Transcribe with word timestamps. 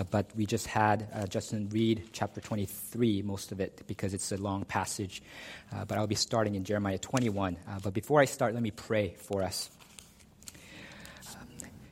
uh, 0.00 0.04
but 0.10 0.34
we 0.34 0.46
just 0.46 0.66
had 0.66 1.08
uh, 1.12 1.26
Justin 1.26 1.68
read 1.70 2.08
chapter 2.12 2.40
23, 2.40 3.20
most 3.20 3.52
of 3.52 3.60
it, 3.60 3.82
because 3.86 4.14
it's 4.14 4.32
a 4.32 4.38
long 4.38 4.64
passage. 4.64 5.22
Uh, 5.70 5.84
but 5.84 5.98
I'll 5.98 6.06
be 6.06 6.14
starting 6.14 6.54
in 6.54 6.64
Jeremiah 6.64 6.96
21. 6.96 7.58
Uh, 7.68 7.78
but 7.82 7.92
before 7.92 8.18
I 8.18 8.24
start, 8.24 8.54
let 8.54 8.62
me 8.62 8.70
pray 8.70 9.14
for 9.18 9.42
us. 9.42 9.68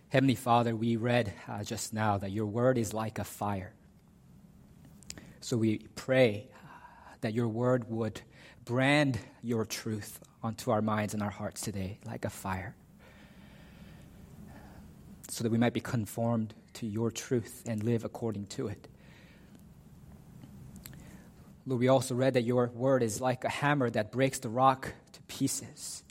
Heavenly 0.08 0.36
Father, 0.36 0.74
we 0.74 0.96
read 0.96 1.34
uh, 1.46 1.62
just 1.62 1.92
now 1.92 2.16
that 2.16 2.30
your 2.30 2.46
word 2.46 2.78
is 2.78 2.94
like 2.94 3.18
a 3.18 3.24
fire. 3.24 3.74
So 5.40 5.58
we 5.58 5.78
pray 5.94 6.48
that 7.20 7.34
your 7.34 7.48
word 7.48 7.90
would 7.90 8.22
brand 8.64 9.18
your 9.42 9.66
truth 9.66 10.18
onto 10.42 10.70
our 10.70 10.80
minds 10.80 11.12
and 11.12 11.22
our 11.22 11.30
hearts 11.30 11.60
today 11.60 11.98
like 12.06 12.24
a 12.24 12.30
fire 12.30 12.74
so 15.28 15.44
that 15.44 15.52
we 15.52 15.58
might 15.58 15.74
be 15.74 15.80
conformed 15.80 16.54
to 16.78 16.86
your 16.86 17.10
truth 17.10 17.64
and 17.66 17.82
live 17.82 18.04
according 18.04 18.46
to 18.46 18.68
it. 18.68 18.88
Lord, 21.66 21.80
we 21.80 21.88
also 21.88 22.14
read 22.14 22.34
that 22.34 22.44
your 22.44 22.68
word 22.68 23.02
is 23.02 23.20
like 23.20 23.44
a 23.44 23.48
hammer 23.48 23.90
that 23.90 24.12
breaks 24.12 24.38
the 24.38 24.48
rock 24.48 24.92
to 25.12 25.22
pieces. 25.22 26.02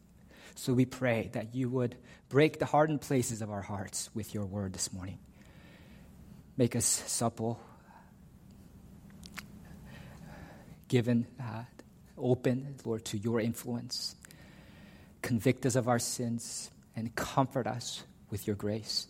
So 0.56 0.74
we 0.74 0.86
pray 0.86 1.30
that 1.34 1.56
you 1.56 1.70
would 1.70 1.96
break 2.30 2.60
the 2.60 2.66
hardened 2.66 3.02
places 3.02 3.42
of 3.42 3.50
our 3.50 3.62
hearts 3.62 4.10
with 4.14 4.34
your 4.34 4.46
word 4.46 4.74
this 4.74 4.92
morning. 4.92 5.20
Make 6.58 6.76
us 6.76 6.86
supple, 6.86 7.60
given, 10.90 11.28
uh, 11.40 11.64
open, 12.18 12.76
Lord, 12.84 13.06
to 13.06 13.18
your 13.18 13.40
influence. 13.40 14.16
Convict 15.22 15.66
us 15.66 15.76
of 15.76 15.88
our 15.88 16.00
sins 16.00 16.70
and 16.96 17.16
comfort 17.16 17.68
us 17.68 18.04
with 18.30 18.48
your 18.48 18.56
grace 18.56 19.08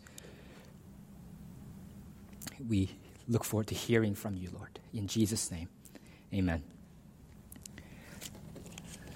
we 2.65 2.89
look 3.27 3.43
forward 3.43 3.67
to 3.67 3.75
hearing 3.75 4.15
from 4.15 4.35
you, 4.35 4.49
Lord. 4.53 4.79
In 4.93 5.07
Jesus' 5.07 5.51
name, 5.51 5.69
amen. 6.33 6.63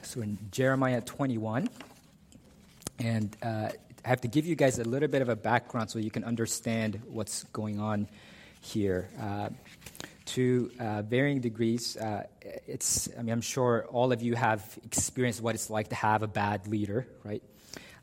So 0.01 0.21
in 0.21 0.37
Jeremiah 0.51 1.01
21, 1.01 1.69
and 2.99 3.35
uh, 3.41 3.69
I 4.03 4.07
have 4.09 4.21
to 4.21 4.27
give 4.27 4.45
you 4.45 4.55
guys 4.55 4.79
a 4.79 4.83
little 4.83 5.07
bit 5.07 5.21
of 5.21 5.29
a 5.29 5.35
background 5.35 5.89
so 5.89 5.99
you 5.99 6.11
can 6.11 6.23
understand 6.23 7.01
what's 7.07 7.43
going 7.45 7.79
on 7.79 8.07
here. 8.59 9.09
Uh, 9.19 9.49
to 10.25 10.71
uh, 10.79 11.01
varying 11.01 11.41
degrees, 11.41 11.97
uh, 11.97 12.25
it's, 12.67 13.09
I 13.17 13.21
mean, 13.21 13.33
I'm 13.33 13.41
sure 13.41 13.85
all 13.89 14.11
of 14.11 14.21
you 14.21 14.35
have 14.35 14.77
experienced 14.83 15.41
what 15.41 15.55
it's 15.55 15.69
like 15.69 15.89
to 15.89 15.95
have 15.95 16.23
a 16.23 16.27
bad 16.27 16.67
leader, 16.67 17.07
right? 17.23 17.43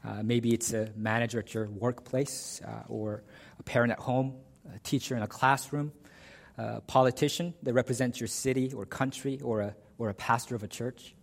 Uh, 0.05 0.23
maybe 0.23 0.52
it's 0.52 0.73
a 0.73 0.91
manager 0.97 1.39
at 1.39 1.55
your 1.55 1.69
workplace 1.69 2.61
uh, 2.67 2.84
or 2.89 3.23
a 3.58 3.62
parent 3.62 3.92
at 3.92 3.98
home 3.98 4.34
a 4.74 4.78
teacher 4.80 5.16
in 5.16 5.22
a 5.22 5.27
classroom, 5.27 5.92
a 6.56 6.80
politician 6.80 7.55
that 7.62 7.72
represents 7.72 8.20
your 8.20 8.28
city 8.28 8.72
or 8.72 8.86
country, 8.86 9.41
or 9.42 9.61
a, 9.61 9.74
or 9.98 10.08
a 10.08 10.14
pastor 10.14 10.55
of 10.55 10.62
a 10.62 10.69
church. 10.69 11.14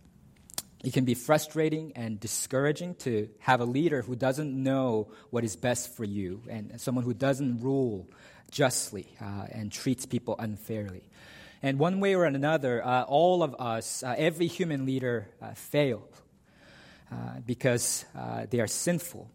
It 0.84 0.92
can 0.92 1.04
be 1.04 1.14
frustrating 1.14 1.92
and 1.96 2.20
discouraging 2.20 2.94
to 2.96 3.28
have 3.40 3.60
a 3.60 3.64
leader 3.64 4.02
who 4.02 4.14
doesn't 4.14 4.52
know 4.62 5.08
what 5.30 5.42
is 5.42 5.56
best 5.56 5.96
for 5.96 6.04
you 6.04 6.42
and 6.48 6.80
someone 6.80 7.04
who 7.04 7.14
doesn't 7.14 7.60
rule 7.60 8.08
justly 8.50 9.08
uh, 9.20 9.46
and 9.50 9.72
treats 9.72 10.06
people 10.06 10.36
unfairly. 10.38 11.02
And 11.62 11.78
one 11.78 12.00
way 12.00 12.14
or 12.14 12.24
another, 12.24 12.86
uh, 12.86 13.02
all 13.04 13.42
of 13.42 13.56
us, 13.58 14.02
uh, 14.02 14.14
every 14.16 14.46
human 14.46 14.86
leader 14.86 15.28
uh, 15.42 15.54
fails 15.54 16.14
uh, 17.10 17.40
because 17.44 18.04
uh, 18.16 18.46
they 18.48 18.60
are 18.60 18.66
sinful. 18.66 19.30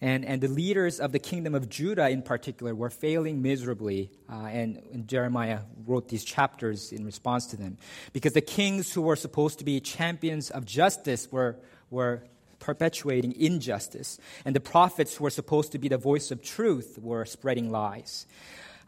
And, 0.00 0.24
and 0.24 0.40
the 0.40 0.48
leaders 0.48 1.00
of 1.00 1.12
the 1.12 1.18
kingdom 1.18 1.54
of 1.54 1.68
Judah, 1.68 2.08
in 2.08 2.22
particular, 2.22 2.74
were 2.74 2.90
failing 2.90 3.42
miserably. 3.42 4.10
Uh, 4.30 4.46
and, 4.46 4.82
and, 4.92 5.08
Jeremiah 5.08 5.60
wrote 5.86 6.08
these 6.08 6.24
chapters 6.24 6.92
in 6.92 7.04
response 7.04 7.46
to 7.46 7.56
them. 7.56 7.78
Because 8.12 8.32
the 8.32 8.40
kings 8.40 8.92
who 8.92 9.02
were 9.02 9.16
supposed 9.16 9.58
to 9.60 9.64
be 9.64 9.80
champions 9.80 10.50
of 10.50 10.64
justice 10.64 11.30
were, 11.30 11.56
were 11.90 12.24
perpetuating 12.58 13.34
injustice. 13.38 14.18
And 14.44 14.56
the 14.56 14.60
prophets 14.60 15.16
who 15.16 15.24
were 15.24 15.30
supposed 15.30 15.72
to 15.72 15.78
be 15.78 15.88
the 15.88 15.98
voice 15.98 16.30
of 16.30 16.42
truth 16.42 16.98
were 17.00 17.24
spreading 17.24 17.70
lies. 17.70 18.26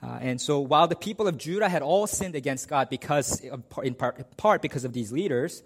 Uh, 0.02 0.18
and 0.20 0.40
so 0.40 0.60
while 0.60 0.86
the 0.86 0.96
people 0.96 1.26
of 1.28 1.38
Judah 1.38 1.68
had 1.68 1.82
all 1.82 2.06
sinned 2.06 2.34
against 2.34 2.68
God 2.68 2.90
because, 2.90 3.40
in 3.40 3.94
part, 3.94 4.18
in 4.18 4.24
part 4.36 4.62
because 4.62 4.84
of 4.84 4.92
these 4.92 5.12
leaders, 5.12 5.62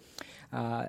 uh, 0.52 0.86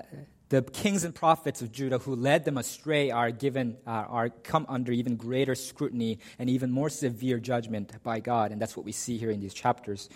the 0.50 0.64
kings 0.64 1.04
and 1.04 1.14
prophets 1.14 1.62
of 1.62 1.72
Judah 1.72 2.00
who 2.00 2.16
led 2.16 2.44
them 2.44 2.58
astray 2.58 3.12
are 3.12 3.32
given 3.32 3.78
uh, 3.86 3.90
are 3.90 4.30
come 4.30 4.66
under 4.68 4.92
even 4.92 5.16
greater 5.16 5.56
scrutiny 5.56 6.20
and 6.40 6.50
even 6.50 6.72
more 6.72 6.90
severe 6.90 7.40
judgment 7.40 7.92
by 8.04 8.20
God, 8.20 8.52
and 8.52 8.60
that's 8.60 8.76
what 8.76 8.86
we 8.86 8.92
see 8.92 9.18
here 9.18 9.30
in 9.30 9.40
these 9.40 9.54
chapters. 9.54 10.10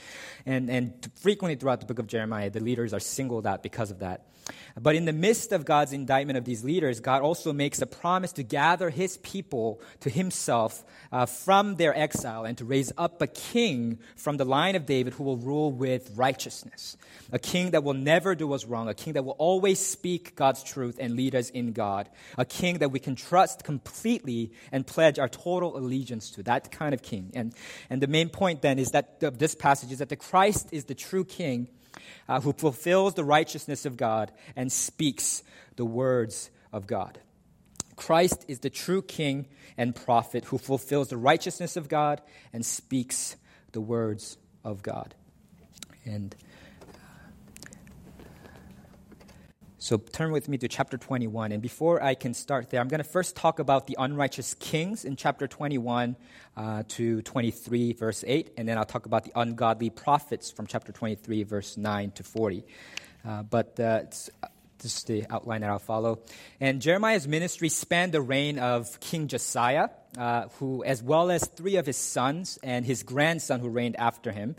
And 0.46 0.70
and 0.70 1.10
frequently 1.16 1.56
throughout 1.56 1.80
the 1.80 1.86
book 1.86 2.00
of 2.00 2.08
Jeremiah, 2.08 2.50
the 2.50 2.60
leaders 2.60 2.94
are 2.94 3.00
singled 3.00 3.46
out 3.46 3.62
because 3.64 3.92
of 3.92 4.00
that. 4.00 4.26
But 4.80 4.96
in 4.96 5.06
the 5.06 5.14
midst 5.14 5.52
of 5.52 5.66
God's 5.66 5.94
indictment 5.94 6.38
of 6.38 6.46
these 6.46 6.64
leaders, 6.64 7.00
God 7.00 7.22
also 7.22 7.54
makes 7.54 7.82
a 7.82 7.86
promise 7.86 8.34
to 8.34 8.44
gather 8.44 8.90
his 8.90 9.18
people 9.18 9.82
to 10.02 10.10
himself 10.10 10.84
uh, 11.12 11.26
from 11.26 11.76
their 11.76 11.98
exile 11.98 12.44
and 12.44 12.58
to 12.58 12.66
raise 12.66 12.92
up 12.98 13.22
a 13.22 13.28
king 13.28 14.00
from 14.16 14.38
the 14.38 14.46
line 14.46 14.76
of 14.76 14.86
David 14.86 15.14
who 15.14 15.24
will 15.24 15.38
rule 15.38 15.72
with 15.72 16.12
righteousness. 16.16 16.98
A 17.32 17.40
king 17.40 17.72
that 17.72 17.84
will 17.84 17.94
never 17.94 18.36
do 18.36 18.52
us 18.54 18.66
wrong, 18.66 18.90
a 18.90 18.94
king 18.94 19.14
that 19.14 19.24
will 19.24 19.36
always 19.38 19.80
speak 19.80 20.23
God's 20.36 20.64
truth 20.64 20.98
and 21.00 21.16
lead 21.16 21.36
us 21.36 21.50
in 21.50 21.74
God, 21.74 22.10
a 22.38 22.46
king 22.46 22.80
that 22.80 22.90
we 22.90 23.00
can 23.00 23.16
trust 23.16 23.64
completely 23.64 24.52
and 24.72 24.86
pledge 24.86 25.20
our 25.20 25.30
total 25.30 25.78
allegiance 25.78 26.32
to. 26.32 26.44
That 26.44 26.72
kind 26.72 26.94
of 26.94 27.02
king. 27.02 27.32
And, 27.36 27.54
and 27.90 28.02
the 28.02 28.08
main 28.08 28.30
point 28.30 28.62
then 28.62 28.80
is 28.80 28.90
that 28.90 29.22
of 29.22 29.40
this 29.40 29.56
passage 29.56 29.92
is 29.92 30.00
that 30.00 30.10
the 30.10 30.16
Christ 30.16 30.70
is 30.72 30.86
the 30.86 30.96
true 30.96 31.26
king 31.26 31.68
uh, 32.28 32.40
who 32.42 32.54
fulfills 32.54 33.14
the 33.14 33.24
righteousness 33.24 33.86
of 33.86 33.98
God 33.98 34.32
and 34.56 34.72
speaks 34.72 35.44
the 35.76 35.86
words 35.86 36.50
of 36.72 36.88
God. 36.88 37.20
Christ 37.96 38.46
is 38.48 38.60
the 38.60 38.70
true 38.70 39.02
king 39.02 39.48
and 39.78 39.96
prophet 39.96 40.46
who 40.46 40.58
fulfills 40.58 41.10
the 41.10 41.18
righteousness 41.18 41.78
of 41.78 41.88
God 41.88 42.22
and 42.52 42.66
speaks 42.66 43.36
the 43.72 43.82
words 43.82 44.38
of 44.64 44.82
God. 44.82 45.14
And 46.06 46.36
So 49.84 49.98
turn 49.98 50.32
with 50.32 50.48
me 50.48 50.58
to 50.60 50.70
chapter 50.70 50.98
21. 50.98 51.52
And 51.52 51.62
before 51.62 52.02
I 52.02 52.16
can 52.16 52.34
start 52.34 52.70
there, 52.70 52.80
I'm 52.80 52.88
going 52.88 53.04
to 53.04 53.10
first 53.10 53.36
talk 53.36 53.60
about 53.60 53.86
the 53.86 53.98
unrighteous 54.00 54.54
kings 54.54 55.04
in 55.04 55.18
chapter 55.18 55.46
21 55.46 56.16
uh, 56.56 56.84
to 56.88 57.22
23, 57.22 57.92
verse 57.92 58.24
8. 58.26 58.54
And 58.56 58.66
then 58.66 58.78
I'll 58.78 58.86
talk 58.86 59.06
about 59.06 59.26
the 59.26 59.34
ungodly 59.36 59.90
prophets 59.90 60.52
from 60.52 60.68
chapter 60.68 60.94
23, 60.94 61.44
verse 61.44 61.76
9 61.76 62.12
to 62.12 62.24
40. 62.24 62.64
Uh, 63.28 63.44
but 63.44 63.78
uh, 63.78 64.04
this 64.78 64.98
is 64.98 65.04
the 65.04 65.26
outline 65.30 65.60
that 65.60 65.70
I'll 65.70 65.80
follow. 65.80 66.22
And 66.62 66.82
Jeremiah's 66.82 67.28
ministry 67.28 67.68
spanned 67.68 68.14
the 68.14 68.22
reign 68.22 68.60
of 68.60 69.02
King 69.02 69.28
Josiah, 69.28 69.90
uh, 70.18 70.48
who, 70.60 70.84
as 70.84 71.02
well 71.02 71.32
as 71.32 71.46
three 71.46 71.76
of 71.76 71.86
his 71.86 71.98
sons 71.98 72.60
and 72.64 72.86
his 72.86 73.04
grandson 73.04 73.60
who 73.60 73.70
reigned 73.70 73.96
after 73.98 74.32
him 74.32 74.56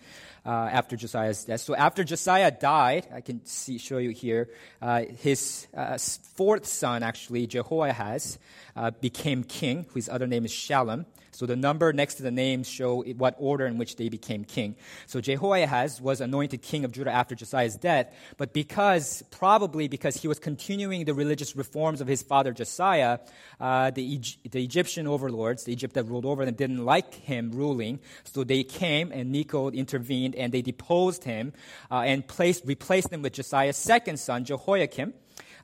uh, 0.47 0.51
after 0.51 0.97
Josiah's 0.97 1.45
death. 1.45 1.61
So 1.61 1.75
after 1.75 2.05
Josiah 2.05 2.51
died, 2.51 3.07
I 3.15 3.21
can 3.21 3.45
see, 3.47 3.79
show 3.79 3.99
you 3.99 4.11
here, 4.11 4.51
uh, 4.83 5.03
his 5.19 5.67
uh, 5.75 5.99
fourth 5.99 6.67
son, 6.67 7.03
actually, 7.03 7.47
Jehoahaz, 7.47 8.39
uh, 8.77 8.91
became 8.91 9.45
king, 9.45 9.87
whose 9.95 10.09
other 10.09 10.27
name 10.27 10.45
is 10.45 10.53
Shallum. 10.53 11.07
So 11.35 11.47
the 11.47 11.57
number 11.57 11.93
next 11.93 12.15
to 12.17 12.23
the 12.23 12.31
names 12.31 12.69
show 12.69 13.03
what 13.03 13.35
order 13.39 13.67
in 13.67 13.77
which 13.77 13.97
they 13.97 14.09
became 14.09 14.45
king. 14.45 14.77
So 15.07 15.21
Jehoahaz 15.21 16.01
was 16.01 16.21
anointed 16.21 16.63
king 16.63 16.85
of 16.85 16.93
Judah 16.93 17.11
after 17.11 17.35
Josiah's 17.35 17.77
death, 17.77 18.15
but 18.37 18.53
because, 18.53 19.23
probably 19.33 19.89
because 19.89 20.17
he 20.17 20.29
was 20.29 20.39
continuing 20.39 21.05
the 21.05 21.15
religious 21.15 21.57
reforms 21.57 22.01
of 22.01 22.07
his 22.07 22.23
father 22.23 22.53
Josiah, 22.53 23.19
uh, 23.61 23.91
the, 23.91 24.21
the 24.49 24.63
Egyptian 24.63 25.09
overlords, 25.09 25.35
the 25.53 25.73
Egypt 25.73 25.95
that 25.95 26.05
ruled 26.05 26.25
over 26.25 26.45
them, 26.45 26.55
didn't 26.55 26.85
like 26.85 27.15
him 27.15 27.53
ruling. 27.53 28.01
So 28.25 28.45
they 28.45 28.65
came 28.65 29.13
and 29.13 29.31
Necho 29.31 29.71
intervened 29.71 30.35
and 30.35 30.53
they 30.53 30.63
deposed 30.63 31.25
him 31.25 31.53
uh, 31.91 32.01
and 32.01 32.27
placed, 32.27 32.65
replaced 32.65 33.13
him 33.13 33.23
with 33.23 33.35
Josiah's 33.35 33.77
second 33.77 34.19
son, 34.19 34.45
Jehoiakim. 34.45 35.15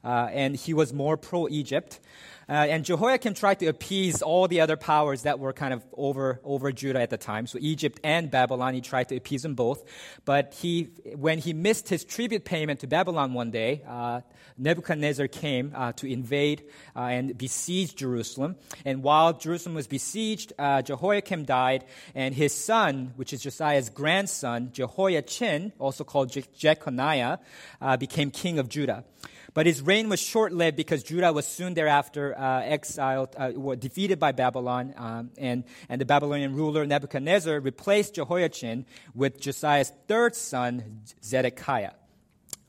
Uh, 0.02 0.28
and 0.32 0.56
he 0.56 0.72
was 0.72 0.92
more 0.92 1.16
pro 1.16 1.48
Egypt. 1.48 2.00
Uh, 2.50 2.66
and 2.68 2.84
Jehoiakim 2.84 3.34
tried 3.34 3.60
to 3.60 3.66
appease 3.66 4.22
all 4.22 4.48
the 4.48 4.60
other 4.60 4.76
powers 4.76 5.22
that 5.22 5.38
were 5.38 5.52
kind 5.52 5.72
of 5.72 5.84
over, 5.92 6.40
over 6.42 6.72
Judah 6.72 7.00
at 7.00 7.10
the 7.10 7.16
time. 7.16 7.46
So 7.46 7.58
Egypt 7.60 8.00
and 8.02 8.28
Babylon, 8.28 8.74
he 8.74 8.80
tried 8.80 9.08
to 9.10 9.16
appease 9.16 9.42
them 9.42 9.54
both. 9.54 9.84
But 10.24 10.54
he, 10.54 10.88
when 11.14 11.38
he 11.38 11.52
missed 11.52 11.88
his 11.88 12.04
tribute 12.04 12.44
payment 12.44 12.80
to 12.80 12.88
Babylon 12.88 13.34
one 13.34 13.52
day, 13.52 13.82
uh, 13.86 14.22
Nebuchadnezzar 14.58 15.28
came 15.28 15.72
uh, 15.76 15.92
to 15.92 16.10
invade 16.10 16.64
uh, 16.96 17.02
and 17.02 17.38
besiege 17.38 17.94
Jerusalem. 17.94 18.56
And 18.84 19.04
while 19.04 19.32
Jerusalem 19.32 19.76
was 19.76 19.86
besieged, 19.86 20.52
uh, 20.58 20.82
Jehoiakim 20.82 21.44
died, 21.44 21.84
and 22.16 22.34
his 22.34 22.52
son, 22.52 23.12
which 23.14 23.32
is 23.32 23.42
Josiah's 23.42 23.90
grandson, 23.90 24.70
Jehoiachin, 24.72 25.72
also 25.78 26.02
called 26.02 26.32
Je- 26.32 26.44
Jeconiah, 26.58 27.38
uh, 27.80 27.96
became 27.96 28.32
king 28.32 28.58
of 28.58 28.68
Judah. 28.68 29.04
But 29.54 29.66
his 29.66 29.82
reign 29.82 30.08
was 30.08 30.20
short 30.20 30.52
lived 30.52 30.76
because 30.76 31.02
Judah 31.02 31.32
was 31.32 31.46
soon 31.46 31.74
thereafter 31.74 32.38
uh, 32.38 32.62
exiled, 32.62 33.34
uh, 33.36 33.50
defeated 33.76 34.18
by 34.18 34.32
Babylon, 34.32 34.94
um, 34.96 35.30
and, 35.38 35.64
and 35.88 36.00
the 36.00 36.04
Babylonian 36.04 36.54
ruler 36.54 36.86
Nebuchadnezzar 36.86 37.60
replaced 37.60 38.14
Jehoiachin 38.14 38.86
with 39.14 39.40
Josiah's 39.40 39.92
third 40.06 40.36
son, 40.36 41.02
Zedekiah 41.22 41.92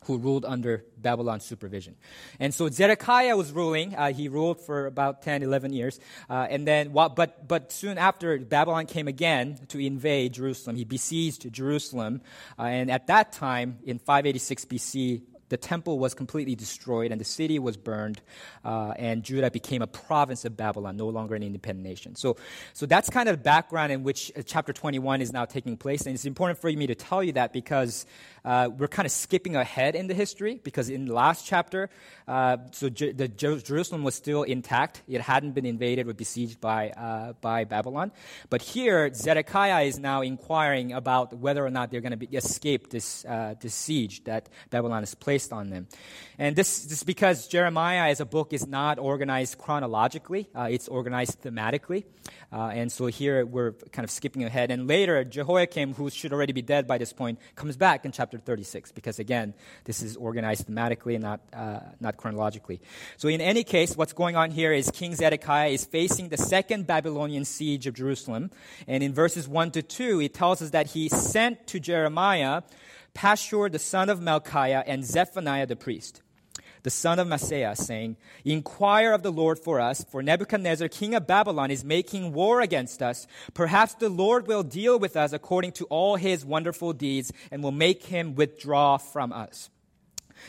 who 0.06 0.18
ruled 0.18 0.46
under 0.46 0.84
Babylon's 0.98 1.46
supervision. 1.46 1.96
And 2.40 2.54
so 2.54 2.70
Zedekiah 2.70 3.38
was 3.38 3.52
ruling. 3.52 3.96
Uh, 3.96 4.12
he 4.12 4.30
ruled 4.30 4.60
for 4.60 4.88
about 4.88 5.22
10, 5.22 5.44
11 5.44 5.74
years. 5.74 6.00
Uh, 6.30 6.48
and 6.50 6.68
then, 6.68 6.92
but, 6.92 7.48
but 7.48 7.72
soon 7.72 8.00
after, 8.00 8.40
Babylon 8.40 8.88
came 8.88 9.08
again 9.08 9.60
to 9.68 9.80
invade 9.80 10.34
Jerusalem. 10.34 10.76
He 10.76 10.86
besieged 10.86 11.52
Jerusalem. 11.54 12.22
Uh, 12.58 12.64
and 12.64 12.90
at 12.90 13.08
that 13.08 13.32
time, 13.32 13.78
in 13.84 14.00
586 14.00 14.66
BC, 14.66 15.22
the 15.52 15.58
temple 15.58 16.00
was 16.00 16.14
completely 16.14 16.56
destroyed 16.56 17.12
and 17.12 17.20
the 17.20 17.26
city 17.26 17.60
was 17.60 17.76
burned, 17.78 18.22
uh, 18.64 18.94
and 18.98 19.22
Judah 19.22 19.52
became 19.52 19.82
a 19.82 19.88
province 19.88 20.46
of 20.46 20.56
Babylon, 20.56 20.96
no 20.96 21.10
longer 21.10 21.36
an 21.36 21.44
independent 21.44 21.86
nation. 21.86 22.16
So, 22.16 22.38
so 22.74 22.86
that's 22.86 23.10
kind 23.10 23.28
of 23.28 23.38
the 23.38 23.44
background 23.44 23.92
in 23.92 24.04
which 24.04 24.32
uh, 24.36 24.42
chapter 24.46 24.72
21 24.72 25.22
is 25.22 25.34
now 25.34 25.44
taking 25.44 25.76
place. 25.76 26.06
And 26.06 26.16
it's 26.16 26.26
important 26.26 26.60
for 26.60 26.72
me 26.72 26.88
to 26.88 26.96
tell 26.96 27.22
you 27.22 27.34
that 27.34 27.52
because 27.52 28.06
uh, 28.46 28.70
we're 28.76 28.88
kind 28.88 29.06
of 29.06 29.12
skipping 29.12 29.56
ahead 29.58 29.96
in 29.96 30.08
the 30.08 30.14
history, 30.14 30.60
because 30.64 30.90
in 30.90 31.06
the 31.06 31.14
last 31.14 31.46
chapter, 31.46 31.90
uh, 32.28 32.58
so 32.72 32.90
Jer- 32.90 33.12
the 33.12 33.28
Jer- 33.28 33.60
Jerusalem 33.60 34.04
was 34.04 34.16
still 34.16 34.44
intact. 34.44 35.02
It 35.08 35.20
hadn't 35.20 35.52
been 35.52 35.66
invaded 35.66 36.08
or 36.08 36.14
besieged 36.14 36.62
by, 36.62 36.92
uh, 36.92 37.34
by 37.42 37.66
Babylon. 37.66 38.14
But 38.50 38.62
here, 38.62 39.14
Zedekiah 39.14 39.84
is 39.84 40.00
now 40.00 40.22
inquiring 40.22 40.94
about 40.94 41.34
whether 41.34 41.66
or 41.66 41.70
not 41.70 41.92
they're 41.92 42.02
going 42.02 42.18
to 42.18 42.38
escape 42.38 42.90
this, 42.90 43.26
uh, 43.26 43.56
this 43.60 43.76
siege 43.76 44.24
that 44.24 44.48
Babylon 44.70 45.02
has 45.02 45.14
placed 45.14 45.41
on 45.50 45.70
them. 45.70 45.88
And 46.38 46.56
this, 46.56 46.86
this 46.86 47.00
is 47.00 47.04
because 47.04 47.48
Jeremiah 47.48 48.10
as 48.10 48.20
a 48.20 48.26
book 48.26 48.54
is 48.54 48.68
not 48.68 49.00
organized 49.00 49.58
chronologically, 49.58 50.50
uh, 50.56 50.68
it's 50.70 50.88
organized 50.88 51.42
thematically. 51.42 52.04
Uh, 52.54 52.68
and 52.74 52.92
so 52.92 53.06
here 53.06 53.46
we're 53.46 53.72
kind 53.94 54.04
of 54.04 54.12
skipping 54.12 54.44
ahead. 54.44 54.72
And 54.72 54.86
later, 54.88 55.24
Jehoiakim, 55.24 55.94
who 55.94 56.10
should 56.10 56.34
already 56.34 56.52
be 56.52 56.62
dead 56.62 56.86
by 56.86 56.98
this 56.98 57.14
point, 57.14 57.40
comes 57.56 57.78
back 57.78 58.04
in 58.04 58.12
chapter 58.12 58.38
36 58.38 58.92
because, 58.92 59.20
again, 59.20 59.54
this 59.86 60.02
is 60.02 60.18
organized 60.18 60.68
thematically 60.68 61.14
and 61.14 61.24
not, 61.24 61.40
uh, 61.54 61.80
not 62.02 62.18
chronologically. 62.18 62.82
So, 63.16 63.30
in 63.30 63.40
any 63.40 63.64
case, 63.64 63.96
what's 63.96 64.12
going 64.12 64.36
on 64.36 64.52
here 64.52 64.74
is 64.74 64.92
King 64.92 65.16
Zedekiah 65.16 65.70
is 65.70 65.86
facing 65.86 66.28
the 66.28 66.38
second 66.38 66.88
Babylonian 66.88 67.46
siege 67.46 67.88
of 67.88 67.94
Jerusalem. 67.94 68.52
And 68.86 69.02
in 69.02 69.14
verses 69.14 69.48
1 69.48 69.72
to 69.72 69.82
2, 69.82 70.20
it 70.20 70.34
tells 70.34 70.62
us 70.62 70.72
that 70.72 70.88
he 70.88 71.08
sent 71.08 71.68
to 71.68 71.80
Jeremiah 71.80 72.64
Pashhur 73.14 73.72
the 73.72 73.80
son 73.80 74.10
of 74.10 74.20
Malchiah, 74.20 74.84
and 74.86 75.04
Zephaniah 75.06 75.66
the 75.68 75.76
priest, 75.76 76.22
the 76.84 76.90
son 76.90 77.20
of 77.20 77.28
Maaseiah, 77.28 77.78
saying, 77.78 78.18
Inquire 78.44 79.14
of 79.14 79.24
the 79.24 79.32
Lord 79.32 79.60
for 79.60 79.80
us, 79.80 80.04
for 80.04 80.24
Nebuchadnezzar, 80.24 80.88
king 80.88 81.14
of 81.14 81.28
Babylon, 81.28 81.72
is 81.72 81.84
making 81.84 82.34
war 82.34 82.62
against 82.62 83.02
us. 83.02 83.28
Perhaps 83.54 83.96
the 83.96 84.10
Lord 84.10 84.48
will 84.48 84.64
deal 84.64 84.98
with 84.98 85.16
us 85.16 85.34
according 85.34 85.74
to 85.74 85.86
all 85.86 86.16
his 86.16 86.46
wonderful 86.46 86.94
deeds, 86.94 87.32
and 87.52 87.62
will 87.62 87.72
make 87.72 88.06
him 88.06 88.36
withdraw 88.36 88.98
from 88.98 89.32
us. 89.32 89.70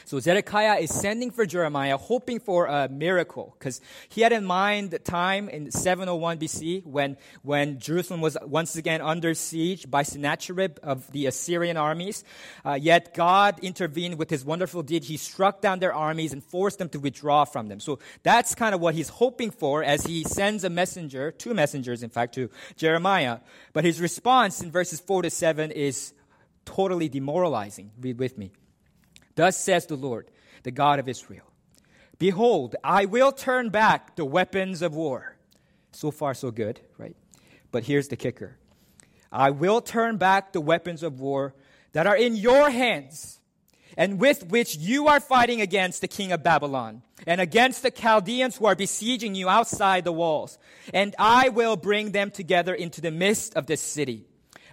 So 0.05 0.21
Zedekiah 0.21 0.81
is 0.81 0.93
sending 0.93 1.31
for 1.31 1.47
Jeremiah, 1.47 1.97
hoping 1.97 2.41
for 2.41 2.67
a 2.67 2.89
miracle, 2.89 3.55
because 3.59 3.81
he 4.09 4.21
had 4.21 4.33
in 4.33 4.44
mind 4.44 4.91
the 4.91 4.99
time 4.99 5.49
in 5.49 5.71
701 5.71 6.39
BC 6.39 6.85
when, 6.87 7.17
when 7.43 7.79
Jerusalem 7.79 8.21
was 8.21 8.37
once 8.43 8.77
again 8.77 9.00
under 9.00 9.35
siege 9.35 9.91
by 9.91 10.03
Sennacherib 10.03 10.79
of 10.83 11.11
the 11.12 11.27
Assyrian 11.27 11.77
armies. 11.77 12.25
Uh, 12.65 12.75
yet 12.75 13.15
God 13.15 13.59
intervened 13.61 14.19
with 14.19 14.31
his 14.31 14.44
wonderful 14.44 14.83
deed. 14.83 15.05
He 15.05 15.17
struck 15.17 15.61
down 15.61 15.79
their 15.79 15.94
armies 15.94 16.33
and 16.33 16.43
forced 16.43 16.79
them 16.79 16.89
to 16.91 17.00
withdraw 17.00 17.44
from 17.44 17.69
them. 17.69 17.81
So 17.81 17.99
that's 18.23 18.55
kind 18.55 18.75
of 18.75 18.81
what 18.81 18.94
he's 18.94 19.09
hoping 19.09 19.50
for 19.50 19.83
as 19.83 20.05
he 20.05 20.25
sends 20.25 20.65
a 20.65 20.71
messenger, 20.71 21.33
two 21.33 21.55
messengers, 21.55 22.03
in 22.03 22.11
fact, 22.11 22.35
to 22.35 22.50
Jeremiah. 22.77 23.39
But 23.73 23.85
his 23.85 24.00
response 24.00 24.62
in 24.62 24.71
verses 24.71 25.00
4 25.00 25.23
to 25.23 25.31
7 25.31 25.71
is 25.71 26.12
totally 26.65 27.09
demoralizing. 27.09 27.91
Read 28.00 28.19
with 28.19 28.39
me. 28.39 28.53
Thus 29.34 29.56
says 29.56 29.87
the 29.87 29.96
Lord, 29.96 30.31
the 30.62 30.70
God 30.70 30.99
of 30.99 31.08
Israel 31.08 31.46
Behold, 32.19 32.76
I 32.84 33.06
will 33.06 33.32
turn 33.32 33.70
back 33.70 34.14
the 34.17 34.25
weapons 34.25 34.81
of 34.81 34.94
war. 34.94 35.37
So 35.90 36.11
far, 36.11 36.34
so 36.34 36.50
good, 36.50 36.81
right? 36.96 37.17
But 37.73 37.84
here's 37.84 38.08
the 38.08 38.17
kicker 38.17 38.56
I 39.31 39.50
will 39.50 39.81
turn 39.81 40.19
back 40.19 40.52
the 40.52 40.61
weapons 40.61 41.02
of 41.02 41.20
war 41.20 41.55
that 41.93 42.06
are 42.06 42.17
in 42.17 42.37
your 42.37 42.70
hands 42.70 43.40
and 43.96 44.20
with 44.20 44.46
which 44.49 44.76
you 44.76 45.08
are 45.08 45.20
fighting 45.20 45.61
against 45.61 46.00
the 46.00 46.08
king 46.08 46.32
of 46.32 46.43
Babylon 46.43 47.02
and 47.26 47.40
against 47.40 47.82
the 47.82 47.90
Chaldeans 47.90 48.56
who 48.56 48.67
are 48.67 48.75
besieging 48.75 49.34
you 49.34 49.49
outside 49.49 50.05
the 50.05 50.12
walls. 50.12 50.58
And 50.94 51.14
I 51.19 51.50
will 51.50 51.76
bring 51.76 52.12
them 52.12 52.31
together 52.31 52.75
into 52.75 53.00
the 53.00 53.11
midst 53.11 53.55
of 53.55 53.67
this 53.67 53.81
city. 53.81 54.26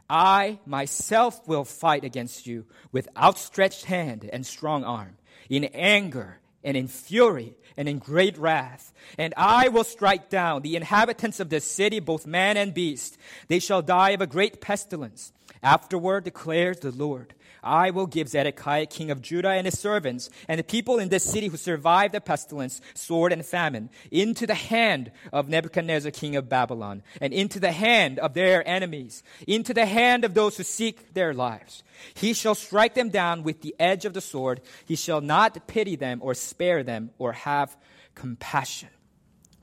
I 0.10 0.60
myself 0.66 1.48
will 1.48 1.66
fight 1.66 2.04
against 2.04 2.48
you 2.48 2.66
with 2.92 3.08
outstretched 3.16 3.86
hand 3.86 4.28
and 4.32 4.46
strong 4.46 4.84
arm, 4.84 5.18
in 5.50 5.66
anger 5.66 6.40
and 6.64 6.76
in 6.76 6.88
fury 6.88 7.56
and 7.78 7.88
in 7.88 8.00
great 8.00 8.38
wrath. 8.38 8.92
And 9.18 9.34
I 9.38 9.70
will 9.70 9.84
strike 9.84 10.30
down 10.30 10.62
the 10.62 10.76
inhabitants 10.76 11.40
of 11.40 11.50
this 11.50 11.66
city, 11.66 12.00
both 12.00 12.26
man 12.26 12.58
and 12.58 12.74
beast. 12.74 13.18
They 13.48 13.60
shall 13.60 13.82
die 13.82 14.12
of 14.12 14.22
a 14.22 14.28
great 14.28 14.62
pestilence. 14.62 15.32
Afterward 15.62 16.24
declares 16.24 16.80
the 16.80 16.92
Lord. 16.92 17.34
I 17.64 17.92
will 17.92 18.08
give 18.08 18.30
Zedekiah, 18.30 18.86
king 18.86 19.12
of 19.12 19.22
Judah, 19.22 19.50
and 19.50 19.66
his 19.66 19.80
servants, 19.80 20.30
and 20.48 20.60
the 20.60 20.64
people 20.64 21.00
in 21.00 21.10
this 21.10 21.24
city 21.24 21.48
who 21.48 21.58
survived 21.58 22.14
the 22.14 22.22
pestilence, 22.22 22.82
sword, 22.94 23.34
and 23.34 23.46
famine, 23.46 23.90
into 24.12 24.48
the 24.48 24.56
hand 24.56 25.12
of 25.34 25.50
Nebuchadnezzar, 25.50 26.12
king 26.12 26.36
of 26.36 26.50
Babylon, 26.50 27.04
and 27.22 27.34
into 27.34 27.60
the 27.60 27.72
hand 27.72 28.20
of 28.20 28.34
their 28.34 28.68
enemies, 28.68 29.24
into 29.48 29.74
the 29.74 29.86
hand 29.86 30.24
of 30.24 30.34
those 30.34 30.58
who 30.58 30.64
seek 30.64 31.14
their 31.14 31.34
lives. 31.34 31.84
He 32.14 32.34
shall 32.34 32.56
strike 32.56 32.94
them 32.94 33.10
down 33.10 33.44
with 33.44 33.62
the 33.62 33.76
edge 33.80 34.06
of 34.06 34.14
the 34.14 34.22
sword. 34.22 34.62
He 34.86 34.96
shall 34.96 35.22
not 35.22 35.68
pity 35.68 35.96
them 35.96 36.20
or 36.22 36.34
spare 36.34 36.84
them 36.84 37.12
or 37.18 37.34
have 37.34 37.76
compassion. 38.16 38.90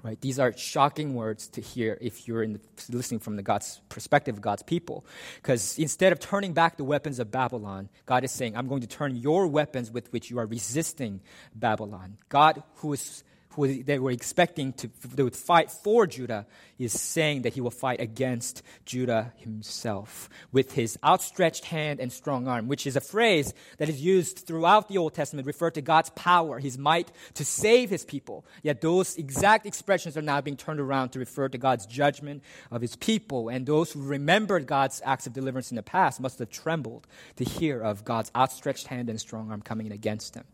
Right? 0.07 0.21
These 0.21 0.39
are 0.39 0.57
shocking 0.57 1.15
words 1.15 1.49
to 1.49 1.61
hear 1.61 1.99
if 2.01 2.29
you're 2.29 2.47
the, 2.47 2.61
listening 2.91 3.19
from 3.19 3.35
the 3.35 3.43
God's 3.43 3.81
perspective 3.89 4.37
of 4.37 4.41
God's 4.41 4.63
people. 4.63 5.05
Because 5.43 5.77
instead 5.81 6.13
of 6.13 6.21
turning 6.21 6.53
back 6.53 6.77
the 6.77 6.85
weapons 6.85 7.19
of 7.19 7.33
Babylon, 7.33 7.89
God 8.07 8.23
is 8.23 8.31
saying, 8.31 8.57
I'm 8.57 8.69
going 8.69 8.83
to 8.83 8.87
turn 8.87 9.17
your 9.17 9.49
weapons 9.49 9.91
with 9.91 10.13
which 10.13 10.31
you 10.31 10.39
are 10.39 10.47
resisting 10.47 11.23
Babylon. 11.57 12.19
God, 12.29 12.63
who 12.77 12.93
is 12.93 13.25
who 13.57 13.83
they 13.83 13.99
were 13.99 14.11
expecting 14.11 14.73
to 14.75 14.91
they 15.15 15.23
would 15.23 15.37
fight 15.37 15.71
for 15.71 16.07
Judah 16.07 16.47
is 16.79 16.93
saying 16.93 17.43
that 17.43 17.55
he 17.55 17.61
will 17.61 17.71
fight 17.71 18.01
against 18.01 18.63
Judah 18.85 19.33
himself 19.39 20.29
with 20.53 20.73
his 20.73 20.99
outstretched 21.03 21.65
hand 21.65 22.01
and 22.01 22.13
strong 22.13 22.47
arm, 22.49 22.69
which 22.69 22.87
is 22.87 22.97
a 22.97 23.01
phrase 23.01 23.55
that 23.79 23.89
is 23.89 24.01
used 24.01 24.41
throughout 24.47 24.89
the 24.89 24.99
Old 24.99 25.15
Testament, 25.15 25.47
refer 25.47 25.71
to 25.71 25.81
God's 25.81 26.11
power, 26.11 26.59
his 26.59 26.77
might 26.77 27.11
to 27.35 27.45
save 27.45 27.91
his 27.91 28.05
people. 28.05 28.45
Yet 28.63 28.81
those 28.81 29.17
exact 29.17 29.67
expressions 29.67 30.17
are 30.17 30.23
now 30.23 30.41
being 30.41 30.57
turned 30.57 30.81
around 30.81 31.11
to 31.11 31.19
refer 31.19 31.49
to 31.49 31.59
God's 31.59 31.87
judgment 31.87 32.43
of 32.71 32.83
his 32.83 32.97
people. 32.97 33.49
And 33.49 33.67
those 33.67 33.93
who 33.93 34.03
remembered 34.03 34.67
God's 34.67 35.01
acts 35.05 35.27
of 35.27 35.33
deliverance 35.33 35.71
in 35.71 35.77
the 35.77 35.83
past 35.83 36.21
must 36.21 36.39
have 36.39 36.51
trembled 36.51 37.07
to 37.37 37.45
hear 37.45 37.81
of 37.81 38.05
God's 38.05 38.31
outstretched 38.37 38.89
hand 38.89 39.09
and 39.09 39.21
strong 39.21 39.51
arm 39.51 39.63
coming 39.63 39.87
in 39.87 39.93
against 39.93 40.35
them. 40.35 40.45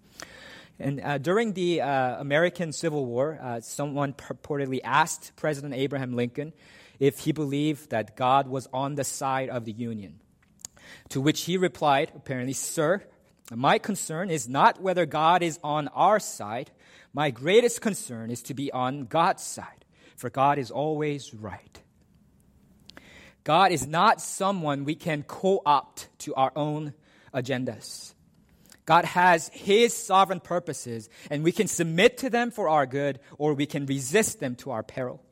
And 0.79 1.01
uh, 1.01 1.19
during 1.19 1.53
the 1.53 1.81
uh, 1.81 2.21
American 2.21 2.73
Civil 2.73 3.07
War, 3.07 3.39
uh, 3.41 3.61
someone 3.61 4.13
purportedly 4.13 4.81
asked 4.83 5.33
President 5.37 5.75
Abraham 5.75 6.15
Lincoln 6.15 6.53
if 6.99 7.21
he 7.21 7.33
believed 7.33 7.91
that 7.91 8.17
God 8.17 8.49
was 8.49 8.69
on 8.73 8.95
the 8.95 9.05
side 9.05 9.49
of 9.49 9.65
the 9.65 9.73
Union. 9.73 10.21
To 11.11 11.21
which 11.21 11.43
he 11.43 11.57
replied, 11.57 12.13
apparently, 12.15 12.53
Sir, 12.53 13.03
my 13.55 13.79
concern 13.79 14.31
is 14.31 14.49
not 14.49 14.81
whether 14.81 15.07
God 15.07 15.43
is 15.43 15.59
on 15.63 15.89
our 15.89 16.19
side. 16.19 16.71
My 17.13 17.31
greatest 17.31 17.81
concern 17.81 18.31
is 18.31 18.43
to 18.45 18.55
be 18.55 18.73
on 18.73 19.05
God's 19.05 19.43
side, 19.43 19.85
for 20.17 20.31
God 20.31 20.59
is 20.59 20.71
always 20.71 21.35
right. 21.35 21.81
God 23.45 23.73
is 23.73 23.87
not 23.87 24.21
someone 24.21 24.85
we 24.85 24.95
can 24.95 25.25
co 25.25 25.61
opt 25.67 26.09
to 26.21 26.35
our 26.35 26.53
own 26.55 26.95
agendas. 27.35 28.15
God 28.85 29.05
has 29.05 29.49
His 29.53 29.95
sovereign 29.95 30.41
purposes, 30.41 31.09
and 31.31 31.45
we 31.45 31.53
can 31.53 31.69
submit 31.69 32.19
to 32.19 32.31
them 32.31 32.51
for 32.51 32.69
our 32.69 32.87
good, 32.87 33.21
or 33.39 33.55
we 33.55 33.67
can 33.67 33.87
resist 33.87 34.41
them 34.41 34.55
to 34.57 34.71
our 34.71 34.83
peril. 34.83 35.23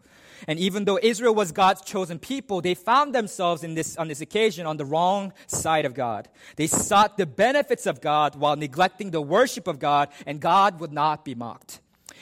And 0.48 0.58
even 0.58 0.84
though 0.84 0.98
Israel 1.02 1.34
was 1.34 1.52
God's 1.52 1.82
chosen 1.82 2.18
people, 2.18 2.60
they 2.60 2.74
found 2.74 3.14
themselves 3.14 3.62
in 3.62 3.74
this, 3.74 3.96
on 3.96 4.08
this 4.08 4.20
occasion 4.20 4.66
on 4.66 4.76
the 4.76 4.84
wrong 4.84 5.32
side 5.46 5.84
of 5.84 5.94
God. 5.94 6.28
They 6.56 6.66
sought 6.66 7.18
the 7.18 7.26
benefits 7.26 7.86
of 7.86 8.00
God 8.00 8.36
while 8.36 8.56
neglecting 8.56 9.10
the 9.10 9.20
worship 9.20 9.66
of 9.66 9.78
God, 9.78 10.08
and 10.26 10.40
God 10.40 10.80
would 10.80 10.92
not 10.92 11.24
be 11.24 11.34
mocked. 11.34 11.80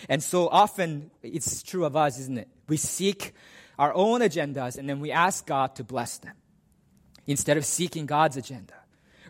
And 0.08 0.22
so 0.22 0.48
often, 0.48 1.10
it's 1.22 1.62
true 1.62 1.84
of 1.84 1.96
us, 1.96 2.18
isn't 2.18 2.38
it? 2.38 2.48
We 2.68 2.76
seek 2.76 3.34
our 3.78 3.94
own 3.94 4.20
agendas, 4.20 4.76
and 4.76 4.88
then 4.88 5.00
we 5.00 5.12
ask 5.12 5.46
God 5.46 5.76
to 5.76 5.84
bless 5.84 6.18
them 6.18 6.34
instead 7.26 7.56
of 7.56 7.64
seeking 7.64 8.06
God's 8.06 8.36
agenda, 8.36 8.74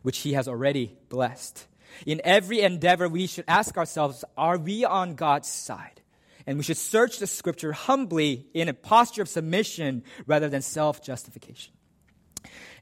which 0.03 0.19
He 0.19 0.33
has 0.33 0.49
already 0.49 0.97
blessed. 1.09 1.67
In 2.07 2.21
every 2.25 2.61
endeavor, 2.61 3.09
we 3.09 3.27
should 3.27 3.45
ask 3.49 3.77
ourselves, 3.77 4.25
are 4.37 4.59
we 4.59 4.85
on 4.85 5.15
God's 5.15 5.49
side? 5.49 6.01
And 6.47 6.57
we 6.57 6.65
should 6.65 6.79
search 6.79 7.19
the 7.19 7.27
scripture 7.27 7.73
humbly 7.73 8.47
in 8.55 8.69
a 8.69 8.75
posture 8.75 9.23
of 9.23 9.29
submission 9.29 10.03
rather 10.27 10.49
than 10.49 10.63
self 10.63 11.03
justification. 11.03 11.75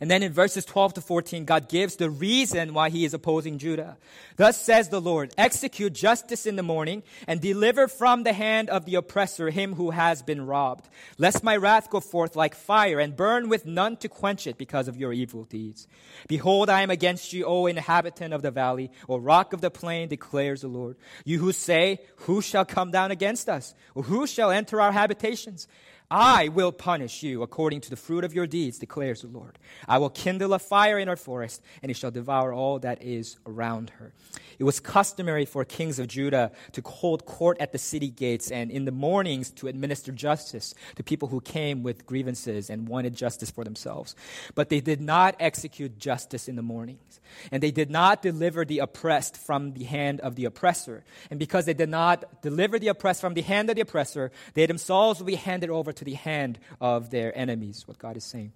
And 0.00 0.11
then 0.11 0.23
in 0.23 0.33
verses 0.33 0.65
12 0.65 0.95
to 0.95 1.00
14, 1.00 1.45
God 1.45 1.69
gives 1.69 1.97
the 1.97 2.11
reason 2.11 2.75
why 2.75 2.91
he 2.91 3.05
is 3.05 3.15
opposing 3.15 3.59
Judah. 3.59 3.97
Thus 4.37 4.61
says 4.61 4.88
the 4.88 5.00
Lord, 5.00 5.33
execute 5.38 5.93
justice 5.93 6.47
in 6.47 6.57
the 6.57 6.62
morning 6.62 7.03
and 7.26 7.41
deliver 7.41 7.88
from 7.88 8.23
the 8.23 8.33
hand 8.33 8.69
of 8.69 8.85
the 8.85 8.97
oppressor 8.97 9.50
him 9.50 9.75
who 9.75 9.91
has 9.91 10.23
been 10.23 10.47
robbed. 10.47 10.88
Lest 11.19 11.43
my 11.43 11.57
wrath 11.57 11.88
go 11.88 12.00
forth 12.00 12.37
like 12.37 12.55
fire 12.55 13.00
and 13.00 13.17
burn 13.17 13.49
with 13.49 13.65
none 13.65 13.97
to 13.99 14.09
quench 14.09 14.47
it 14.47 14.59
because 14.59 14.88
of 14.88 14.97
your 14.97 15.12
evil 15.12 15.45
deeds. 15.45 15.88
Behold, 16.29 16.69
I 16.69 16.83
am 16.83 16.91
against 16.91 17.33
you, 17.33 17.45
O 17.45 17.67
inhabitant 17.67 18.35
of 18.35 18.43
the 18.43 18.50
valley, 18.50 18.91
O 19.09 19.17
rock 19.17 19.53
of 19.53 19.61
the 19.61 19.71
plain, 19.71 20.09
declares 20.09 20.61
the 20.61 20.69
Lord. 20.69 20.97
You 21.25 21.38
who 21.38 21.53
say, 21.53 22.00
who 22.17 22.43
shall 22.43 22.65
come 22.65 22.91
down 22.91 23.11
against 23.11 23.49
us? 23.49 23.75
Or 23.95 24.03
who 24.03 24.26
shall 24.26 24.50
enter 24.50 24.81
our 24.81 24.93
habitations? 24.93 25.69
I 26.11 26.49
will 26.49 26.71
punish 26.71 27.23
you 27.23 27.43
according 27.43 27.81
to 27.83 27.91
the 27.91 27.97
fruit 27.97 28.23
of 28.23 28.33
your 28.33 28.47
deeds, 28.47 28.79
declares 28.79 29.23
the 29.23 29.29
Lord. 29.29 29.59
I 29.89 29.99
will 29.99 30.11
kindle 30.11 30.55
a 30.55 30.59
fire 30.59 30.99
in 30.99 31.09
her 31.09 31.17
forest, 31.17 31.63
and 31.83 31.91
it 31.91 31.97
shall 31.97 32.13
devour 32.13 32.53
all 32.53 32.79
that 32.81 33.03
is 33.03 33.39
around 33.45 33.91
her. 33.99 34.13
It 34.59 34.65
was 34.65 34.81
customary 34.81 35.45
for 35.45 35.65
kings 35.65 35.99
of 35.99 36.09
Judah 36.09 36.53
to 36.73 36.83
hold 36.83 37.27
court 37.27 37.59
at 37.61 37.73
the 37.73 37.79
city 37.79 38.09
gates 38.09 38.51
and 38.51 38.71
in 38.71 38.85
the 38.85 38.93
mornings 38.93 39.51
to 39.53 39.69
administer 39.69 40.13
justice 40.13 40.75
to 40.95 41.03
people 41.03 41.29
who 41.29 41.41
came 41.41 41.83
with 41.83 42.07
grievances 42.07 42.71
and 42.71 42.89
wanted 42.89 43.15
justice 43.15 43.51
for 43.51 43.65
themselves. 43.65 44.15
But 44.55 44.69
they 44.69 44.81
did 44.81 45.01
not 45.01 45.37
execute 45.41 45.99
justice 45.99 46.49
in 46.49 46.57
the 46.57 46.63
mornings, 46.63 47.21
and 47.51 47.63
they 47.63 47.73
did 47.73 47.91
not 47.91 48.23
deliver 48.23 48.65
the 48.65 48.79
oppressed 48.79 49.37
from 49.37 49.73
the 49.73 49.85
hand 49.85 50.21
of 50.21 50.37
the 50.37 50.45
oppressor. 50.45 51.05
And 51.31 51.39
because 51.39 51.67
they 51.67 51.75
did 51.75 51.91
not 51.91 52.43
deliver 52.43 52.79
the 52.79 52.89
oppressed 52.89 53.21
from 53.21 53.35
the 53.35 53.43
hand 53.43 53.69
of 53.69 53.77
the 53.77 53.83
oppressor, 53.83 54.31
they 54.55 54.67
themselves 54.67 55.19
will 55.19 55.27
be 55.27 55.35
handed 55.35 55.69
over 55.69 55.93
to 55.97 56.05
the 56.05 56.15
hand 56.15 56.59
of 56.81 57.11
their 57.11 57.37
enemies, 57.37 57.87
what 57.87 57.99
God 57.99 58.17
is 58.17 58.25
saying. 58.25 58.53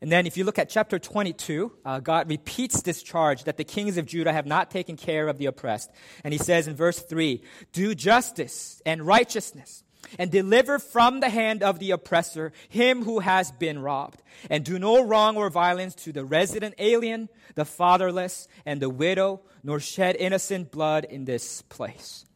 And 0.00 0.12
then, 0.12 0.26
if 0.26 0.36
you 0.36 0.44
look 0.44 0.58
at 0.58 0.68
chapter 0.68 0.98
22, 0.98 1.72
uh, 1.84 2.00
God 2.00 2.28
repeats 2.28 2.82
this 2.82 3.02
charge 3.02 3.44
that 3.44 3.56
the 3.56 3.64
kings 3.64 3.96
of 3.96 4.04
Judah 4.04 4.32
have 4.32 4.44
not 4.44 4.70
taken 4.70 4.96
care 4.96 5.28
of 5.28 5.38
the 5.38 5.46
oppressed. 5.46 5.90
And 6.22 6.34
he 6.34 6.38
says 6.38 6.68
in 6.68 6.76
verse 6.76 7.00
3 7.00 7.42
Do 7.72 7.94
justice 7.94 8.82
and 8.84 9.06
righteousness, 9.06 9.82
and 10.18 10.30
deliver 10.30 10.78
from 10.78 11.20
the 11.20 11.30
hand 11.30 11.62
of 11.62 11.78
the 11.78 11.92
oppressor 11.92 12.52
him 12.68 13.04
who 13.04 13.20
has 13.20 13.50
been 13.52 13.78
robbed. 13.78 14.22
And 14.50 14.64
do 14.64 14.78
no 14.78 15.02
wrong 15.02 15.36
or 15.36 15.48
violence 15.48 15.94
to 15.96 16.12
the 16.12 16.24
resident 16.24 16.74
alien, 16.78 17.28
the 17.54 17.64
fatherless, 17.64 18.46
and 18.66 18.80
the 18.82 18.90
widow, 18.90 19.40
nor 19.62 19.80
shed 19.80 20.16
innocent 20.18 20.70
blood 20.70 21.04
in 21.04 21.24
this 21.24 21.62
place. 21.62 22.26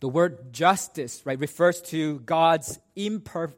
The 0.00 0.08
word 0.08 0.52
justice, 0.52 1.22
right, 1.24 1.38
refers 1.38 1.80
to 1.82 2.20
God's 2.20 2.78
imper- 2.96 3.54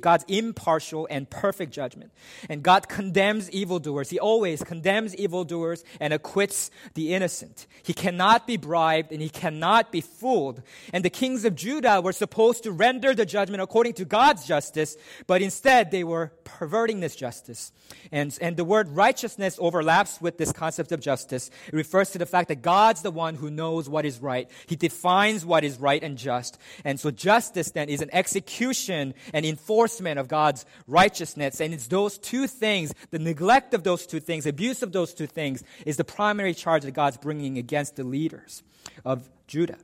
God's 0.00 0.24
impartial 0.28 1.06
and 1.10 1.28
perfect 1.28 1.72
judgment. 1.72 2.12
And 2.48 2.62
God 2.62 2.88
condemns 2.88 3.50
evildoers. 3.50 4.10
He 4.10 4.18
always 4.18 4.62
condemns 4.62 5.14
evildoers 5.16 5.84
and 6.00 6.12
acquits 6.12 6.70
the 6.94 7.14
innocent. 7.14 7.66
He 7.82 7.92
cannot 7.92 8.46
be 8.46 8.56
bribed 8.56 9.12
and 9.12 9.20
he 9.20 9.28
cannot 9.28 9.92
be 9.92 10.00
fooled. 10.00 10.62
And 10.92 11.04
the 11.04 11.10
kings 11.10 11.44
of 11.44 11.54
Judah 11.54 12.00
were 12.00 12.12
supposed 12.12 12.64
to 12.64 12.72
render 12.72 13.14
the 13.14 13.26
judgment 13.26 13.62
according 13.62 13.94
to 13.94 14.04
God's 14.04 14.46
justice, 14.46 14.96
but 15.26 15.42
instead 15.42 15.90
they 15.90 16.04
were 16.04 16.32
perverting 16.44 17.00
this 17.00 17.16
justice. 17.16 17.72
And, 18.10 18.36
and 18.40 18.56
the 18.56 18.64
word 18.64 18.88
righteousness 18.88 19.58
overlaps 19.60 20.20
with 20.20 20.38
this 20.38 20.52
concept 20.52 20.92
of 20.92 21.00
justice. 21.00 21.50
It 21.68 21.74
refers 21.74 22.10
to 22.10 22.18
the 22.18 22.26
fact 22.26 22.48
that 22.48 22.62
God's 22.62 23.02
the 23.02 23.10
one 23.10 23.36
who 23.36 23.50
knows 23.50 23.88
what 23.88 24.04
is 24.04 24.20
right. 24.20 24.50
He 24.66 24.76
defines 24.76 25.44
what 25.44 25.64
is 25.64 25.78
right 25.78 26.02
and 26.02 26.16
just. 26.16 26.58
And 26.84 26.98
so 26.98 27.10
justice 27.10 27.70
then 27.70 27.88
is 27.88 28.00
an 28.00 28.10
execution 28.12 28.63
execution 28.64 29.14
and 29.32 29.44
enforcement 29.44 30.18
of 30.18 30.28
God's 30.28 30.64
righteousness. 30.86 31.60
And 31.60 31.74
it's 31.74 31.88
those 31.88 32.18
two 32.18 32.46
things, 32.46 32.94
the 33.10 33.18
neglect 33.18 33.74
of 33.74 33.82
those 33.82 34.06
two 34.06 34.20
things, 34.20 34.46
abuse 34.46 34.82
of 34.82 34.92
those 34.92 35.14
two 35.14 35.26
things, 35.26 35.62
is 35.84 35.96
the 35.96 36.04
primary 36.04 36.54
charge 36.54 36.82
that 36.84 36.92
God's 36.92 37.16
bringing 37.16 37.58
against 37.58 37.96
the 37.96 38.04
leaders 38.04 38.62
of 39.04 39.28
Judah. 39.46 39.78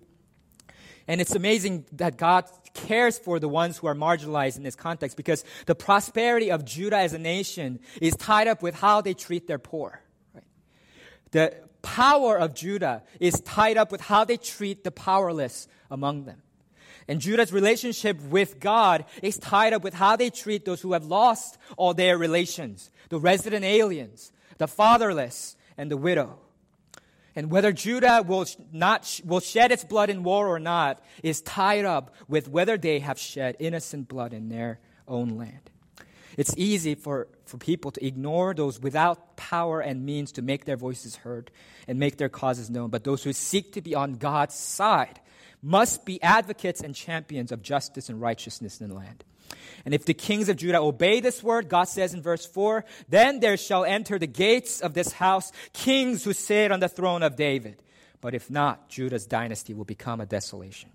And 1.06 1.20
it's 1.20 1.34
amazing 1.34 1.86
that 1.92 2.16
God 2.16 2.44
cares 2.72 3.18
for 3.18 3.40
the 3.40 3.48
ones 3.48 3.76
who 3.78 3.86
are 3.86 3.94
marginalized 3.94 4.56
in 4.56 4.62
this 4.62 4.76
context 4.76 5.16
because 5.16 5.44
the 5.66 5.74
prosperity 5.74 6.50
of 6.50 6.64
Judah 6.64 6.98
as 6.98 7.12
a 7.12 7.18
nation 7.18 7.80
is 8.00 8.14
tied 8.16 8.46
up 8.46 8.62
with 8.62 8.76
how 8.76 9.00
they 9.00 9.14
treat 9.14 9.46
their 9.46 9.58
poor. 9.58 10.00
Right? 10.34 10.44
The 11.32 11.54
power 11.82 12.38
of 12.38 12.54
Judah 12.54 13.02
is 13.18 13.40
tied 13.40 13.76
up 13.76 13.90
with 13.90 14.02
how 14.02 14.24
they 14.24 14.36
treat 14.36 14.84
the 14.84 14.90
powerless 14.90 15.66
among 15.90 16.26
them. 16.26 16.42
And 17.10 17.20
Judah's 17.20 17.52
relationship 17.52 18.22
with 18.22 18.60
God 18.60 19.04
is 19.20 19.36
tied 19.36 19.72
up 19.72 19.82
with 19.82 19.94
how 19.94 20.14
they 20.14 20.30
treat 20.30 20.64
those 20.64 20.80
who 20.80 20.92
have 20.92 21.04
lost 21.04 21.58
all 21.76 21.92
their 21.92 22.16
relations 22.16 22.88
the 23.08 23.18
resident 23.18 23.64
aliens, 23.64 24.30
the 24.58 24.68
fatherless, 24.68 25.56
and 25.76 25.90
the 25.90 25.96
widow. 25.96 26.38
And 27.34 27.50
whether 27.50 27.72
Judah 27.72 28.22
will, 28.24 28.46
not, 28.72 29.20
will 29.24 29.40
shed 29.40 29.72
its 29.72 29.82
blood 29.82 30.08
in 30.08 30.22
war 30.22 30.46
or 30.46 30.60
not 30.60 31.02
is 31.24 31.40
tied 31.40 31.84
up 31.84 32.14
with 32.28 32.46
whether 32.46 32.78
they 32.78 33.00
have 33.00 33.18
shed 33.18 33.56
innocent 33.58 34.06
blood 34.06 34.32
in 34.32 34.48
their 34.48 34.78
own 35.08 35.30
land. 35.30 35.68
It's 36.36 36.54
easy 36.56 36.94
for, 36.94 37.26
for 37.50 37.58
people 37.58 37.90
to 37.90 38.06
ignore 38.06 38.54
those 38.54 38.80
without 38.80 39.36
power 39.36 39.80
and 39.80 40.06
means 40.06 40.32
to 40.32 40.42
make 40.42 40.64
their 40.64 40.76
voices 40.76 41.16
heard 41.16 41.50
and 41.86 41.98
make 41.98 42.16
their 42.16 42.28
causes 42.28 42.70
known. 42.70 42.90
But 42.90 43.04
those 43.04 43.24
who 43.24 43.32
seek 43.32 43.72
to 43.74 43.82
be 43.82 43.94
on 43.94 44.14
God's 44.14 44.54
side 44.54 45.20
must 45.62 46.06
be 46.06 46.22
advocates 46.22 46.80
and 46.80 46.94
champions 46.94 47.52
of 47.52 47.62
justice 47.62 48.08
and 48.08 48.20
righteousness 48.20 48.80
in 48.80 48.88
the 48.88 48.94
land. 48.94 49.24
And 49.84 49.94
if 49.94 50.04
the 50.04 50.14
kings 50.14 50.48
of 50.48 50.56
Judah 50.56 50.80
obey 50.80 51.20
this 51.20 51.42
word, 51.42 51.68
God 51.68 51.84
says 51.84 52.14
in 52.14 52.22
verse 52.22 52.46
4, 52.46 52.84
then 53.08 53.40
there 53.40 53.56
shall 53.56 53.84
enter 53.84 54.18
the 54.18 54.26
gates 54.26 54.80
of 54.80 54.94
this 54.94 55.12
house 55.12 55.52
kings 55.72 56.24
who 56.24 56.32
sit 56.32 56.70
on 56.70 56.80
the 56.80 56.88
throne 56.88 57.22
of 57.22 57.36
David. 57.36 57.82
But 58.20 58.34
if 58.34 58.50
not, 58.50 58.88
Judah's 58.88 59.26
dynasty 59.26 59.74
will 59.74 59.84
become 59.84 60.20
a 60.20 60.26
desolation. 60.26 60.90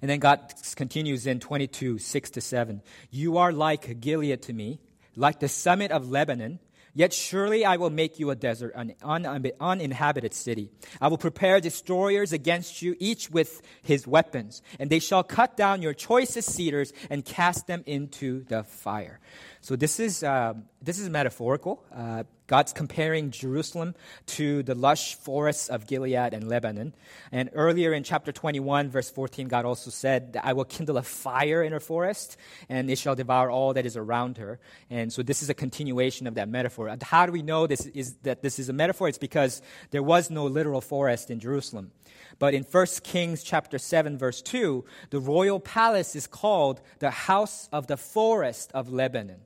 And 0.00 0.10
then 0.10 0.20
God 0.20 0.54
continues 0.76 1.26
in 1.26 1.40
22, 1.40 1.98
6 1.98 2.30
to 2.30 2.40
7. 2.40 2.82
You 3.10 3.38
are 3.38 3.52
like 3.52 4.00
Gilead 4.00 4.42
to 4.42 4.52
me, 4.52 4.80
like 5.18 5.40
the 5.40 5.48
summit 5.48 5.90
of 5.90 6.08
Lebanon. 6.08 6.60
Yet 6.94 7.12
surely 7.12 7.64
I 7.64 7.76
will 7.76 7.90
make 7.90 8.18
you 8.18 8.30
a 8.30 8.34
desert, 8.34 8.72
an 8.74 8.94
uninhabited 9.02 10.34
city. 10.34 10.70
I 11.00 11.08
will 11.08 11.18
prepare 11.18 11.60
destroyers 11.60 12.32
against 12.32 12.82
you, 12.82 12.96
each 12.98 13.30
with 13.30 13.62
his 13.82 14.06
weapons, 14.06 14.62
and 14.80 14.90
they 14.90 14.98
shall 14.98 15.22
cut 15.22 15.56
down 15.56 15.82
your 15.82 15.94
choicest 15.94 16.50
cedars 16.50 16.92
and 17.08 17.24
cast 17.24 17.68
them 17.68 17.84
into 17.86 18.42
the 18.44 18.64
fire. 18.64 19.20
So 19.60 19.76
this 19.76 19.98
is, 20.00 20.22
uh, 20.22 20.54
this 20.80 20.98
is 20.98 21.08
metaphorical. 21.08 21.82
Uh, 21.94 22.24
God's 22.48 22.72
comparing 22.72 23.30
Jerusalem 23.30 23.94
to 24.26 24.62
the 24.62 24.74
lush 24.74 25.16
forests 25.16 25.68
of 25.68 25.86
Gilead 25.86 26.32
and 26.32 26.48
Lebanon. 26.48 26.94
And 27.30 27.50
earlier 27.52 27.92
in 27.92 28.04
chapter 28.04 28.32
21, 28.32 28.88
verse 28.88 29.10
14, 29.10 29.48
God 29.48 29.66
also 29.66 29.90
said, 29.90 30.40
I 30.42 30.54
will 30.54 30.64
kindle 30.64 30.96
a 30.96 31.02
fire 31.02 31.62
in 31.62 31.72
her 31.72 31.80
forest, 31.80 32.38
and 32.70 32.90
it 32.90 32.96
shall 32.96 33.14
devour 33.14 33.50
all 33.50 33.74
that 33.74 33.84
is 33.84 33.98
around 33.98 34.38
her. 34.38 34.58
And 34.88 35.12
so 35.12 35.22
this 35.22 35.42
is 35.42 35.50
a 35.50 35.54
continuation 35.54 36.26
of 36.26 36.36
that 36.36 36.48
metaphor. 36.48 36.88
And 36.88 37.02
how 37.02 37.26
do 37.26 37.32
we 37.32 37.42
know 37.42 37.66
this 37.66 37.84
is, 37.84 38.14
that 38.22 38.40
this 38.40 38.58
is 38.58 38.70
a 38.70 38.72
metaphor? 38.72 39.08
It's 39.08 39.18
because 39.18 39.60
there 39.90 40.02
was 40.02 40.30
no 40.30 40.46
literal 40.46 40.80
forest 40.80 41.30
in 41.30 41.40
Jerusalem. 41.40 41.92
But 42.38 42.54
in 42.54 42.62
1 42.62 42.86
Kings 43.02 43.42
chapter 43.42 43.76
7, 43.76 44.16
verse 44.16 44.40
2, 44.40 44.86
the 45.10 45.20
royal 45.20 45.60
palace 45.60 46.16
is 46.16 46.26
called 46.26 46.80
the 47.00 47.10
house 47.10 47.68
of 47.72 47.88
the 47.88 47.98
forest 47.98 48.70
of 48.72 48.90
Lebanon 48.90 49.40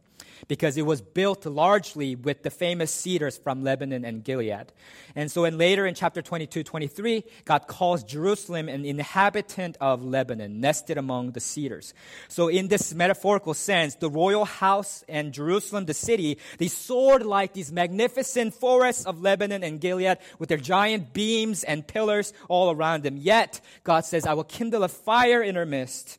because 0.49 0.76
it 0.76 0.87
was 0.87 1.00
built 1.00 1.46
largely 1.46 2.14
with 2.14 2.42
the 2.42 2.50
famous 2.50 2.92
cedars 2.92 3.38
from 3.38 3.62
Lebanon 3.62 4.04
and 4.04 4.25
Gilead. 4.25 4.72
And 5.14 5.30
so 5.30 5.44
in 5.44 5.58
later 5.58 5.87
in 5.87 5.94
chapter 5.94 6.22
22, 6.22 6.62
23, 6.62 7.25
God 7.44 7.66
calls 7.66 8.02
Jerusalem 8.02 8.68
an 8.68 8.84
inhabitant 8.84 9.76
of 9.80 10.02
Lebanon, 10.02 10.61
nested 10.61 10.99
among 10.99 11.32
the 11.32 11.40
cedars. 11.40 11.94
So 12.28 12.49
in 12.49 12.68
this 12.68 12.94
metaphorical 12.94 13.54
sense, 13.54 13.94
the 13.96 14.11
royal 14.11 14.44
house 14.44 15.04
and 15.08 15.32
Jerusalem, 15.32 15.87
the 15.87 15.94
city, 15.94 16.38
they 16.58 16.68
soared 16.68 17.25
like 17.25 17.52
these 17.52 17.72
magnificent 17.72 18.54
forests 18.54 19.04
of 19.04 19.20
Lebanon 19.20 19.62
and 19.62 19.80
Gilead 19.80 20.18
with 20.38 20.49
their 20.49 20.58
giant 20.58 21.12
beams 21.12 21.64
and 21.64 21.87
pillars 21.87 22.32
all 22.49 22.70
around 22.70 23.02
them. 23.02 23.16
Yet, 23.16 23.61
God 23.84 24.04
says, 24.04 24.26
I 24.26 24.34
will 24.34 24.44
kindle 24.44 24.82
a 24.82 24.88
fire 24.88 25.42
in 25.42 25.54
her 25.54 25.66
midst 25.66 26.18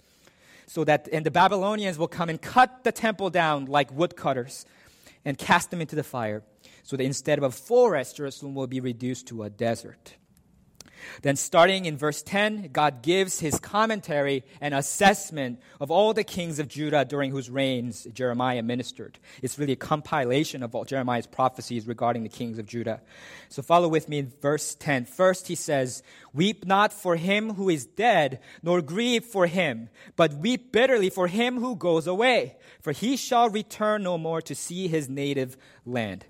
so 0.65 0.83
that 0.83 1.07
and 1.11 1.25
the 1.25 1.31
Babylonians 1.31 1.97
will 1.97 2.07
come 2.07 2.29
and 2.29 2.41
cut 2.41 2.83
the 2.83 2.91
temple 2.91 3.29
down 3.29 3.65
like 3.65 3.91
woodcutters 3.91 4.65
and 5.25 5.37
cast 5.37 5.71
them 5.71 5.81
into 5.81 5.95
the 5.95 6.03
fire, 6.03 6.43
so 6.83 6.97
that 6.97 7.03
instead 7.03 7.37
of 7.37 7.43
a 7.43 7.51
forest, 7.51 8.17
Jerusalem 8.17 8.55
will 8.55 8.67
be 8.67 8.79
reduced 8.79 9.27
to 9.27 9.43
a 9.43 9.49
desert. 9.49 10.15
Then, 11.21 11.35
starting 11.35 11.85
in 11.85 11.97
verse 11.97 12.21
10, 12.21 12.69
God 12.71 13.01
gives 13.01 13.39
his 13.39 13.59
commentary 13.59 14.43
and 14.61 14.73
assessment 14.73 15.59
of 15.79 15.91
all 15.91 16.13
the 16.13 16.23
kings 16.23 16.59
of 16.59 16.67
Judah 16.67 17.05
during 17.05 17.31
whose 17.31 17.49
reigns 17.49 18.05
Jeremiah 18.13 18.63
ministered. 18.63 19.19
It's 19.41 19.57
really 19.57 19.73
a 19.73 19.77
compilation 19.77 20.63
of 20.63 20.75
all 20.75 20.85
Jeremiah's 20.85 21.27
prophecies 21.27 21.87
regarding 21.87 22.23
the 22.23 22.29
kings 22.29 22.57
of 22.57 22.65
Judah. 22.65 23.01
So, 23.49 23.61
follow 23.61 23.87
with 23.87 24.09
me 24.09 24.19
in 24.19 24.31
verse 24.41 24.75
10. 24.75 25.05
First, 25.05 25.47
he 25.47 25.55
says, 25.55 26.03
Weep 26.33 26.65
not 26.65 26.91
for 26.91 27.15
him 27.15 27.53
who 27.53 27.69
is 27.69 27.85
dead, 27.85 28.39
nor 28.61 28.81
grieve 28.81 29.25
for 29.25 29.47
him, 29.47 29.89
but 30.15 30.33
weep 30.33 30.71
bitterly 30.71 31.09
for 31.09 31.27
him 31.27 31.59
who 31.59 31.75
goes 31.75 32.07
away, 32.07 32.57
for 32.81 32.91
he 32.91 33.17
shall 33.17 33.49
return 33.49 34.03
no 34.03 34.17
more 34.17 34.41
to 34.41 34.55
see 34.55 34.87
his 34.87 35.09
native 35.09 35.57
land. 35.85 36.25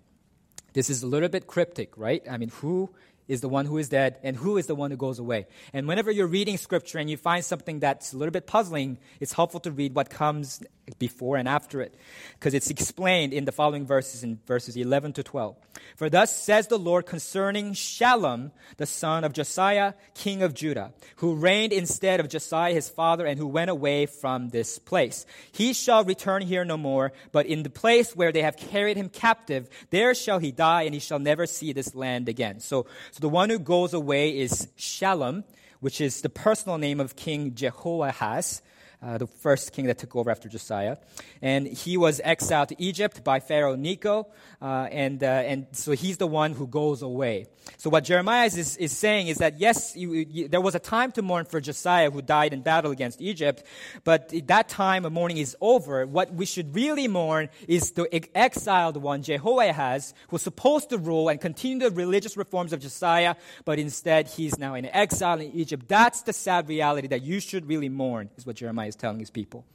This 0.74 0.90
is 0.90 1.04
a 1.04 1.08
little 1.08 1.30
bit 1.30 1.48
cryptic, 1.48 1.98
right? 1.98 2.24
I 2.30 2.38
mean, 2.38 2.50
who 2.50 2.90
is 3.34 3.42
the 3.42 3.50
one 3.50 3.66
who 3.66 3.78
is 3.78 3.90
dead 3.90 4.20
and 4.24 4.38
who 4.38 4.58
is 4.58 4.68
the 4.68 4.76
one 4.76 4.92
who 4.92 4.98
goes 4.98 5.20
away. 5.20 5.48
And 5.74 5.88
whenever 5.88 6.12
you're 6.12 6.28
reading 6.28 6.58
scripture 6.58 7.00
and 7.00 7.10
you 7.10 7.18
find 7.18 7.44
something 7.44 7.80
that's 7.80 8.14
a 8.14 8.18
little 8.18 8.32
bit 8.32 8.48
puzzling, 8.48 9.00
it's 9.20 9.34
helpful 9.34 9.60
to 9.62 9.72
read 9.72 9.96
what 9.96 10.10
comes 10.10 10.64
before 11.00 11.38
and 11.38 11.48
after 11.48 11.82
it 11.82 11.96
because 12.34 12.54
it's 12.54 12.70
explained 12.70 13.34
in 13.34 13.46
the 13.46 13.52
following 13.52 13.86
verses 13.86 14.24
in 14.24 14.40
verses 14.46 14.76
11 14.76 15.14
to 15.14 15.24
12. 15.24 15.56
For 15.96 16.10
thus 16.10 16.36
says 16.36 16.68
the 16.68 16.78
Lord 16.78 17.06
concerning 17.06 17.74
Shallum, 17.74 18.52
the 18.78 18.86
son 18.86 19.24
of 19.24 19.34
Josiah, 19.34 19.94
king 20.14 20.44
of 20.44 20.54
Judah, 20.54 20.94
who 21.18 21.36
reigned 21.36 21.72
instead 21.72 22.20
of 22.20 22.28
Josiah 22.28 22.74
his 22.74 22.90
father 22.90 23.26
and 23.26 23.40
who 23.40 23.48
went 23.48 23.70
away 23.70 24.06
from 24.06 24.50
this 24.50 24.78
place. 24.78 25.26
He 25.52 25.74
shall 25.74 26.04
return 26.04 26.42
here 26.42 26.66
no 26.66 26.78
more, 26.78 27.14
but 27.32 27.46
in 27.46 27.64
the 27.64 27.70
place 27.70 28.16
where 28.16 28.32
they 28.32 28.42
have 28.42 28.58
carried 28.58 28.98
him 28.98 29.10
captive, 29.10 29.70
there 29.90 30.14
shall 30.14 30.40
he 30.40 30.52
die 30.52 30.84
and 30.84 30.94
he 30.94 31.00
shall 31.00 31.20
never 31.20 31.46
see 31.46 31.72
this 31.72 31.96
land 31.96 32.28
again. 32.28 32.60
So, 32.60 32.88
so 33.12 33.20
the 33.20 33.30
one 33.30 33.50
who 33.50 33.60
goes 33.60 33.94
away 33.94 34.38
is 34.38 34.68
Shallum, 34.78 35.44
which 35.80 36.02
is 36.02 36.22
the 36.22 36.30
personal 36.30 36.78
name 36.78 37.00
of 37.00 37.16
King 37.16 37.56
Jehoahaz 37.56 38.62
uh, 39.04 39.18
the 39.18 39.28
first 39.28 39.74
king 39.74 39.88
that 39.88 39.98
took 39.98 40.16
over 40.16 40.32
after 40.32 40.48
Josiah. 40.48 40.98
And 41.42 41.68
he 41.68 41.98
was 41.98 42.22
exiled 42.24 42.70
to 42.70 42.82
Egypt 42.82 43.24
by 43.24 43.40
Pharaoh 43.40 43.76
Necho, 43.76 44.28
uh, 44.62 44.88
and, 44.92 45.22
uh, 45.24 45.28
and 45.28 45.68
so 45.74 45.92
he's 45.92 46.18
the 46.18 46.28
one 46.28 46.54
who 46.54 46.68
goes 46.68 47.02
away. 47.02 47.48
So 47.78 47.90
what 47.90 48.04
Jeremiah 48.06 48.46
is, 48.46 48.78
is 48.78 48.92
saying 48.98 49.28
is 49.28 49.38
that 49.38 49.60
yes, 49.60 49.96
you, 49.96 50.14
you, 50.14 50.48
there 50.48 50.62
was 50.62 50.76
a 50.76 50.80
time 50.80 51.12
to 51.14 51.22
mourn 51.22 51.46
for 51.46 51.60
Josiah 51.60 52.12
who 52.12 52.22
died 52.22 52.54
in 52.54 52.62
battle 52.62 52.92
against 52.92 53.22
Egypt, 53.22 53.64
but 54.04 54.34
that 54.48 54.70
time 54.70 55.06
of 55.06 55.12
mourning 55.12 55.38
is 55.38 55.56
over. 55.60 56.06
What 56.06 56.34
we 56.34 56.46
should 56.46 56.74
really 56.76 57.08
mourn 57.08 57.50
is 57.68 57.92
the 57.92 58.08
exiled 58.36 58.98
one, 58.98 59.24
Jehoahaz, 59.24 60.14
who's 60.30 60.42
supposed 60.42 60.90
to 60.90 60.98
rule 60.98 61.30
and 61.30 61.40
continue 61.42 61.90
the 61.90 61.92
religious 61.92 62.38
reforms 62.38 62.74
of 62.74 62.80
Josiah, 62.80 63.36
but 63.66 63.80
instead 63.80 64.28
he's 64.28 64.58
now 64.58 64.76
in 64.76 64.86
exile 64.86 65.40
in 65.40 65.52
Egypt. 65.54 65.88
That's 65.88 66.22
the 66.22 66.34
sad 66.34 66.68
reality 66.68 67.08
that 67.08 67.24
you 67.24 67.40
should 67.40 67.68
really 67.68 67.90
mourn, 67.90 68.30
is 68.38 68.46
what 68.46 68.56
Jeremiah 68.56 68.93
is 68.94 68.98
telling 68.98 69.20
his 69.20 69.30
people. 69.30 69.66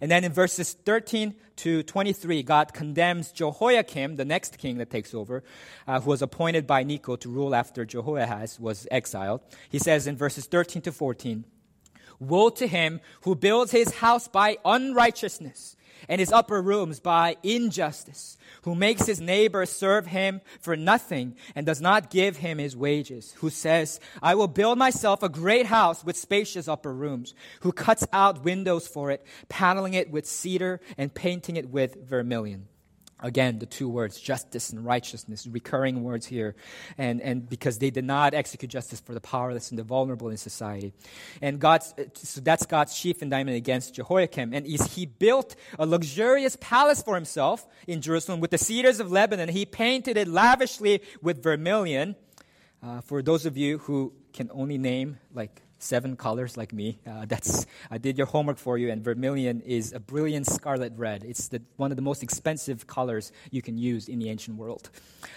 And 0.00 0.10
then 0.10 0.24
in 0.24 0.32
verses 0.32 0.72
13 0.72 1.34
to 1.56 1.82
23, 1.82 2.42
God 2.42 2.72
condemns 2.72 3.32
Jehoiakim, 3.32 4.16
the 4.16 4.24
next 4.24 4.58
king 4.58 4.78
that 4.78 4.90
takes 4.90 5.14
over, 5.14 5.42
uh, 5.86 6.00
who 6.00 6.10
was 6.10 6.22
appointed 6.22 6.66
by 6.66 6.82
Necho 6.82 7.16
to 7.16 7.28
rule 7.28 7.54
after 7.54 7.84
Jehoahaz 7.84 8.58
was 8.58 8.86
exiled. 8.90 9.42
He 9.68 9.78
says 9.78 10.06
in 10.06 10.16
verses 10.16 10.46
13 10.46 10.82
to 10.82 10.92
14, 10.92 11.44
Woe 12.18 12.50
to 12.50 12.66
him 12.66 13.00
who 13.22 13.34
builds 13.34 13.72
his 13.72 13.96
house 13.96 14.28
by 14.28 14.58
unrighteousness 14.64 15.76
and 16.08 16.20
his 16.20 16.32
upper 16.32 16.60
rooms 16.62 17.00
by 17.00 17.36
injustice, 17.42 18.36
who 18.62 18.74
makes 18.74 19.06
his 19.06 19.20
neighbor 19.20 19.66
serve 19.66 20.06
him 20.06 20.40
for 20.60 20.76
nothing 20.76 21.36
and 21.54 21.66
does 21.66 21.80
not 21.80 22.10
give 22.10 22.38
him 22.38 22.58
his 22.58 22.76
wages, 22.76 23.32
who 23.38 23.50
says, 23.50 24.00
I 24.22 24.34
will 24.34 24.48
build 24.48 24.78
myself 24.78 25.22
a 25.22 25.28
great 25.28 25.66
house 25.66 26.04
with 26.04 26.16
spacious 26.16 26.68
upper 26.68 26.92
rooms, 26.92 27.34
who 27.60 27.72
cuts 27.72 28.06
out 28.12 28.44
windows 28.44 28.86
for 28.86 29.10
it, 29.10 29.24
paneling 29.48 29.94
it 29.94 30.10
with 30.10 30.26
cedar 30.26 30.80
and 30.96 31.14
painting 31.14 31.56
it 31.56 31.70
with 31.70 32.08
vermilion. 32.08 32.68
Again, 33.22 33.58
the 33.58 33.66
two 33.66 33.88
words, 33.88 34.18
justice 34.20 34.70
and 34.70 34.84
righteousness, 34.84 35.46
recurring 35.46 36.02
words 36.02 36.26
here. 36.26 36.54
And, 36.96 37.20
and 37.20 37.48
because 37.48 37.78
they 37.78 37.90
did 37.90 38.04
not 38.04 38.34
execute 38.34 38.70
justice 38.70 39.00
for 39.00 39.12
the 39.12 39.20
powerless 39.20 39.70
and 39.70 39.78
the 39.78 39.82
vulnerable 39.82 40.28
in 40.28 40.36
society. 40.36 40.92
And 41.42 41.60
God's, 41.60 41.94
so 42.14 42.40
that's 42.40 42.66
God's 42.66 42.98
chief 42.98 43.22
indictment 43.22 43.56
against 43.56 43.94
Jehoiakim. 43.94 44.54
And 44.54 44.66
he 44.66 45.06
built 45.06 45.56
a 45.78 45.86
luxurious 45.86 46.56
palace 46.60 47.02
for 47.02 47.14
himself 47.14 47.66
in 47.86 48.00
Jerusalem 48.00 48.40
with 48.40 48.50
the 48.50 48.58
cedars 48.58 49.00
of 49.00 49.10
Lebanon. 49.10 49.48
He 49.48 49.66
painted 49.66 50.16
it 50.16 50.28
lavishly 50.28 51.02
with 51.22 51.42
vermilion. 51.42 52.16
Uh, 52.82 53.00
for 53.02 53.20
those 53.22 53.44
of 53.44 53.56
you 53.56 53.78
who 53.78 54.12
can 54.32 54.50
only 54.52 54.78
name 54.78 55.18
like 55.34 55.62
seven 55.82 56.16
colors 56.16 56.56
like 56.56 56.72
me. 56.72 56.98
Uh, 57.06 57.24
that's 57.26 57.66
I 57.90 57.98
did 57.98 58.18
your 58.18 58.26
homework 58.26 58.58
for 58.58 58.78
you. 58.78 58.90
And 58.90 59.02
vermilion 59.02 59.60
is 59.62 59.92
a 59.92 60.00
brilliant 60.00 60.46
scarlet 60.46 60.92
red. 60.96 61.24
It's 61.24 61.48
the, 61.48 61.62
one 61.76 61.90
of 61.90 61.96
the 61.96 62.02
most 62.02 62.22
expensive 62.22 62.86
colors 62.86 63.32
you 63.50 63.62
can 63.62 63.76
use 63.78 64.08
in 64.08 64.18
the 64.18 64.30
ancient 64.30 64.56
world. 64.56 64.90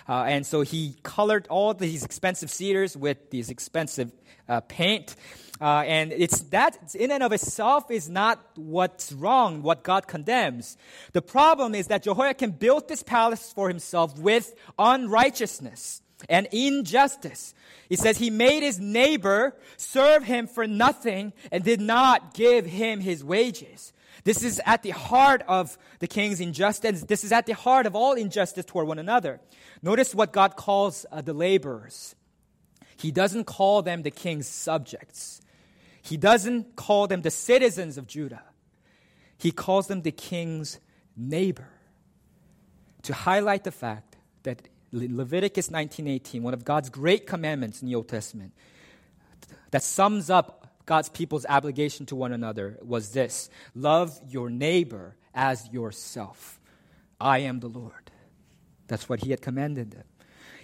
Uh, 0.08 0.24
and 0.24 0.46
so 0.46 0.62
he 0.62 0.96
colored 1.04 1.48
all 1.50 1.74
these 1.74 2.04
expensive 2.04 2.50
cedars 2.52 2.96
with 2.96 3.30
these 3.30 3.50
expensive 3.50 4.12
uh, 4.48 4.62
paint. 4.62 5.16
Uh, 5.62 5.84
and 5.86 6.12
it's 6.12 6.42
that 6.50 6.94
in 6.96 7.12
and 7.12 7.24
of 7.24 7.32
itself 7.32 7.90
is 7.90 8.10
not 8.10 8.40
what's 8.56 9.12
wrong, 9.14 9.62
what 9.62 9.84
God 9.84 10.08
condemns. 10.08 10.78
The 11.14 11.22
problem 11.22 11.74
is 11.74 11.88
that 11.88 12.04
Jehoiakim 12.04 12.52
built 12.52 12.88
this 12.88 13.04
palace 13.04 13.54
for 13.54 13.70
himself 13.70 14.18
with 14.18 14.54
unrighteousness 14.78 16.03
and 16.30 16.48
injustice. 16.52 17.54
He 17.90 17.96
says 17.96 18.18
he 18.18 18.30
made 18.30 18.64
his 18.64 18.80
neighbor 18.80 19.56
serve 19.78 20.24
him 20.24 20.48
for 20.48 20.66
nothing 20.68 21.34
and 21.52 21.64
did 21.64 21.82
not 21.82 22.34
give 22.34 22.66
him 22.66 23.00
his 23.00 23.24
wages. 23.24 23.94
This 24.24 24.44
is 24.44 24.62
at 24.66 24.84
the 24.84 24.92
heart 24.92 25.44
of 25.48 25.78
the 26.00 26.08
king's 26.08 26.40
injustice. 26.40 27.04
This 27.04 27.24
is 27.24 27.32
at 27.32 27.46
the 27.46 27.54
heart 27.54 27.86
of 27.86 27.96
all 27.96 28.14
injustice 28.14 28.66
toward 28.66 28.88
one 28.88 29.00
another. 29.00 29.42
Notice 29.82 30.16
what 30.16 30.32
God 30.32 30.56
calls 30.56 31.06
uh, 31.12 31.22
the 31.22 31.34
laborers. 31.34 32.16
He 32.96 33.12
doesn't 33.12 33.46
call 33.46 33.82
them 33.82 34.04
the 34.04 34.12
king's 34.12 34.48
subjects. 34.48 35.42
He 36.02 36.16
doesn't 36.16 36.76
call 36.76 37.08
them 37.08 37.22
the 37.22 37.32
citizens 37.32 37.98
of 37.98 38.08
Judah. 38.08 38.44
He 39.38 39.52
calls 39.52 39.88
them 39.88 40.04
the 40.04 40.12
king's 40.12 40.80
neighbor 41.18 41.68
to 43.04 43.14
highlight 43.14 43.66
the 43.66 43.72
fact 43.72 44.16
that 44.44 44.62
Leviticus 44.94 45.70
19:18, 45.70 46.44
one 46.44 46.54
of 46.54 46.64
God's 46.64 46.90
great 46.90 47.26
commandments 47.26 47.82
in 47.82 47.88
the 47.88 47.96
Old 47.96 48.08
Testament, 48.08 48.54
that 49.72 49.82
sums 49.82 50.30
up 50.30 50.68
God's 50.86 51.10
people's 51.10 51.46
obligation 51.48 52.06
to 52.08 52.16
one 52.16 52.32
another 52.32 52.78
was 52.82 53.12
this: 53.12 53.50
love 53.74 54.20
your 54.28 54.50
neighbor 54.50 55.16
as 55.34 55.68
yourself. 55.70 56.60
I 57.20 57.40
am 57.40 57.60
the 57.60 57.70
Lord. 57.70 58.12
That's 58.88 59.10
what 59.10 59.22
he 59.22 59.32
had 59.32 59.42
commanded 59.42 59.92
them. 59.92 60.04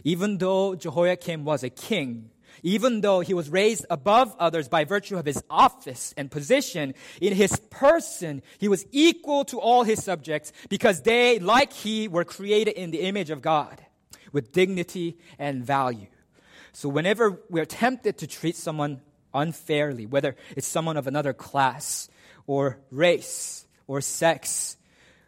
Even 0.03 0.37
though 0.37 0.75
Jehoiakim 0.75 1.43
was 1.43 1.63
a 1.63 1.69
king, 1.69 2.29
even 2.61 3.01
though 3.01 3.21
he 3.21 3.33
was 3.33 3.49
raised 3.49 3.85
above 3.89 4.35
others 4.37 4.67
by 4.67 4.83
virtue 4.83 5.17
of 5.17 5.25
his 5.25 5.41
office 5.49 6.13
and 6.17 6.29
position, 6.29 6.93
in 7.19 7.33
his 7.33 7.55
person, 7.69 8.43
he 8.59 8.67
was 8.67 8.85
equal 8.91 9.45
to 9.45 9.59
all 9.59 9.83
his 9.83 10.03
subjects 10.03 10.51
because 10.69 11.01
they, 11.01 11.39
like 11.39 11.73
he, 11.73 12.07
were 12.07 12.25
created 12.25 12.73
in 12.73 12.91
the 12.91 13.01
image 13.01 13.29
of 13.29 13.41
God 13.41 13.81
with 14.31 14.51
dignity 14.51 15.17
and 15.37 15.63
value. 15.63 16.07
So 16.71 16.89
whenever 16.89 17.41
we're 17.49 17.65
tempted 17.65 18.17
to 18.19 18.27
treat 18.27 18.55
someone 18.55 19.01
unfairly, 19.33 20.05
whether 20.05 20.35
it's 20.55 20.67
someone 20.67 20.97
of 20.97 21.07
another 21.07 21.33
class 21.33 22.09
or 22.47 22.79
race 22.91 23.65
or 23.87 24.01
sex, 24.01 24.77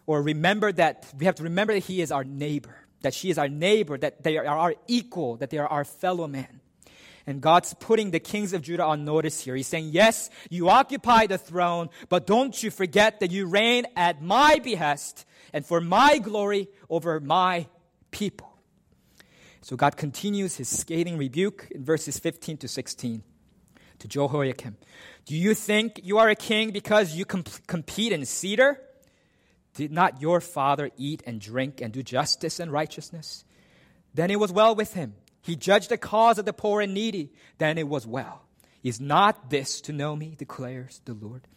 or 0.05 0.21
remember 0.21 0.71
that 0.71 1.11
we 1.17 1.25
have 1.25 1.35
to 1.35 1.43
remember 1.43 1.73
that 1.73 1.83
he 1.85 2.01
is 2.01 2.11
our 2.11 2.23
neighbor, 2.23 2.75
that 3.01 3.13
she 3.13 3.29
is 3.29 3.37
our 3.37 3.49
neighbor, 3.49 3.97
that 3.97 4.23
they 4.23 4.37
are 4.37 4.45
our 4.45 4.75
equal, 4.87 5.37
that 5.37 5.49
they 5.49 5.57
are 5.57 5.67
our 5.67 5.85
fellow 5.85 6.27
man. 6.27 6.61
And 7.27 7.39
God's 7.39 7.73
putting 7.75 8.11
the 8.11 8.19
kings 8.19 8.53
of 8.53 8.63
Judah 8.63 8.83
on 8.83 9.05
notice 9.05 9.41
here. 9.41 9.55
He's 9.55 9.67
saying, 9.67 9.89
Yes, 9.91 10.29
you 10.49 10.69
occupy 10.69 11.27
the 11.27 11.37
throne, 11.37 11.89
but 12.09 12.25
don't 12.25 12.61
you 12.61 12.71
forget 12.71 13.19
that 13.19 13.31
you 13.31 13.45
reign 13.45 13.85
at 13.95 14.21
my 14.21 14.59
behest 14.59 15.25
and 15.53 15.65
for 15.65 15.79
my 15.79 16.17
glory 16.17 16.67
over 16.89 17.19
my 17.19 17.67
people. 18.09 18.50
So 19.61 19.75
God 19.75 19.95
continues 19.95 20.57
his 20.57 20.67
scathing 20.67 21.17
rebuke 21.17 21.67
in 21.71 21.85
verses 21.85 22.17
15 22.17 22.57
to 22.57 22.67
16 22.67 23.23
to 23.99 24.07
Jehoiakim. 24.07 24.77
Do 25.25 25.35
you 25.35 25.53
think 25.53 25.99
you 26.03 26.17
are 26.17 26.29
a 26.29 26.35
king 26.35 26.71
because 26.71 27.15
you 27.15 27.25
comp- 27.25 27.67
compete 27.67 28.11
in 28.11 28.25
cedar? 28.25 28.81
Did 29.75 29.91
not 29.91 30.21
your 30.21 30.41
father 30.41 30.89
eat 30.97 31.23
and 31.25 31.39
drink 31.39 31.79
and 31.79 31.93
do 31.93 32.01
justice 32.03 32.59
and 32.59 32.71
righteousness? 32.71 33.45
Then 34.13 34.31
it 34.31 34.39
was 34.39 34.51
well 34.51 34.75
with 34.75 34.95
him. 34.95 35.13
He 35.41 35.55
judged 35.55 35.89
the 35.89 35.97
cause 35.97 36.37
of 36.37 36.45
the 36.45 36.53
poor 36.53 36.81
and 36.81 36.93
needy. 36.93 37.31
Then 37.57 37.77
it 37.77 37.87
was 37.87 38.05
well. 38.05 38.43
Is 38.83 38.99
not 38.99 39.49
this 39.49 39.79
to 39.81 39.93
know 39.93 40.15
me, 40.15 40.35
declares 40.37 41.01
the 41.05 41.13
Lord? 41.13 41.47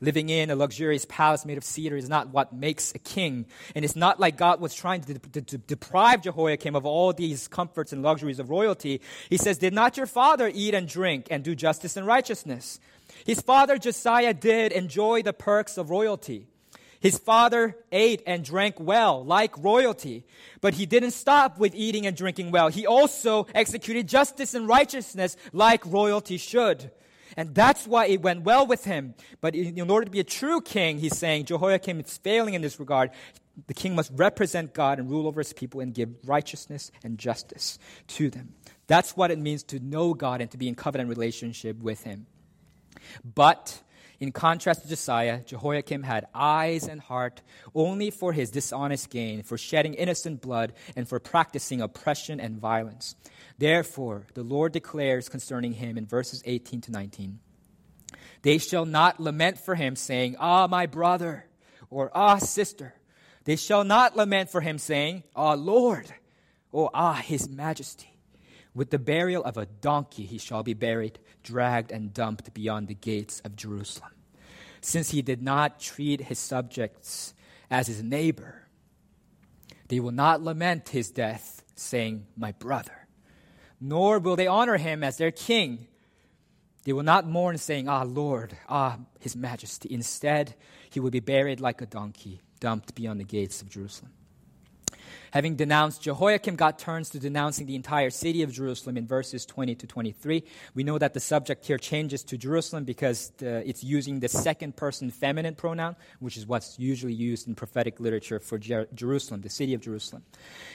Living 0.00 0.28
in 0.28 0.50
a 0.50 0.56
luxurious 0.56 1.06
palace 1.08 1.44
made 1.44 1.58
of 1.58 1.64
cedar 1.64 1.96
is 1.96 2.08
not 2.08 2.28
what 2.28 2.52
makes 2.52 2.94
a 2.94 2.98
king. 2.98 3.46
And 3.74 3.84
it's 3.84 3.96
not 3.96 4.20
like 4.20 4.36
God 4.36 4.60
was 4.60 4.74
trying 4.74 5.02
to, 5.02 5.18
to, 5.18 5.42
to, 5.42 5.58
deprive 5.58 6.22
Jehoiakim 6.22 6.76
of 6.76 6.84
all 6.86 7.12
these 7.12 7.48
comforts 7.48 7.92
and 7.92 8.02
luxuries 8.02 8.38
of 8.38 8.50
royalty. 8.50 9.00
He 9.30 9.36
says, 9.36 9.58
Did 9.58 9.72
not 9.72 9.96
your 9.96 10.06
father 10.06 10.50
eat 10.52 10.74
and 10.74 10.88
drink 10.88 11.28
and 11.30 11.42
do 11.42 11.54
justice 11.54 11.96
and 11.96 12.06
righteousness? 12.06 12.80
His 13.24 13.40
father 13.40 13.78
Josiah 13.78 14.34
did 14.34 14.72
enjoy 14.72 15.22
the 15.22 15.32
perks 15.32 15.78
of 15.78 15.90
royalty. 15.90 16.46
His 17.00 17.18
father 17.18 17.76
ate 17.92 18.22
and 18.26 18.42
drank 18.42 18.80
well, 18.80 19.22
like 19.22 19.62
royalty. 19.62 20.24
But 20.62 20.72
he 20.72 20.86
didn't 20.86 21.10
stop 21.10 21.58
with 21.58 21.74
eating 21.74 22.06
and 22.06 22.16
drinking 22.16 22.50
well. 22.50 22.68
He 22.68 22.86
also 22.86 23.46
executed 23.54 24.08
justice 24.08 24.54
and 24.54 24.66
righteousness 24.66 25.36
like 25.52 25.84
royalty 25.84 26.38
should. 26.38 26.90
And 27.36 27.54
that's 27.54 27.86
why 27.86 28.06
it 28.06 28.22
went 28.22 28.42
well 28.42 28.66
with 28.66 28.84
him. 28.84 29.14
But 29.40 29.54
in 29.54 29.90
order 29.90 30.04
to 30.04 30.10
be 30.10 30.20
a 30.20 30.24
true 30.24 30.60
king, 30.60 30.98
he's 30.98 31.16
saying 31.16 31.46
Jehoiakim 31.46 32.00
is 32.00 32.18
failing 32.18 32.54
in 32.54 32.62
this 32.62 32.78
regard. 32.78 33.10
The 33.66 33.74
king 33.74 33.94
must 33.94 34.10
represent 34.14 34.74
God 34.74 34.98
and 34.98 35.10
rule 35.10 35.26
over 35.26 35.40
his 35.40 35.52
people 35.52 35.80
and 35.80 35.94
give 35.94 36.10
righteousness 36.24 36.90
and 37.02 37.18
justice 37.18 37.78
to 38.08 38.30
them. 38.30 38.54
That's 38.86 39.16
what 39.16 39.30
it 39.30 39.38
means 39.38 39.62
to 39.64 39.78
know 39.78 40.14
God 40.14 40.40
and 40.40 40.50
to 40.50 40.58
be 40.58 40.68
in 40.68 40.74
covenant 40.74 41.08
relationship 41.08 41.80
with 41.80 42.02
him. 42.04 42.26
But 43.24 43.80
in 44.20 44.32
contrast 44.32 44.82
to 44.82 44.88
Josiah, 44.88 45.40
Jehoiakim 45.44 46.02
had 46.02 46.26
eyes 46.34 46.86
and 46.88 47.00
heart 47.00 47.42
only 47.74 48.10
for 48.10 48.32
his 48.32 48.50
dishonest 48.50 49.10
gain, 49.10 49.42
for 49.42 49.58
shedding 49.58 49.94
innocent 49.94 50.40
blood, 50.40 50.72
and 50.96 51.08
for 51.08 51.18
practicing 51.20 51.80
oppression 51.80 52.40
and 52.40 52.56
violence. 52.56 53.16
Therefore, 53.58 54.26
the 54.34 54.42
Lord 54.42 54.72
declares 54.72 55.28
concerning 55.28 55.74
him 55.74 55.96
in 55.96 56.06
verses 56.06 56.42
18 56.44 56.80
to 56.82 56.92
19 56.92 57.38
They 58.42 58.58
shall 58.58 58.84
not 58.84 59.20
lament 59.20 59.58
for 59.58 59.74
him, 59.74 59.96
saying, 59.96 60.36
Ah, 60.38 60.66
my 60.66 60.86
brother, 60.86 61.46
or 61.90 62.10
Ah, 62.14 62.38
sister. 62.38 62.94
They 63.44 63.56
shall 63.56 63.84
not 63.84 64.16
lament 64.16 64.50
for 64.50 64.60
him, 64.60 64.78
saying, 64.78 65.22
Ah, 65.36 65.54
Lord, 65.54 66.12
or 66.72 66.90
Ah, 66.92 67.14
his 67.14 67.48
majesty. 67.48 68.10
With 68.74 68.90
the 68.90 68.98
burial 68.98 69.44
of 69.44 69.56
a 69.56 69.66
donkey 69.66 70.24
he 70.24 70.38
shall 70.38 70.64
be 70.64 70.74
buried, 70.74 71.20
dragged 71.44 71.92
and 71.92 72.12
dumped 72.12 72.52
beyond 72.52 72.88
the 72.88 72.94
gates 72.94 73.40
of 73.44 73.54
Jerusalem. 73.54 74.10
Since 74.80 75.10
he 75.10 75.22
did 75.22 75.42
not 75.42 75.78
treat 75.78 76.22
his 76.22 76.40
subjects 76.40 77.34
as 77.70 77.86
his 77.86 78.02
neighbor, 78.02 78.66
they 79.88 80.00
will 80.00 80.10
not 80.10 80.42
lament 80.42 80.88
his 80.88 81.10
death, 81.10 81.62
saying, 81.76 82.26
My 82.36 82.52
brother. 82.52 83.03
Nor 83.80 84.18
will 84.18 84.36
they 84.36 84.46
honor 84.46 84.76
him 84.76 85.02
as 85.02 85.16
their 85.16 85.30
king. 85.30 85.86
They 86.84 86.92
will 86.92 87.02
not 87.02 87.26
mourn, 87.26 87.58
saying, 87.58 87.88
Ah, 87.88 88.02
Lord, 88.02 88.56
ah, 88.68 88.98
his 89.20 89.34
majesty. 89.36 89.92
Instead, 89.92 90.54
he 90.90 91.00
will 91.00 91.10
be 91.10 91.20
buried 91.20 91.60
like 91.60 91.80
a 91.80 91.86
donkey, 91.86 92.40
dumped 92.60 92.94
beyond 92.94 93.20
the 93.20 93.24
gates 93.24 93.62
of 93.62 93.68
Jerusalem. 93.68 94.12
Having 95.34 95.56
denounced 95.56 96.00
Jehoiakim, 96.02 96.54
God 96.54 96.78
turns 96.78 97.10
to 97.10 97.18
denouncing 97.18 97.66
the 97.66 97.74
entire 97.74 98.10
city 98.10 98.44
of 98.44 98.52
Jerusalem 98.52 98.96
in 98.96 99.04
verses 99.04 99.44
20 99.44 99.74
to 99.74 99.84
23. 99.84 100.44
We 100.76 100.84
know 100.84 100.96
that 100.96 101.12
the 101.12 101.18
subject 101.18 101.66
here 101.66 101.76
changes 101.76 102.22
to 102.22 102.38
Jerusalem 102.38 102.84
because 102.84 103.32
the, 103.38 103.68
it's 103.68 103.82
using 103.82 104.20
the 104.20 104.28
second 104.28 104.76
person 104.76 105.10
feminine 105.10 105.56
pronoun, 105.56 105.96
which 106.20 106.36
is 106.36 106.46
what's 106.46 106.78
usually 106.78 107.14
used 107.14 107.48
in 107.48 107.56
prophetic 107.56 107.98
literature 107.98 108.38
for 108.38 108.58
Jer- 108.58 108.86
Jerusalem, 108.94 109.40
the 109.40 109.48
city 109.50 109.74
of 109.74 109.80
Jerusalem. 109.80 110.22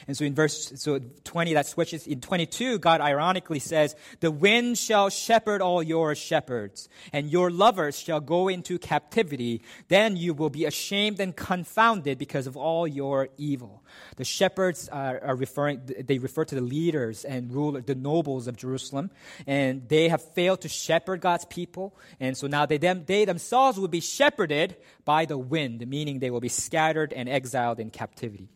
And 0.10 0.18
so 0.18 0.26
in 0.26 0.36
verse 0.36 0.74
so 0.76 1.00
20, 1.24 1.54
that 1.54 1.66
switches. 1.66 2.06
In 2.06 2.20
22, 2.20 2.80
God 2.80 3.00
ironically 3.00 3.60
says, 3.60 3.96
The 4.20 4.30
wind 4.30 4.78
shall 4.78 5.10
shepherd 5.10 5.62
all 5.62 5.82
your 5.82 6.16
shepherds, 6.16 6.90
and 7.14 7.32
your 7.32 7.50
lovers 7.50 7.98
shall 7.98 8.20
go 8.20 8.50
into 8.50 8.78
captivity. 8.78 9.62
Then 9.88 10.18
you 10.18 10.34
will 10.34 10.50
be 10.50 10.66
ashamed 10.66 11.22
and 11.22 11.34
confounded 11.34 12.18
because 12.18 12.46
of 12.46 12.58
all 12.58 12.86
your 12.86 13.30
evil. 13.38 13.86
The 14.18 14.26
shepherds 14.50 14.90
are, 14.90 15.22
are, 15.24 15.36
referring, 15.36 15.80
they 16.06 16.18
refer 16.18 16.44
to 16.44 16.56
the 16.56 16.62
leaders 16.62 17.24
and 17.24 17.54
rulers, 17.54 17.84
the 17.86 17.94
nobles 17.94 18.48
of 18.48 18.58
Jerusalem, 18.58 19.12
and 19.46 19.88
they 19.88 20.10
have 20.10 20.24
failed 20.34 20.62
to 20.62 20.70
shepherd 20.70 21.22
God's 21.22 21.46
people, 21.46 21.96
and 22.20 22.36
so 22.36 22.48
now 22.48 22.66
they, 22.66 22.80
them, 22.80 23.04
they 23.06 23.26
themselves 23.26 23.80
will 23.80 23.88
be 23.88 24.00
shepherded 24.00 24.76
by 25.06 25.26
the 25.26 25.38
wind, 25.38 25.86
meaning 25.88 26.18
they 26.18 26.32
will 26.32 26.40
be 26.40 26.50
scattered 26.50 27.14
and 27.14 27.30
exiled 27.30 27.80
in 27.80 27.92
captivity. 27.92 28.50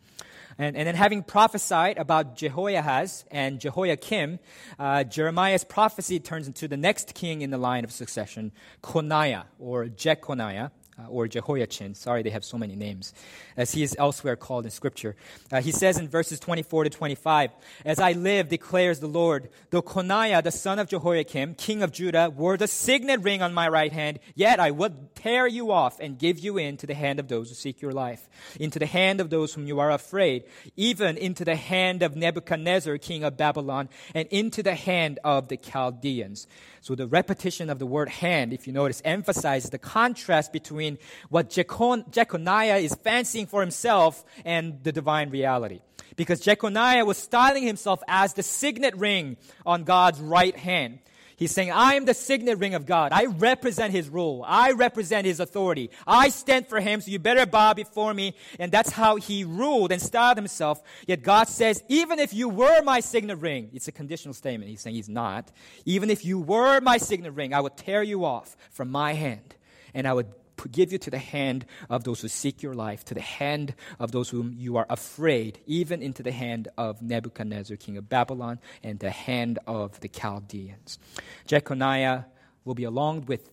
And, 0.58 0.76
and 0.76 0.88
then 0.88 0.96
having 0.96 1.22
prophesied 1.22 1.96
about 1.96 2.36
Jehoahaz 2.36 3.24
and 3.30 3.60
Jehoiakim, 3.60 4.40
uh, 4.78 5.04
Jeremiah's 5.04 5.62
prophecy 5.62 6.18
turns 6.18 6.48
into 6.48 6.66
the 6.66 6.76
next 6.76 7.14
king 7.14 7.42
in 7.42 7.50
the 7.50 7.58
line 7.58 7.84
of 7.84 7.92
succession, 7.92 8.50
Coniah 8.82 9.44
or 9.60 9.86
Jeconiah 9.86 10.72
uh, 10.98 11.08
or 11.08 11.26
Jehoiachin. 11.26 11.94
Sorry, 11.94 12.22
they 12.22 12.30
have 12.30 12.44
so 12.44 12.58
many 12.58 12.76
names, 12.76 13.14
as 13.56 13.72
he 13.72 13.82
is 13.82 13.96
elsewhere 13.98 14.36
called 14.36 14.64
in 14.64 14.70
Scripture. 14.70 15.16
Uh, 15.50 15.60
he 15.60 15.72
says 15.72 15.98
in 15.98 16.08
verses 16.08 16.38
24 16.40 16.84
to 16.84 16.90
25, 16.90 17.50
As 17.84 17.98
I 17.98 18.12
live, 18.12 18.48
declares 18.48 19.00
the 19.00 19.06
Lord, 19.06 19.48
though 19.70 19.82
Coniah, 19.82 20.42
the 20.42 20.52
son 20.52 20.78
of 20.78 20.88
Jehoiakim, 20.88 21.54
king 21.56 21.82
of 21.82 21.92
Judah, 21.92 22.30
wore 22.30 22.56
the 22.56 22.68
signet 22.68 23.22
ring 23.22 23.42
on 23.42 23.54
my 23.54 23.68
right 23.68 23.92
hand, 23.92 24.20
yet 24.34 24.60
I 24.60 24.70
would 24.70 25.14
tear 25.14 25.46
you 25.46 25.72
off 25.72 26.00
and 26.00 26.18
give 26.18 26.38
you 26.38 26.58
into 26.58 26.86
the 26.86 26.94
hand 26.94 27.18
of 27.18 27.28
those 27.28 27.48
who 27.48 27.54
seek 27.54 27.82
your 27.82 27.92
life, 27.92 28.28
into 28.60 28.78
the 28.78 28.86
hand 28.86 29.20
of 29.20 29.30
those 29.30 29.54
whom 29.54 29.66
you 29.66 29.80
are 29.80 29.90
afraid, 29.90 30.44
even 30.76 31.16
into 31.16 31.44
the 31.44 31.56
hand 31.56 32.02
of 32.02 32.16
Nebuchadnezzar, 32.16 32.98
king 32.98 33.24
of 33.24 33.36
Babylon, 33.36 33.88
and 34.14 34.28
into 34.28 34.62
the 34.62 34.74
hand 34.74 35.18
of 35.24 35.48
the 35.48 35.56
Chaldeans. 35.56 36.46
So 36.84 36.94
the 36.94 37.06
repetition 37.06 37.70
of 37.70 37.78
the 37.78 37.86
word 37.86 38.10
hand, 38.10 38.52
if 38.52 38.66
you 38.66 38.72
notice, 38.74 39.00
emphasizes 39.06 39.70
the 39.70 39.78
contrast 39.78 40.52
between 40.52 40.98
what 41.30 41.48
Jecon- 41.48 42.10
Jeconiah 42.10 42.76
is 42.76 42.94
fancying 42.94 43.46
for 43.46 43.62
himself 43.62 44.22
and 44.44 44.84
the 44.84 44.92
divine 44.92 45.30
reality. 45.30 45.80
Because 46.14 46.40
Jeconiah 46.40 47.06
was 47.06 47.16
styling 47.16 47.66
himself 47.66 48.02
as 48.06 48.34
the 48.34 48.42
signet 48.42 48.94
ring 48.98 49.38
on 49.64 49.84
God's 49.84 50.20
right 50.20 50.54
hand. 50.54 50.98
He's 51.36 51.50
saying, 51.50 51.72
I 51.72 51.94
am 51.94 52.04
the 52.04 52.14
signet 52.14 52.58
ring 52.58 52.74
of 52.74 52.86
God. 52.86 53.12
I 53.12 53.26
represent 53.26 53.92
His 53.92 54.08
rule. 54.08 54.44
I 54.46 54.72
represent 54.72 55.26
His 55.26 55.40
authority. 55.40 55.90
I 56.06 56.28
stand 56.28 56.68
for 56.68 56.80
Him, 56.80 57.00
so 57.00 57.10
you 57.10 57.18
better 57.18 57.46
bow 57.46 57.74
before 57.74 58.14
me. 58.14 58.34
And 58.58 58.70
that's 58.70 58.90
how 58.90 59.16
He 59.16 59.44
ruled 59.44 59.90
and 59.90 60.00
styled 60.00 60.36
Himself. 60.36 60.82
Yet 61.06 61.22
God 61.22 61.48
says, 61.48 61.82
even 61.88 62.18
if 62.18 62.32
you 62.32 62.48
were 62.48 62.82
my 62.82 63.00
signet 63.00 63.38
ring, 63.38 63.70
it's 63.72 63.88
a 63.88 63.92
conditional 63.92 64.34
statement. 64.34 64.70
He's 64.70 64.80
saying 64.80 64.96
He's 64.96 65.08
not. 65.08 65.50
Even 65.84 66.10
if 66.10 66.24
you 66.24 66.38
were 66.38 66.80
my 66.80 66.98
signet 66.98 67.32
ring, 67.34 67.52
I 67.52 67.60
would 67.60 67.76
tear 67.76 68.02
you 68.02 68.24
off 68.24 68.56
from 68.70 68.90
my 68.90 69.14
hand. 69.14 69.54
And 69.92 70.06
I 70.06 70.12
would 70.12 70.26
give 70.70 70.92
you 70.92 70.98
to 70.98 71.10
the 71.10 71.18
hand 71.18 71.66
of 71.90 72.04
those 72.04 72.20
who 72.20 72.28
seek 72.28 72.62
your 72.62 72.74
life, 72.74 73.04
to 73.06 73.14
the 73.14 73.20
hand 73.20 73.74
of 73.98 74.12
those 74.12 74.28
whom 74.28 74.54
you 74.56 74.76
are 74.76 74.86
afraid, 74.88 75.58
even 75.66 76.02
into 76.02 76.22
the 76.22 76.32
hand 76.32 76.68
of 76.78 77.02
Nebuchadnezzar, 77.02 77.76
king 77.76 77.96
of 77.96 78.08
Babylon, 78.08 78.58
and 78.82 78.98
the 78.98 79.10
hand 79.10 79.58
of 79.66 80.00
the 80.00 80.08
Chaldeans. 80.08 80.98
Jeconiah 81.46 82.24
will 82.64 82.74
be 82.74 82.84
along 82.84 83.26
with 83.26 83.50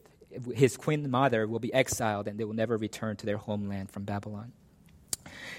his 0.54 0.78
queen 0.78 1.10
mother 1.10 1.48
will 1.48 1.60
be 1.60 1.74
exiled 1.74 2.28
and 2.28 2.40
they 2.40 2.44
will 2.44 2.54
never 2.54 2.78
return 2.78 3.18
to 3.18 3.26
their 3.26 3.38
homeland 3.38 3.92
from 3.92 4.04
Babylon. 4.04 4.54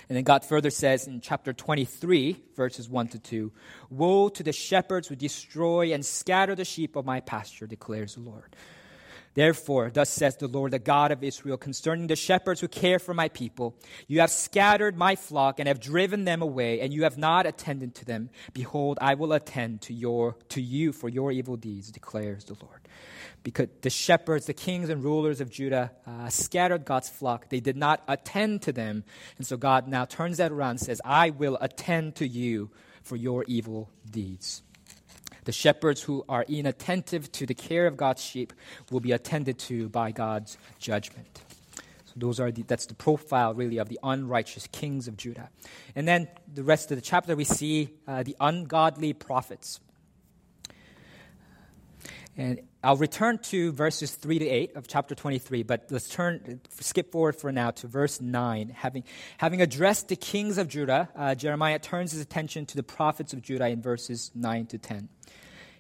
And 0.09 0.17
then 0.17 0.25
God 0.25 0.45
further 0.45 0.71
says 0.71 1.07
in 1.07 1.21
chapter 1.21 1.53
23, 1.53 2.43
verses 2.57 2.89
1 2.89 3.09
to 3.09 3.19
2 3.19 3.53
Woe 3.91 4.29
to 4.31 4.43
the 4.43 4.53
shepherds 4.53 5.09
who 5.09 5.17
destroy 5.17 5.93
and 5.93 6.05
scatter 6.05 6.55
the 6.55 6.65
sheep 6.65 6.97
of 6.97 7.05
my 7.05 7.21
pasture, 7.21 7.67
declares 7.67 8.15
the 8.15 8.21
Lord. 8.21 8.57
Therefore, 9.35 9.91
thus 9.91 10.11
says 10.11 10.37
the 10.37 10.47
Lord, 10.47 10.73
the 10.73 10.79
God 10.79 11.11
of 11.11 11.25
Israel, 11.25 11.57
concerning 11.57 12.07
the 12.07 12.17
shepherds 12.17 12.61
who 12.61 12.69
care 12.69 12.99
for 12.99 13.15
my 13.15 13.29
people, 13.29 13.75
you 14.07 14.21
have 14.21 14.31
scattered 14.31 14.97
my 14.97 15.17
flock 15.17 15.59
and 15.59 15.69
have 15.69 15.81
driven 15.81 16.25
them 16.25 16.43
away, 16.43 16.81
and 16.81 16.93
you 16.93 17.05
have 17.05 17.17
not 17.17 17.47
attended 17.47 17.95
to 17.97 18.05
them. 18.05 18.29
Behold, 18.53 18.99
I 19.01 19.15
will 19.15 19.33
attend 19.33 19.81
to 19.83 19.95
your 19.95 20.37
to 20.51 20.61
you 20.61 20.93
for 20.93 21.09
your 21.09 21.33
evil 21.33 21.57
deeds, 21.57 21.91
declares 21.91 22.45
the 22.45 22.57
Lord. 22.61 22.81
Because 23.43 23.69
the 23.81 23.91
shepherds, 23.91 24.47
the 24.47 24.55
kings 24.55 24.89
and 24.89 25.03
rulers 25.03 25.41
of 25.41 25.51
Judah, 25.51 25.91
uh, 26.07 26.29
scattered 26.29 26.85
God's 26.85 27.09
flock. 27.09 27.49
They 27.49 27.59
did 27.61 27.77
not 27.77 28.03
attend 28.07 28.63
to 28.63 28.73
them. 28.73 29.03
And 29.37 29.47
so 29.47 29.57
God 29.57 29.89
now 29.89 30.05
turns 30.05 30.37
that 30.37 30.53
around 30.53 30.71
and 30.71 30.81
says, 30.81 31.01
I 31.05 31.31
will 31.31 31.59
attend 31.61 32.17
to 32.17 32.29
you 32.29 32.71
for 33.03 33.17
your 33.17 33.45
evil 33.49 33.91
deeds. 34.09 34.63
The 35.45 35.53
shepherds 35.53 36.03
who 36.03 36.25
are 36.29 36.45
inattentive 36.49 37.31
to 37.33 37.47
the 37.47 37.55
care 37.55 37.87
of 37.87 37.97
God's 37.97 38.23
sheep 38.23 38.53
will 38.91 39.01
be 39.01 39.13
attended 39.13 39.59
to 39.61 39.89
by 39.89 40.13
God's 40.13 40.57
judgment. 40.79 41.43
So 42.07 42.13
those 42.17 42.39
are 42.41 42.51
the, 42.51 42.63
that's 42.63 42.87
the 42.87 42.95
profile 42.95 43.55
really 43.55 43.79
of 43.79 43.89
the 43.89 43.99
unrighteous 44.03 44.69
kings 44.69 45.09
of 45.09 45.17
Judah. 45.17 45.49
And 45.97 46.07
then 46.07 46.29
the 46.53 46.63
rest 46.63 46.91
of 46.91 46.97
the 46.97 47.03
chapter 47.03 47.35
we 47.35 47.45
see 47.45 47.91
uh, 48.07 48.23
the 48.23 48.37
ungodly 48.41 49.13
prophets. 49.15 49.81
And 52.37 52.61
I'll 52.83 52.97
return 52.97 53.39
to 53.39 53.73
verses 53.73 54.13
3 54.13 54.39
to 54.39 54.49
8 54.49 54.77
of 54.77 54.89
chapter 54.89 55.15
23, 55.15 55.63
but 55.65 55.87
let's 55.91 56.09
turn, 56.09 56.61
skip 56.81 57.13
forward 57.13 57.37
for 57.37 57.53
now 57.53 57.73
to 57.73 57.87
verse 57.87 58.21
9. 58.21 58.71
Having, 58.71 59.05
having 59.37 59.61
addressed 59.61 60.09
the 60.09 60.17
kings 60.17 60.57
of 60.57 60.69
Judah, 60.69 61.11
uh, 61.15 61.35
Jeremiah 61.35 61.79
turns 61.79 62.13
his 62.13 62.23
attention 62.23 62.65
to 62.67 62.77
the 62.77 62.83
prophets 62.83 63.35
of 63.35 63.43
Judah 63.43 63.69
in 63.69 63.83
verses 63.83 64.31
9 64.35 64.67
to 64.67 64.79
10. 64.79 65.09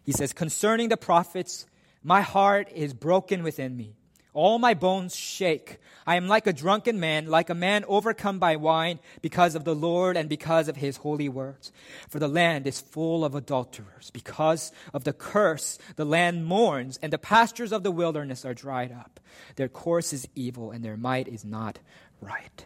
He 0.05 0.13
says, 0.13 0.33
Concerning 0.35 0.91
the 0.91 0.99
prophets, 0.99 1.67
my 2.03 2.21
heart 2.21 2.69
is 2.75 2.93
broken 2.93 3.43
within 3.43 3.75
me. 3.77 3.97
All 4.35 4.59
my 4.59 4.73
bones 4.73 5.15
shake. 5.15 5.79
I 6.07 6.17
am 6.17 6.27
like 6.27 6.47
a 6.47 6.53
drunken 6.53 6.99
man, 6.99 7.27
like 7.27 7.51
a 7.51 7.55
man 7.55 7.85
overcome 7.87 8.39
by 8.39 8.57
wine, 8.57 8.99
because 9.21 9.55
of 9.55 9.65
the 9.65 9.75
Lord 9.75 10.17
and 10.17 10.29
because 10.29 10.69
of 10.69 10.77
his 10.77 10.97
holy 10.97 11.29
words. 11.29 11.71
For 12.09 12.19
the 12.19 12.29
land 12.29 12.67
is 12.67 12.81
full 12.81 13.25
of 13.25 13.35
adulterers. 13.35 14.11
Because 14.11 14.73
of 14.95 15.05
the 15.05 15.13
curse, 15.13 15.79
the 15.97 16.07
land 16.07 16.47
mourns, 16.47 16.99
and 17.03 17.13
the 17.13 17.19
pastures 17.19 17.73
of 17.73 17.83
the 17.83 17.91
wilderness 17.91 18.45
are 18.45 18.55
dried 18.55 18.91
up. 18.91 19.21
Their 19.57 19.69
course 19.69 20.15
is 20.15 20.27
evil, 20.35 20.71
and 20.71 20.83
their 20.83 20.97
might 20.97 21.29
is 21.29 21.45
not 21.45 21.79
right. 22.21 22.65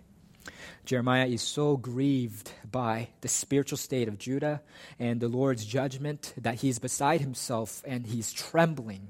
Jeremiah 0.84 1.26
is 1.26 1.42
so 1.42 1.76
grieved 1.76 2.52
by 2.70 3.08
the 3.22 3.28
spiritual 3.28 3.76
state 3.76 4.06
of 4.06 4.18
Judah 4.18 4.62
and 5.00 5.20
the 5.20 5.26
Lord's 5.26 5.64
judgment 5.64 6.32
that 6.36 6.56
he's 6.56 6.78
beside 6.78 7.20
himself 7.20 7.82
and 7.84 8.06
he's 8.06 8.32
trembling 8.32 9.08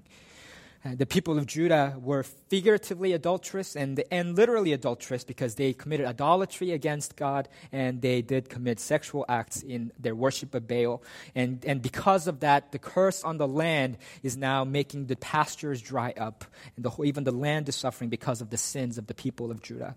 Uh, 0.87 0.95
the 0.95 1.07
people 1.07 1.37
of 1.37 1.47
Judah 1.47 1.97
were 2.01 2.23
figuratively 2.23 3.13
adulterous 3.13 3.75
and, 3.75 4.03
and 4.11 4.37
literally 4.37 4.73
adulterous 4.73 5.25
because 5.25 5.57
they 5.57 5.73
committed 5.73 6.07
idolatry 6.07 6.71
against 6.71 7.17
God 7.17 7.49
and 7.73 8.03
they 8.03 8.23
did 8.23 8.49
commit 8.49 8.79
sexual 8.79 9.25
acts 9.29 9.63
in 9.63 9.91
their 9.99 10.15
worship 10.15 10.55
of 10.55 10.69
Baal. 10.69 11.03
And, 11.35 11.65
and 11.65 11.83
because 11.83 12.29
of 12.29 12.41
that, 12.41 12.71
the 12.71 12.79
curse 12.79 13.25
on 13.25 13.39
the 13.39 13.49
land 13.49 13.99
is 14.23 14.37
now 14.37 14.65
making 14.65 15.07
the 15.07 15.17
pastures 15.17 15.81
dry 15.83 16.13
up, 16.17 16.45
and 16.77 16.85
the, 16.85 17.03
even 17.03 17.25
the 17.25 17.33
land 17.33 17.69
is 17.69 17.75
suffering 17.75 18.11
because 18.11 18.41
of 18.41 18.51
the 18.51 18.59
sins 18.59 18.97
of 18.97 19.09
the 19.09 19.15
people 19.15 19.51
of 19.51 19.63
Judah. 19.63 19.97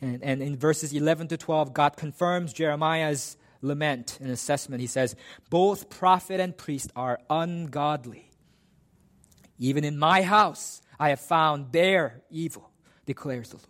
And, 0.00 0.22
and 0.22 0.40
in 0.40 0.56
verses 0.56 0.92
11 0.94 1.28
to 1.28 1.36
12, 1.36 1.74
God 1.74 1.96
confirms 1.96 2.54
Jeremiah's 2.54 3.36
lament 3.60 4.18
and 4.22 4.30
assessment. 4.30 4.80
He 4.80 4.86
says, 4.86 5.16
Both 5.50 5.90
prophet 5.90 6.40
and 6.40 6.56
priest 6.56 6.92
are 6.96 7.18
ungodly. 7.28 8.27
Even 9.58 9.84
in 9.84 9.98
my 9.98 10.22
house 10.22 10.80
I 10.98 11.10
have 11.10 11.20
found 11.20 11.72
their 11.72 12.22
evil, 12.30 12.70
declares 13.06 13.50
the 13.50 13.56
Lord. 13.56 13.68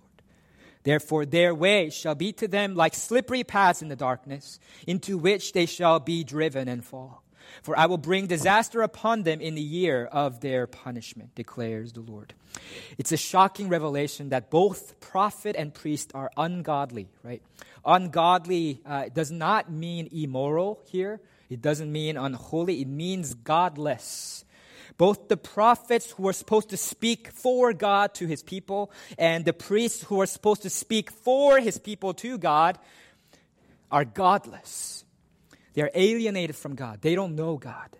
Therefore, 0.85 1.27
their 1.27 1.55
way 1.55 1.90
shall 1.90 2.14
be 2.14 2.33
to 2.35 2.48
them 2.48 2.74
like 2.74 2.94
slippery 2.94 3.44
paths 3.44 3.83
in 3.83 3.88
the 3.88 3.96
darkness, 3.96 4.59
into 4.87 5.18
which 5.18 5.53
they 5.53 5.66
shall 5.66 6.01
be 6.01 6.24
driven 6.24 6.68
and 6.68 6.85
fall. 6.85 7.22
For 7.62 7.79
I 7.79 7.87
will 7.87 7.98
bring 7.98 8.27
disaster 8.27 8.83
upon 8.83 9.22
them 9.22 9.40
in 9.40 9.55
the 9.55 9.62
year 9.62 10.05
of 10.07 10.40
their 10.40 10.66
punishment, 10.66 11.35
declares 11.35 11.92
the 11.92 12.01
Lord. 12.01 12.35
It's 12.98 13.12
a 13.12 13.16
shocking 13.16 13.68
revelation 13.68 14.31
that 14.31 14.51
both 14.51 15.01
prophet 15.01 15.57
and 15.57 15.72
priest 15.72 16.12
are 16.14 16.31
ungodly, 16.37 17.09
right? 17.22 17.42
Ungodly 17.85 18.81
uh, 18.85 19.09
does 19.12 19.31
not 19.31 19.70
mean 19.70 20.09
immoral 20.12 20.81
here. 20.87 21.20
It 21.51 21.62
doesn't 21.62 21.90
mean 21.90 22.16
unholy. 22.16 22.83
It 22.83 22.88
means 22.88 23.35
godless. 23.35 24.44
Both 24.98 25.28
the 25.28 25.37
prophets 25.37 26.11
who 26.11 26.24
were 26.24 26.32
supposed 26.32 26.70
to 26.70 26.76
speak 26.76 27.28
for 27.28 27.72
God 27.72 28.14
to 28.14 28.26
his 28.26 28.42
people 28.42 28.90
and 29.16 29.44
the 29.44 29.52
priests 29.52 30.02
who 30.02 30.20
are 30.20 30.26
supposed 30.26 30.62
to 30.62 30.70
speak 30.70 31.12
for 31.12 31.61
his 31.61 31.78
people 31.78 32.14
to 32.14 32.37
God 32.37 32.78
are 33.92 34.04
godless. 34.04 35.04
They're 35.74 35.92
alienated 35.94 36.56
from 36.56 36.74
God. 36.74 37.00
They 37.00 37.14
don't 37.14 37.37
know 37.37 37.56
God. 37.56 37.96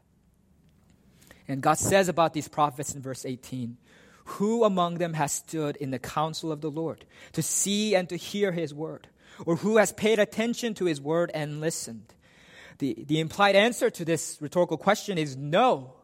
And 1.46 1.62
God 1.62 1.78
says 1.78 2.08
about 2.08 2.34
these 2.34 2.48
prophets 2.48 2.94
in 2.94 3.00
verse 3.00 3.24
18 3.24 3.78
Who 4.24 4.64
among 4.64 4.98
them 4.98 5.14
has 5.14 5.30
stood 5.30 5.76
in 5.76 5.92
the 5.92 6.00
counsel 6.00 6.50
of 6.50 6.61
the 6.61 6.70
Lord 6.70 7.04
to 7.32 7.42
see 7.42 7.94
and 7.94 8.08
to 8.08 8.16
hear 8.16 8.50
his 8.50 8.74
word? 8.74 9.06
Or 9.46 9.54
who 9.54 9.76
has 9.76 9.92
paid 9.92 10.18
attention 10.18 10.74
to 10.74 10.87
his 10.87 11.00
word 11.00 11.30
and 11.32 11.61
listened? 11.61 12.12
The, 12.78 13.04
the 13.06 13.20
implied 13.20 13.54
answer 13.54 13.88
to 13.88 14.04
this 14.04 14.38
rhetorical 14.40 14.76
question 14.76 15.16
is 15.16 15.37
no. 15.37 15.94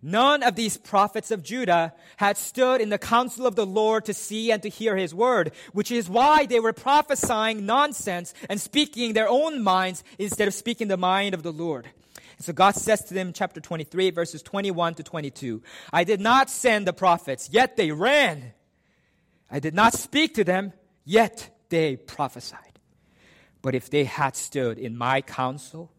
None 0.00 0.42
of 0.42 0.54
these 0.54 0.76
prophets 0.76 1.30
of 1.30 1.42
Judah 1.42 1.92
had 2.16 2.36
stood 2.36 2.80
in 2.80 2.88
the 2.88 2.98
council 2.98 3.46
of 3.46 3.56
the 3.56 3.66
Lord 3.66 4.04
to 4.06 4.14
see 4.14 4.50
and 4.50 4.62
to 4.62 4.68
hear 4.68 4.96
his 4.96 5.14
word, 5.14 5.52
which 5.72 5.90
is 5.90 6.08
why 6.08 6.46
they 6.46 6.60
were 6.60 6.72
prophesying 6.72 7.66
nonsense 7.66 8.32
and 8.48 8.60
speaking 8.60 9.12
their 9.12 9.28
own 9.28 9.62
minds 9.62 10.04
instead 10.18 10.48
of 10.48 10.54
speaking 10.54 10.88
the 10.88 10.96
mind 10.96 11.34
of 11.34 11.42
the 11.42 11.52
Lord. 11.52 11.88
So 12.38 12.52
God 12.52 12.74
says 12.74 13.04
to 13.04 13.14
them 13.14 13.32
chapter 13.32 13.60
23, 13.60 14.10
verses 14.10 14.42
21 14.42 14.94
to 14.96 15.02
22, 15.02 15.62
I 15.92 16.04
did 16.04 16.20
not 16.20 16.50
send 16.50 16.86
the 16.86 16.92
prophets, 16.92 17.48
yet 17.52 17.76
they 17.76 17.92
ran. 17.92 18.52
I 19.50 19.60
did 19.60 19.74
not 19.74 19.94
speak 19.94 20.34
to 20.34 20.44
them, 20.44 20.72
yet 21.04 21.50
they 21.68 21.96
prophesied. 21.96 22.80
But 23.60 23.76
if 23.76 23.90
they 23.90 24.04
had 24.04 24.34
stood 24.34 24.78
in 24.78 24.96
my 24.96 25.20
counsel, 25.20 25.92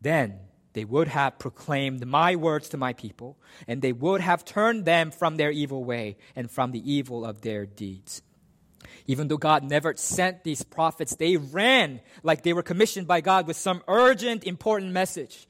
then 0.00 0.40
they 0.74 0.84
would 0.84 1.08
have 1.08 1.38
proclaimed 1.38 2.06
my 2.06 2.36
words 2.36 2.68
to 2.70 2.76
my 2.76 2.92
people, 2.92 3.38
and 3.66 3.80
they 3.80 3.92
would 3.92 4.20
have 4.20 4.44
turned 4.44 4.84
them 4.84 5.10
from 5.10 5.36
their 5.36 5.50
evil 5.50 5.84
way 5.84 6.16
and 6.36 6.50
from 6.50 6.72
the 6.72 6.92
evil 6.92 7.24
of 7.24 7.40
their 7.40 7.64
deeds. 7.64 8.22
Even 9.06 9.28
though 9.28 9.38
God 9.38 9.64
never 9.64 9.94
sent 9.96 10.44
these 10.44 10.62
prophets, 10.62 11.16
they 11.16 11.36
ran 11.36 12.00
like 12.22 12.42
they 12.42 12.52
were 12.52 12.62
commissioned 12.62 13.06
by 13.06 13.20
God 13.20 13.46
with 13.46 13.56
some 13.56 13.82
urgent, 13.88 14.44
important 14.44 14.92
message. 14.92 15.46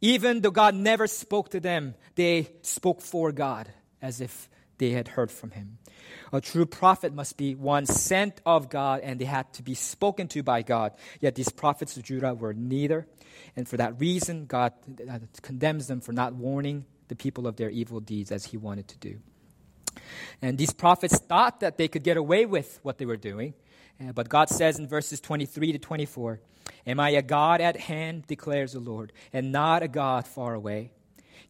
Even 0.00 0.40
though 0.40 0.50
God 0.50 0.74
never 0.74 1.06
spoke 1.06 1.50
to 1.50 1.60
them, 1.60 1.94
they 2.14 2.48
spoke 2.62 3.00
for 3.00 3.32
God 3.32 3.68
as 4.00 4.20
if 4.20 4.48
they 4.78 4.90
had 4.90 5.08
heard 5.08 5.30
from 5.30 5.50
Him. 5.50 5.78
A 6.32 6.40
true 6.40 6.66
prophet 6.66 7.12
must 7.14 7.36
be 7.36 7.54
one 7.54 7.86
sent 7.86 8.40
of 8.44 8.68
God 8.68 9.00
and 9.02 9.20
they 9.20 9.24
had 9.24 9.52
to 9.54 9.62
be 9.62 9.74
spoken 9.74 10.28
to 10.28 10.42
by 10.42 10.62
God. 10.62 10.92
Yet 11.20 11.34
these 11.34 11.48
prophets 11.48 11.96
of 11.96 12.02
Judah 12.02 12.34
were 12.34 12.54
neither. 12.54 13.06
And 13.56 13.68
for 13.68 13.76
that 13.76 13.98
reason, 14.00 14.46
God 14.46 14.72
uh, 15.10 15.18
condemns 15.42 15.86
them 15.86 16.00
for 16.00 16.12
not 16.12 16.34
warning 16.34 16.84
the 17.08 17.16
people 17.16 17.46
of 17.46 17.56
their 17.56 17.70
evil 17.70 18.00
deeds 18.00 18.30
as 18.30 18.46
he 18.46 18.56
wanted 18.56 18.88
to 18.88 18.98
do. 18.98 19.18
And 20.40 20.58
these 20.58 20.72
prophets 20.72 21.18
thought 21.18 21.60
that 21.60 21.78
they 21.78 21.88
could 21.88 22.04
get 22.04 22.16
away 22.16 22.46
with 22.46 22.78
what 22.82 22.98
they 22.98 23.06
were 23.06 23.16
doing. 23.16 23.54
Uh, 24.00 24.12
but 24.12 24.28
God 24.28 24.48
says 24.48 24.78
in 24.78 24.86
verses 24.86 25.20
23 25.20 25.72
to 25.72 25.78
24, 25.78 26.40
Am 26.86 27.00
I 27.00 27.10
a 27.10 27.22
God 27.22 27.60
at 27.60 27.76
hand, 27.76 28.26
declares 28.26 28.72
the 28.72 28.80
Lord, 28.80 29.12
and 29.32 29.50
not 29.50 29.82
a 29.82 29.88
God 29.88 30.26
far 30.26 30.54
away? 30.54 30.92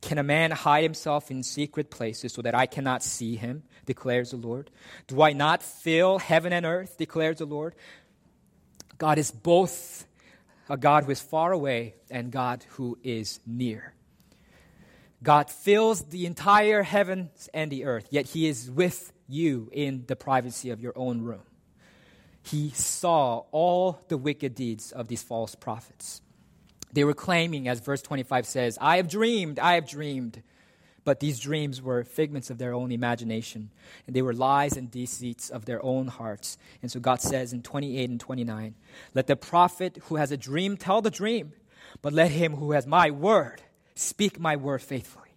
Can 0.00 0.18
a 0.18 0.22
man 0.22 0.50
hide 0.52 0.84
himself 0.84 1.30
in 1.30 1.42
secret 1.42 1.90
places 1.90 2.32
so 2.32 2.42
that 2.42 2.54
I 2.54 2.66
cannot 2.66 3.02
see 3.02 3.36
him, 3.36 3.64
declares 3.84 4.30
the 4.30 4.36
Lord? 4.36 4.70
Do 5.06 5.22
I 5.22 5.32
not 5.32 5.62
fill 5.62 6.18
heaven 6.18 6.52
and 6.52 6.64
earth, 6.64 6.96
declares 6.96 7.38
the 7.38 7.46
Lord? 7.46 7.74
God 8.96 9.18
is 9.18 9.30
both 9.30 10.06
a 10.68 10.76
God 10.76 11.04
who 11.04 11.10
is 11.10 11.20
far 11.20 11.52
away 11.52 11.94
and 12.10 12.30
God 12.30 12.64
who 12.70 12.98
is 13.02 13.40
near. 13.46 13.94
God 15.22 15.50
fills 15.50 16.02
the 16.02 16.26
entire 16.26 16.82
heavens 16.82 17.48
and 17.52 17.70
the 17.70 17.84
earth, 17.84 18.06
yet 18.10 18.26
He 18.26 18.46
is 18.46 18.70
with 18.70 19.12
you 19.28 19.68
in 19.72 20.04
the 20.06 20.16
privacy 20.16 20.70
of 20.70 20.80
your 20.80 20.92
own 20.96 21.22
room. 21.22 21.42
He 22.42 22.70
saw 22.70 23.44
all 23.50 24.00
the 24.08 24.16
wicked 24.16 24.54
deeds 24.54 24.92
of 24.92 25.08
these 25.08 25.22
false 25.22 25.54
prophets. 25.54 26.22
They 26.92 27.04
were 27.04 27.14
claiming, 27.14 27.68
as 27.68 27.80
verse 27.80 28.02
25 28.02 28.46
says, 28.46 28.78
I 28.80 28.96
have 28.96 29.08
dreamed, 29.08 29.58
I 29.58 29.74
have 29.74 29.88
dreamed. 29.88 30.42
But 31.04 31.20
these 31.20 31.40
dreams 31.40 31.80
were 31.80 32.04
figments 32.04 32.50
of 32.50 32.58
their 32.58 32.74
own 32.74 32.92
imagination, 32.92 33.70
and 34.06 34.14
they 34.14 34.20
were 34.20 34.34
lies 34.34 34.76
and 34.76 34.90
deceits 34.90 35.48
of 35.48 35.64
their 35.64 35.82
own 35.82 36.06
hearts. 36.06 36.58
And 36.82 36.90
so 36.90 37.00
God 37.00 37.22
says 37.22 37.54
in 37.54 37.62
28 37.62 38.10
and 38.10 38.20
29 38.20 38.74
Let 39.14 39.26
the 39.26 39.36
prophet 39.36 39.98
who 40.04 40.16
has 40.16 40.32
a 40.32 40.36
dream 40.36 40.76
tell 40.76 41.00
the 41.00 41.10
dream, 41.10 41.52
but 42.02 42.12
let 42.12 42.30
him 42.30 42.56
who 42.56 42.72
has 42.72 42.86
my 42.86 43.10
word 43.10 43.62
speak 43.94 44.38
my 44.38 44.56
word 44.56 44.82
faithfully. 44.82 45.30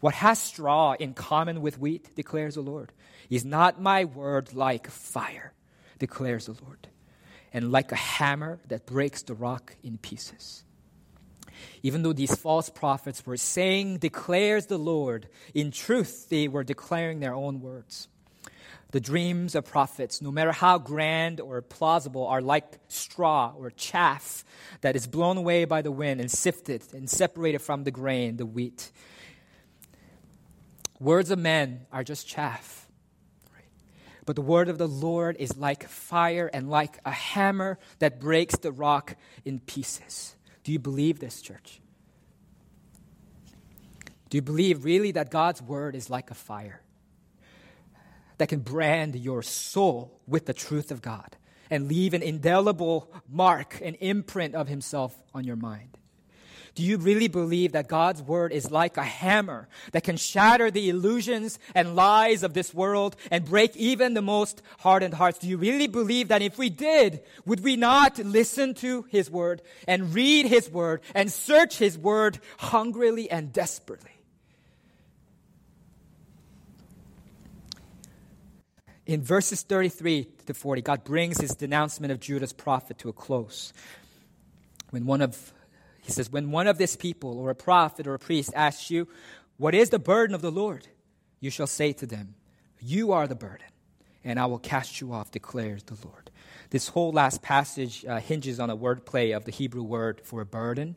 What 0.00 0.14
has 0.14 0.38
straw 0.38 0.94
in 0.98 1.14
common 1.14 1.60
with 1.62 1.78
wheat, 1.78 2.14
declares 2.16 2.54
the 2.54 2.62
Lord? 2.62 2.92
Is 3.30 3.44
not 3.44 3.80
my 3.80 4.04
word 4.04 4.52
like 4.52 4.88
fire, 4.88 5.52
declares 5.98 6.46
the 6.46 6.56
Lord, 6.64 6.88
and 7.52 7.70
like 7.70 7.92
a 7.92 7.96
hammer 7.96 8.60
that 8.68 8.86
breaks 8.86 9.22
the 9.22 9.34
rock 9.34 9.76
in 9.82 9.98
pieces? 9.98 10.64
Even 11.82 12.02
though 12.02 12.12
these 12.12 12.34
false 12.34 12.68
prophets 12.68 13.24
were 13.26 13.36
saying, 13.36 13.98
declares 13.98 14.66
the 14.66 14.78
Lord, 14.78 15.28
in 15.54 15.70
truth, 15.70 16.28
they 16.28 16.48
were 16.48 16.64
declaring 16.64 17.20
their 17.20 17.34
own 17.34 17.60
words. 17.60 18.08
The 18.92 19.00
dreams 19.00 19.54
of 19.54 19.64
prophets, 19.64 20.20
no 20.20 20.30
matter 20.30 20.52
how 20.52 20.78
grand 20.78 21.40
or 21.40 21.62
plausible, 21.62 22.26
are 22.26 22.42
like 22.42 22.78
straw 22.88 23.54
or 23.56 23.70
chaff 23.70 24.44
that 24.82 24.96
is 24.96 25.06
blown 25.06 25.38
away 25.38 25.64
by 25.64 25.80
the 25.80 25.90
wind 25.90 26.20
and 26.20 26.30
sifted 26.30 26.82
and 26.92 27.08
separated 27.08 27.60
from 27.60 27.84
the 27.84 27.90
grain, 27.90 28.36
the 28.36 28.44
wheat. 28.44 28.92
Words 31.00 31.30
of 31.30 31.38
men 31.38 31.86
are 31.90 32.04
just 32.04 32.28
chaff. 32.28 32.86
But 34.24 34.36
the 34.36 34.42
word 34.42 34.68
of 34.68 34.78
the 34.78 34.86
Lord 34.86 35.36
is 35.38 35.56
like 35.56 35.88
fire 35.88 36.48
and 36.52 36.70
like 36.70 36.98
a 37.04 37.10
hammer 37.10 37.78
that 37.98 38.20
breaks 38.20 38.56
the 38.56 38.70
rock 38.70 39.16
in 39.44 39.58
pieces. 39.58 40.36
Do 40.64 40.72
you 40.72 40.78
believe 40.78 41.18
this, 41.18 41.42
church? 41.42 41.80
Do 44.30 44.38
you 44.38 44.42
believe 44.42 44.84
really 44.84 45.12
that 45.12 45.30
God's 45.30 45.60
word 45.60 45.94
is 45.94 46.08
like 46.08 46.30
a 46.30 46.34
fire 46.34 46.80
that 48.38 48.48
can 48.48 48.60
brand 48.60 49.14
your 49.14 49.42
soul 49.42 50.20
with 50.26 50.46
the 50.46 50.54
truth 50.54 50.90
of 50.90 51.02
God 51.02 51.36
and 51.70 51.88
leave 51.88 52.14
an 52.14 52.22
indelible 52.22 53.12
mark, 53.28 53.80
an 53.82 53.94
imprint 53.96 54.54
of 54.54 54.68
Himself 54.68 55.22
on 55.34 55.44
your 55.44 55.56
mind? 55.56 55.98
Do 56.74 56.82
you 56.82 56.96
really 56.96 57.28
believe 57.28 57.72
that 57.72 57.88
God's 57.88 58.22
word 58.22 58.50
is 58.50 58.70
like 58.70 58.96
a 58.96 59.02
hammer 59.02 59.68
that 59.92 60.04
can 60.04 60.16
shatter 60.16 60.70
the 60.70 60.88
illusions 60.88 61.58
and 61.74 61.94
lies 61.94 62.42
of 62.42 62.54
this 62.54 62.72
world 62.72 63.14
and 63.30 63.44
break 63.44 63.76
even 63.76 64.14
the 64.14 64.22
most 64.22 64.62
hardened 64.78 65.12
hearts? 65.14 65.38
Do 65.38 65.48
you 65.48 65.58
really 65.58 65.86
believe 65.86 66.28
that 66.28 66.40
if 66.40 66.56
we 66.56 66.70
did, 66.70 67.20
would 67.44 67.60
we 67.60 67.76
not 67.76 68.18
listen 68.18 68.72
to 68.76 69.04
his 69.10 69.30
word 69.30 69.60
and 69.86 70.14
read 70.14 70.46
his 70.46 70.70
word 70.70 71.02
and 71.14 71.30
search 71.30 71.76
his 71.76 71.98
word 71.98 72.38
hungrily 72.56 73.30
and 73.30 73.52
desperately? 73.52 74.10
In 79.04 79.22
verses 79.22 79.60
33 79.62 80.26
to 80.46 80.54
40, 80.54 80.80
God 80.80 81.04
brings 81.04 81.38
his 81.38 81.54
denouncement 81.54 82.12
of 82.12 82.20
Judah's 82.20 82.54
prophet 82.54 82.96
to 82.98 83.10
a 83.10 83.12
close. 83.12 83.74
When 84.88 85.04
one 85.04 85.20
of 85.20 85.52
he 86.02 86.10
says, 86.10 86.30
When 86.30 86.50
one 86.50 86.66
of 86.66 86.78
this 86.78 86.96
people, 86.96 87.38
or 87.38 87.48
a 87.48 87.54
prophet 87.54 88.06
or 88.06 88.14
a 88.14 88.18
priest, 88.18 88.52
asks 88.54 88.90
you, 88.90 89.08
What 89.56 89.74
is 89.74 89.90
the 89.90 89.98
burden 89.98 90.34
of 90.34 90.42
the 90.42 90.52
Lord? 90.52 90.88
You 91.40 91.50
shall 91.50 91.66
say 91.66 91.92
to 91.94 92.06
them, 92.06 92.34
You 92.80 93.12
are 93.12 93.26
the 93.26 93.34
burden, 93.34 93.68
and 94.22 94.38
I 94.38 94.46
will 94.46 94.58
cast 94.58 95.00
you 95.00 95.12
off, 95.12 95.30
declares 95.30 95.84
the 95.84 95.96
Lord. 96.06 96.30
This 96.70 96.88
whole 96.88 97.12
last 97.12 97.40
passage 97.40 98.04
uh, 98.04 98.18
hinges 98.18 98.58
on 98.58 98.68
a 98.68 98.76
wordplay 98.76 99.34
of 99.36 99.44
the 99.44 99.52
Hebrew 99.52 99.82
word 99.82 100.20
for 100.24 100.40
a 100.40 100.46
burden, 100.46 100.96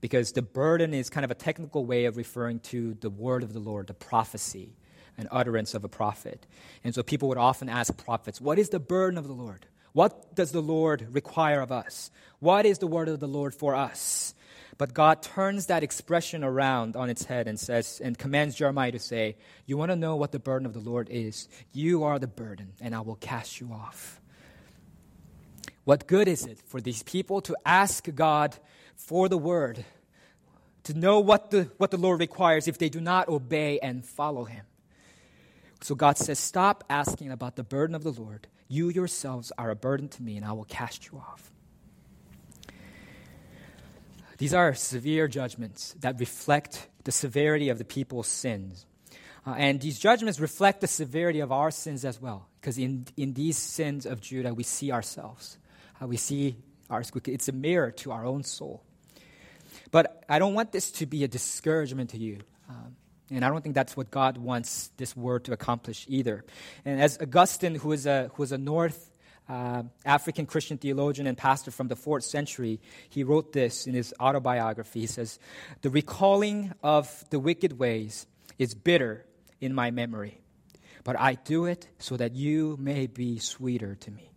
because 0.00 0.32
the 0.32 0.42
burden 0.42 0.94
is 0.94 1.10
kind 1.10 1.24
of 1.24 1.30
a 1.30 1.34
technical 1.34 1.84
way 1.84 2.04
of 2.04 2.16
referring 2.16 2.60
to 2.60 2.94
the 3.00 3.10
word 3.10 3.42
of 3.42 3.52
the 3.52 3.58
Lord, 3.58 3.88
the 3.88 3.94
prophecy, 3.94 4.76
an 5.18 5.26
utterance 5.30 5.74
of 5.74 5.84
a 5.84 5.88
prophet. 5.88 6.46
And 6.84 6.94
so 6.94 7.02
people 7.02 7.28
would 7.28 7.38
often 7.38 7.68
ask 7.68 7.96
prophets, 7.96 8.40
What 8.40 8.60
is 8.60 8.68
the 8.68 8.78
burden 8.78 9.18
of 9.18 9.26
the 9.26 9.32
Lord? 9.32 9.66
What 9.96 10.34
does 10.34 10.52
the 10.52 10.60
Lord 10.60 11.06
require 11.14 11.62
of 11.62 11.72
us? 11.72 12.10
What 12.38 12.66
is 12.66 12.80
the 12.80 12.86
word 12.86 13.08
of 13.08 13.18
the 13.18 13.26
Lord 13.26 13.54
for 13.54 13.74
us? 13.74 14.34
But 14.76 14.92
God 14.92 15.22
turns 15.22 15.68
that 15.68 15.82
expression 15.82 16.44
around 16.44 16.96
on 16.96 17.08
its 17.08 17.24
head 17.24 17.48
and 17.48 17.58
says, 17.58 17.98
and 18.04 18.18
commands 18.18 18.56
Jeremiah 18.56 18.92
to 18.92 18.98
say, 18.98 19.38
You 19.64 19.78
want 19.78 19.92
to 19.92 19.96
know 19.96 20.16
what 20.16 20.32
the 20.32 20.38
burden 20.38 20.66
of 20.66 20.74
the 20.74 20.80
Lord 20.80 21.08
is? 21.10 21.48
You 21.72 22.04
are 22.04 22.18
the 22.18 22.26
burden, 22.26 22.74
and 22.78 22.94
I 22.94 23.00
will 23.00 23.14
cast 23.14 23.58
you 23.58 23.72
off. 23.72 24.20
What 25.84 26.06
good 26.06 26.28
is 26.28 26.44
it 26.44 26.60
for 26.66 26.82
these 26.82 27.02
people 27.02 27.40
to 27.40 27.56
ask 27.64 28.06
God 28.14 28.54
for 28.96 29.30
the 29.30 29.38
word, 29.38 29.82
to 30.82 30.92
know 30.92 31.20
what 31.20 31.50
the, 31.50 31.70
what 31.78 31.90
the 31.90 31.96
Lord 31.96 32.20
requires 32.20 32.68
if 32.68 32.76
they 32.76 32.90
do 32.90 33.00
not 33.00 33.28
obey 33.28 33.78
and 33.78 34.04
follow 34.04 34.44
him? 34.44 34.66
So 35.80 35.94
God 35.94 36.18
says, 36.18 36.38
Stop 36.38 36.84
asking 36.90 37.32
about 37.32 37.56
the 37.56 37.64
burden 37.64 37.96
of 37.96 38.04
the 38.04 38.12
Lord. 38.12 38.46
You 38.68 38.88
yourselves 38.88 39.52
are 39.56 39.70
a 39.70 39.76
burden 39.76 40.08
to 40.08 40.22
me, 40.22 40.36
and 40.36 40.44
I 40.44 40.52
will 40.52 40.64
cast 40.64 41.06
you 41.06 41.18
off. 41.18 41.52
These 44.38 44.52
are 44.52 44.74
severe 44.74 45.28
judgments 45.28 45.94
that 46.00 46.20
reflect 46.20 46.88
the 47.04 47.12
severity 47.12 47.68
of 47.68 47.78
the 47.78 47.84
people's 47.84 48.26
sins. 48.26 48.84
Uh, 49.46 49.54
and 49.56 49.80
these 49.80 49.98
judgments 49.98 50.40
reflect 50.40 50.80
the 50.80 50.88
severity 50.88 51.40
of 51.40 51.52
our 51.52 51.70
sins 51.70 52.04
as 52.04 52.20
well, 52.20 52.48
because 52.60 52.76
in, 52.76 53.06
in 53.16 53.32
these 53.32 53.56
sins 53.56 54.04
of 54.04 54.20
Judah, 54.20 54.52
we 54.52 54.64
see 54.64 54.90
ourselves. 54.90 55.56
Uh, 56.02 56.06
we 56.06 56.16
see 56.16 56.56
our, 56.90 57.02
it's 57.26 57.48
a 57.48 57.52
mirror 57.52 57.92
to 57.92 58.12
our 58.12 58.26
own 58.26 58.42
soul. 58.42 58.82
But 59.90 60.24
I 60.28 60.38
don't 60.38 60.54
want 60.54 60.72
this 60.72 60.90
to 60.92 61.06
be 61.06 61.24
a 61.24 61.28
discouragement 61.28 62.10
to 62.10 62.18
you. 62.18 62.38
Um, 62.68 62.96
and 63.30 63.44
I 63.44 63.48
don't 63.48 63.62
think 63.62 63.74
that's 63.74 63.96
what 63.96 64.10
God 64.10 64.38
wants 64.38 64.90
this 64.96 65.16
word 65.16 65.44
to 65.44 65.52
accomplish 65.52 66.06
either. 66.08 66.44
And 66.84 67.00
as 67.00 67.18
Augustine, 67.20 67.74
who 67.74 67.92
is 67.92 68.06
a, 68.06 68.30
who 68.34 68.42
is 68.42 68.52
a 68.52 68.58
North 68.58 69.10
uh, 69.48 69.84
African 70.04 70.46
Christian 70.46 70.78
theologian 70.78 71.26
and 71.26 71.36
pastor 71.36 71.70
from 71.70 71.88
the 71.88 71.96
fourth 71.96 72.24
century, 72.24 72.80
he 73.08 73.24
wrote 73.24 73.52
this 73.52 73.86
in 73.86 73.94
his 73.94 74.14
autobiography. 74.20 75.00
He 75.00 75.06
says, 75.06 75.38
The 75.82 75.90
recalling 75.90 76.72
of 76.82 77.24
the 77.30 77.38
wicked 77.38 77.78
ways 77.78 78.26
is 78.58 78.74
bitter 78.74 79.24
in 79.60 79.74
my 79.74 79.90
memory, 79.90 80.40
but 81.04 81.18
I 81.18 81.34
do 81.34 81.66
it 81.66 81.88
so 81.98 82.16
that 82.16 82.34
you 82.34 82.76
may 82.80 83.06
be 83.06 83.38
sweeter 83.38 83.94
to 83.96 84.10
me. 84.10 84.30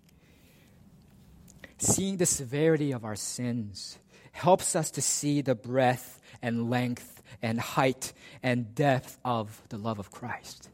Seeing 1.77 2.17
the 2.17 2.25
severity 2.25 2.91
of 2.91 3.05
our 3.05 3.15
sins 3.15 3.97
helps 4.31 4.75
us 4.75 4.91
to 4.91 5.01
see 5.01 5.41
the 5.41 5.55
breadth 5.55 6.19
and 6.41 6.69
length 6.69 7.18
and 7.41 7.59
height 7.59 8.13
and 8.43 8.73
depth 8.75 9.17
of 9.23 9.61
the 9.69 9.77
love 9.77 9.99
of 9.99 10.11
Christ. 10.11 10.69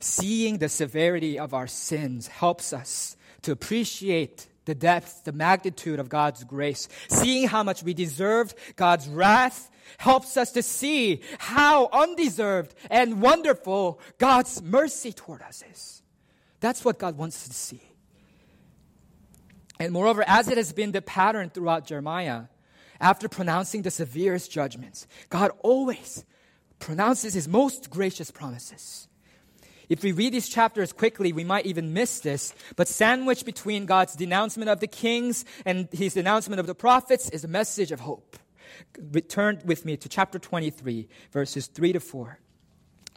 Seeing 0.00 0.58
the 0.58 0.68
severity 0.68 1.38
of 1.38 1.54
our 1.54 1.66
sins 1.66 2.28
helps 2.28 2.72
us 2.72 3.16
to 3.42 3.52
appreciate 3.52 4.46
the 4.66 4.74
depth, 4.74 5.24
the 5.24 5.32
magnitude 5.32 5.98
of 5.98 6.08
God's 6.08 6.44
grace. 6.44 6.88
Seeing 7.08 7.48
how 7.48 7.62
much 7.62 7.82
we 7.82 7.94
deserved 7.94 8.54
God's 8.76 9.08
wrath 9.08 9.70
helps 9.98 10.36
us 10.36 10.52
to 10.52 10.62
see 10.62 11.22
how 11.38 11.88
undeserved 11.92 12.74
and 12.90 13.20
wonderful 13.22 14.00
God's 14.18 14.60
mercy 14.62 15.12
toward 15.12 15.42
us 15.42 15.62
is. 15.72 16.02
That's 16.60 16.84
what 16.84 16.98
God 16.98 17.16
wants 17.16 17.36
us 17.36 17.48
to 17.48 17.54
see. 17.54 17.82
And 19.78 19.92
moreover, 19.92 20.24
as 20.26 20.48
it 20.48 20.56
has 20.56 20.72
been 20.72 20.92
the 20.92 21.02
pattern 21.02 21.50
throughout 21.50 21.86
Jeremiah, 21.86 22.44
after 23.00 23.28
pronouncing 23.28 23.82
the 23.82 23.90
severest 23.90 24.50
judgments, 24.50 25.06
God 25.28 25.50
always 25.60 26.24
pronounces 26.78 27.34
his 27.34 27.48
most 27.48 27.90
gracious 27.90 28.30
promises. 28.30 29.08
If 29.88 30.02
we 30.02 30.12
read 30.12 30.32
these 30.32 30.48
chapters 30.48 30.92
quickly, 30.92 31.32
we 31.32 31.44
might 31.44 31.66
even 31.66 31.92
miss 31.92 32.20
this, 32.20 32.52
but 32.74 32.88
sandwiched 32.88 33.46
between 33.46 33.86
God's 33.86 34.14
denouncement 34.14 34.68
of 34.68 34.80
the 34.80 34.88
kings 34.88 35.44
and 35.64 35.88
his 35.92 36.14
denouncement 36.14 36.58
of 36.58 36.66
the 36.66 36.74
prophets 36.74 37.30
is 37.30 37.44
a 37.44 37.48
message 37.48 37.92
of 37.92 38.00
hope. 38.00 38.36
Return 39.12 39.60
with 39.64 39.84
me 39.84 39.96
to 39.96 40.08
chapter 40.08 40.38
23, 40.38 41.08
verses 41.30 41.68
3 41.68 41.92
to 41.92 42.00
4. 42.00 42.40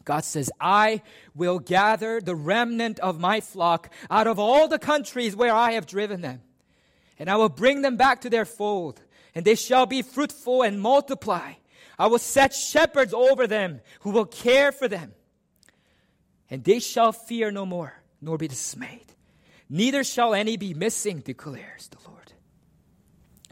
God 0.05 0.23
says, 0.23 0.51
I 0.59 1.01
will 1.35 1.59
gather 1.59 2.21
the 2.21 2.35
remnant 2.35 2.99
of 2.99 3.19
my 3.19 3.41
flock 3.41 3.91
out 4.09 4.27
of 4.27 4.39
all 4.39 4.67
the 4.67 4.79
countries 4.79 5.35
where 5.35 5.53
I 5.53 5.71
have 5.71 5.85
driven 5.85 6.21
them, 6.21 6.41
and 7.17 7.29
I 7.29 7.35
will 7.35 7.49
bring 7.49 7.81
them 7.81 7.97
back 7.97 8.21
to 8.21 8.29
their 8.29 8.45
fold, 8.45 9.01
and 9.35 9.45
they 9.45 9.55
shall 9.55 9.85
be 9.85 10.01
fruitful 10.01 10.61
and 10.61 10.81
multiply. 10.81 11.53
I 11.97 12.07
will 12.07 12.19
set 12.19 12.53
shepherds 12.53 13.13
over 13.13 13.47
them 13.47 13.81
who 14.01 14.11
will 14.11 14.25
care 14.25 14.71
for 14.71 14.87
them 14.87 15.13
and 16.49 16.63
they 16.63 16.79
shall 16.79 17.11
fear 17.11 17.51
no 17.51 17.65
more, 17.65 17.93
nor 18.21 18.37
be 18.37 18.47
dismayed. 18.47 19.05
Neither 19.69 20.03
shall 20.03 20.33
any 20.33 20.57
be 20.57 20.73
missing, 20.73 21.19
declares 21.19 21.89
the 21.89 21.97
Lord. 22.09 22.18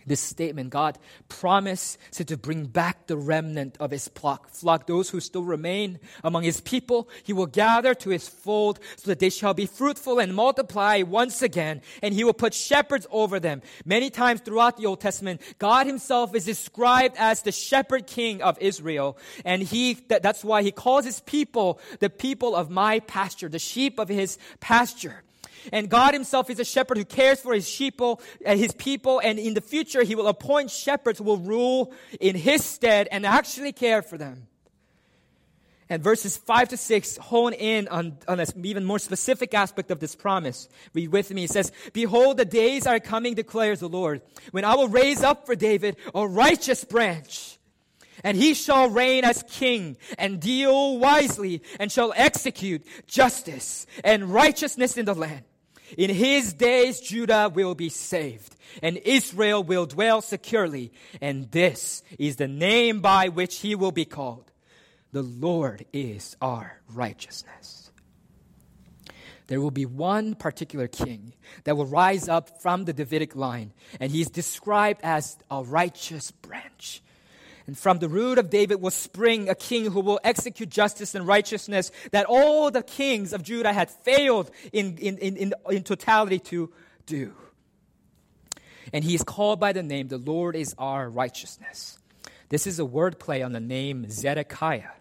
This 0.07 0.21
statement, 0.21 0.69
God 0.69 0.97
promised 1.27 1.97
to 2.13 2.37
bring 2.37 2.65
back 2.65 3.07
the 3.07 3.17
remnant 3.17 3.75
of 3.81 3.91
his 3.91 4.07
flock, 4.07 4.49
flock, 4.49 4.87
those 4.87 5.09
who 5.09 5.19
still 5.19 5.43
remain 5.43 5.99
among 6.23 6.43
his 6.43 6.61
people. 6.61 7.09
He 7.23 7.33
will 7.33 7.45
gather 7.45 7.93
to 7.93 8.09
his 8.09 8.29
fold 8.29 8.79
so 8.95 9.09
that 9.09 9.19
they 9.19 9.29
shall 9.29 9.53
be 9.53 9.65
fruitful 9.65 10.19
and 10.19 10.33
multiply 10.33 11.01
once 11.01 11.41
again, 11.41 11.81
and 12.01 12.13
he 12.13 12.23
will 12.23 12.33
put 12.33 12.53
shepherds 12.53 13.05
over 13.11 13.37
them. 13.37 13.61
Many 13.83 14.09
times 14.09 14.39
throughout 14.39 14.77
the 14.77 14.85
Old 14.85 15.01
Testament, 15.01 15.41
God 15.59 15.85
himself 15.87 16.33
is 16.33 16.45
described 16.45 17.17
as 17.19 17.41
the 17.41 17.51
shepherd 17.51 18.07
king 18.07 18.41
of 18.41 18.57
Israel, 18.61 19.17
and 19.43 19.61
he, 19.61 19.95
that, 20.07 20.23
that's 20.23 20.43
why 20.43 20.63
he 20.63 20.71
calls 20.71 21.03
his 21.03 21.19
people 21.19 21.81
the 21.99 22.09
people 22.09 22.55
of 22.55 22.69
my 22.69 23.01
pasture, 23.01 23.49
the 23.49 23.59
sheep 23.59 23.99
of 23.99 24.07
his 24.07 24.37
pasture. 24.61 25.23
And 25.71 25.89
God 25.89 26.13
himself 26.13 26.49
is 26.49 26.59
a 26.59 26.65
shepherd 26.65 26.97
who 26.97 27.05
cares 27.05 27.39
for 27.39 27.53
his 27.53 27.67
uh, 27.99 28.15
his 28.55 28.73
people, 28.73 29.19
and 29.19 29.39
in 29.39 29.53
the 29.53 29.61
future 29.61 30.03
he 30.03 30.15
will 30.15 30.27
appoint 30.27 30.71
shepherds 30.71 31.19
who 31.19 31.25
will 31.25 31.37
rule 31.37 31.93
in 32.19 32.35
his 32.35 32.63
stead 32.63 33.07
and 33.11 33.25
actually 33.25 33.71
care 33.71 34.01
for 34.01 34.17
them. 34.17 34.47
And 35.89 36.03
verses 36.03 36.35
5 36.35 36.69
to 36.69 36.77
6 36.77 37.17
hone 37.17 37.53
in 37.53 37.87
on, 37.87 38.17
on 38.27 38.39
an 38.39 38.47
even 38.65 38.83
more 38.83 38.99
specific 38.99 39.53
aspect 39.53 39.89
of 39.89 39.99
this 39.99 40.15
promise. 40.15 40.67
Read 40.93 41.09
with 41.11 41.31
me. 41.31 41.45
It 41.45 41.51
says, 41.51 41.71
Behold, 41.93 42.37
the 42.37 42.45
days 42.45 42.85
are 42.85 42.99
coming, 42.99 43.35
declares 43.35 43.79
the 43.79 43.87
Lord, 43.87 44.21
when 44.51 44.65
I 44.65 44.75
will 44.75 44.89
raise 44.89 45.23
up 45.23 45.45
for 45.45 45.55
David 45.55 45.95
a 46.13 46.27
righteous 46.27 46.83
branch. 46.83 47.57
And 48.23 48.35
he 48.35 48.53
shall 48.53 48.89
reign 48.89 49.23
as 49.23 49.43
king 49.43 49.95
and 50.17 50.39
deal 50.39 50.97
wisely 50.97 51.61
and 51.79 51.91
shall 51.91 52.13
execute 52.15 52.85
justice 53.05 53.85
and 54.03 54.33
righteousness 54.33 54.97
in 54.97 55.05
the 55.05 55.13
land. 55.13 55.43
In 55.95 56.09
his 56.09 56.53
days, 56.53 56.99
Judah 56.99 57.51
will 57.53 57.75
be 57.75 57.89
saved 57.89 58.55
and 58.81 58.97
Israel 58.97 59.63
will 59.63 59.85
dwell 59.85 60.21
securely. 60.21 60.91
And 61.21 61.51
this 61.51 62.03
is 62.19 62.35
the 62.35 62.47
name 62.47 63.01
by 63.01 63.29
which 63.29 63.59
he 63.59 63.75
will 63.75 63.91
be 63.91 64.05
called. 64.05 64.51
The 65.11 65.23
Lord 65.23 65.85
is 65.93 66.35
our 66.41 66.81
righteousness. 66.89 67.91
There 69.47 69.61
will 69.61 69.71
be 69.71 69.85
one 69.85 70.35
particular 70.35 70.89
king 70.89 71.33
that 71.63 71.77
will 71.77 71.85
rise 71.85 72.27
up 72.27 72.61
from 72.61 72.83
the 72.83 72.91
Davidic 72.91 73.33
line, 73.33 73.71
and 73.99 74.11
he 74.11 74.19
is 74.19 74.27
described 74.27 74.99
as 75.03 75.37
a 75.49 75.63
righteous 75.63 76.31
branch. 76.31 77.01
And 77.67 77.77
from 77.77 77.99
the 77.99 78.07
root 78.07 78.37
of 78.37 78.49
David 78.49 78.81
will 78.81 78.91
spring 78.91 79.49
a 79.49 79.55
king 79.55 79.91
who 79.91 79.99
will 79.99 80.21
execute 80.23 80.69
justice 80.69 81.13
and 81.13 81.27
righteousness 81.27 81.91
that 82.11 82.25
all 82.25 82.71
the 82.71 82.81
kings 82.81 83.33
of 83.33 83.43
Judah 83.43 83.73
had 83.73 83.91
failed 83.91 84.49
in, 84.71 84.97
in, 84.97 85.17
in, 85.17 85.35
in, 85.35 85.53
in 85.69 85.83
totality 85.83 86.39
to 86.39 86.71
do. 87.05 87.33
and 88.93 89.03
he 89.03 89.15
is 89.15 89.23
called 89.23 89.59
by 89.59 89.73
the 89.73 89.83
name, 89.83 90.07
The 90.07 90.17
Lord 90.17 90.55
is 90.55 90.73
our 90.77 91.09
righteousness. 91.09 91.99
This 92.49 92.65
is 92.65 92.79
a 92.79 92.83
wordplay 92.83 93.45
on 93.45 93.51
the 93.51 93.59
name 93.59 94.09
Zedekiah. 94.09 94.91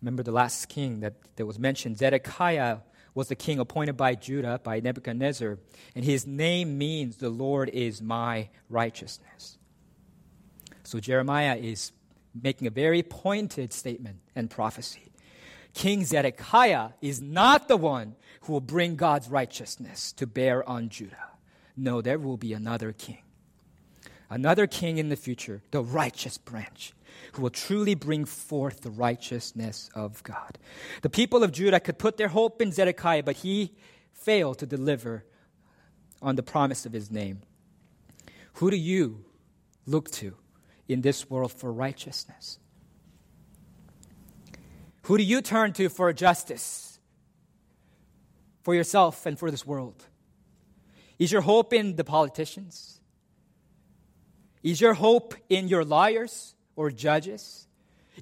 Remember 0.00 0.22
the 0.22 0.32
last 0.32 0.68
king 0.68 1.00
that, 1.00 1.14
that 1.36 1.44
was 1.44 1.58
mentioned? 1.58 1.98
Zedekiah 1.98 2.78
was 3.14 3.28
the 3.28 3.34
king 3.34 3.58
appointed 3.58 3.96
by 3.96 4.14
Judah, 4.14 4.60
by 4.62 4.80
Nebuchadnezzar, 4.80 5.58
and 5.94 6.04
his 6.04 6.26
name 6.26 6.78
means 6.78 7.16
the 7.16 7.28
Lord 7.28 7.68
is 7.68 8.00
my 8.02 8.48
righteousness. 8.68 9.58
So 10.84 11.00
Jeremiah 11.00 11.56
is 11.56 11.92
making 12.40 12.66
a 12.66 12.70
very 12.70 13.02
pointed 13.02 13.72
statement 13.72 14.18
and 14.34 14.50
prophecy. 14.50 15.12
King 15.72 16.04
Zedekiah 16.04 16.90
is 17.00 17.20
not 17.20 17.68
the 17.68 17.76
one 17.76 18.14
who 18.42 18.52
will 18.52 18.60
bring 18.60 18.94
God's 18.94 19.28
righteousness 19.28 20.12
to 20.12 20.26
bear 20.26 20.66
on 20.68 20.88
Judah. 20.88 21.30
No, 21.76 22.00
there 22.00 22.18
will 22.18 22.36
be 22.36 22.52
another 22.52 22.92
king. 22.92 23.18
Another 24.30 24.66
king 24.66 24.98
in 24.98 25.08
the 25.08 25.16
future, 25.16 25.62
the 25.70 25.82
righteous 25.82 26.38
branch, 26.38 26.92
who 27.32 27.42
will 27.42 27.50
truly 27.50 27.94
bring 27.94 28.24
forth 28.24 28.82
the 28.82 28.90
righteousness 28.90 29.90
of 29.94 30.22
God. 30.22 30.58
The 31.02 31.10
people 31.10 31.42
of 31.42 31.52
Judah 31.52 31.80
could 31.80 31.98
put 31.98 32.16
their 32.16 32.28
hope 32.28 32.62
in 32.62 32.72
Zedekiah, 32.72 33.22
but 33.22 33.36
he 33.36 33.74
failed 34.12 34.58
to 34.58 34.66
deliver 34.66 35.24
on 36.22 36.36
the 36.36 36.42
promise 36.42 36.86
of 36.86 36.92
his 36.92 37.10
name. 37.10 37.42
Who 38.54 38.70
do 38.70 38.76
you 38.76 39.24
look 39.86 40.10
to 40.12 40.36
in 40.88 41.00
this 41.00 41.28
world 41.30 41.52
for 41.52 41.72
righteousness? 41.72 42.58
Who 45.02 45.18
do 45.18 45.22
you 45.22 45.42
turn 45.42 45.72
to 45.74 45.88
for 45.88 46.12
justice? 46.12 46.98
For 48.62 48.74
yourself 48.74 49.26
and 49.26 49.38
for 49.38 49.50
this 49.50 49.66
world? 49.66 50.02
Is 51.18 51.30
your 51.30 51.42
hope 51.42 51.72
in 51.72 51.96
the 51.96 52.04
politicians? 52.04 53.00
Is 54.62 54.80
your 54.80 54.94
hope 54.94 55.34
in 55.50 55.68
your 55.68 55.84
lawyers 55.84 56.54
or 56.74 56.90
judges? 56.90 57.66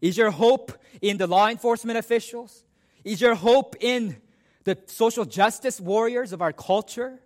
Is 0.01 0.17
your 0.17 0.31
hope 0.31 0.73
in 1.01 1.17
the 1.17 1.27
law 1.27 1.49
enforcement 1.49 1.99
officials? 1.99 2.65
Is 3.05 3.21
your 3.21 3.37
hope 3.37 3.77
in 3.81 4.17
the 4.65 4.77
social 4.87 5.25
justice 5.25 5.81
warriors 5.81 6.33
of 6.33 6.43
our 6.43 6.53
culture? 6.53 7.21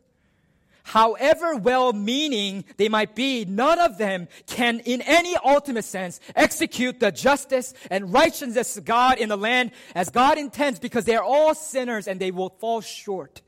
However 0.87 1.57
well 1.57 1.93
meaning 1.93 2.64
they 2.76 2.89
might 2.89 3.16
be, 3.16 3.45
none 3.45 3.80
of 3.80 3.99
them 3.99 4.28
can, 4.47 4.78
in 4.80 5.03
any 5.03 5.37
ultimate 5.37 5.84
sense, 5.84 6.20
execute 6.37 7.01
the 7.01 7.11
justice 7.11 7.74
and 7.91 8.12
righteousness 8.12 8.76
of 8.76 8.84
God 8.84 9.18
in 9.18 9.28
the 9.28 9.37
land 9.37 9.72
as 9.97 10.11
God 10.11 10.39
intends 10.39 10.78
because 10.78 11.05
they 11.05 11.16
are 11.16 11.24
all 11.24 11.57
sinners 11.57 12.07
and 12.07 12.20
they 12.20 12.30
will 12.30 12.51
fall 12.51 12.80
short. 12.80 13.43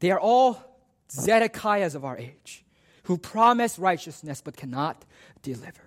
They 0.00 0.10
are 0.10 0.18
all 0.18 0.62
Zedekiahs 1.10 1.94
of 1.94 2.06
our 2.06 2.16
age 2.16 2.64
who 3.02 3.18
promise 3.18 3.78
righteousness 3.78 4.40
but 4.40 4.56
cannot 4.56 5.04
deliver. 5.42 5.82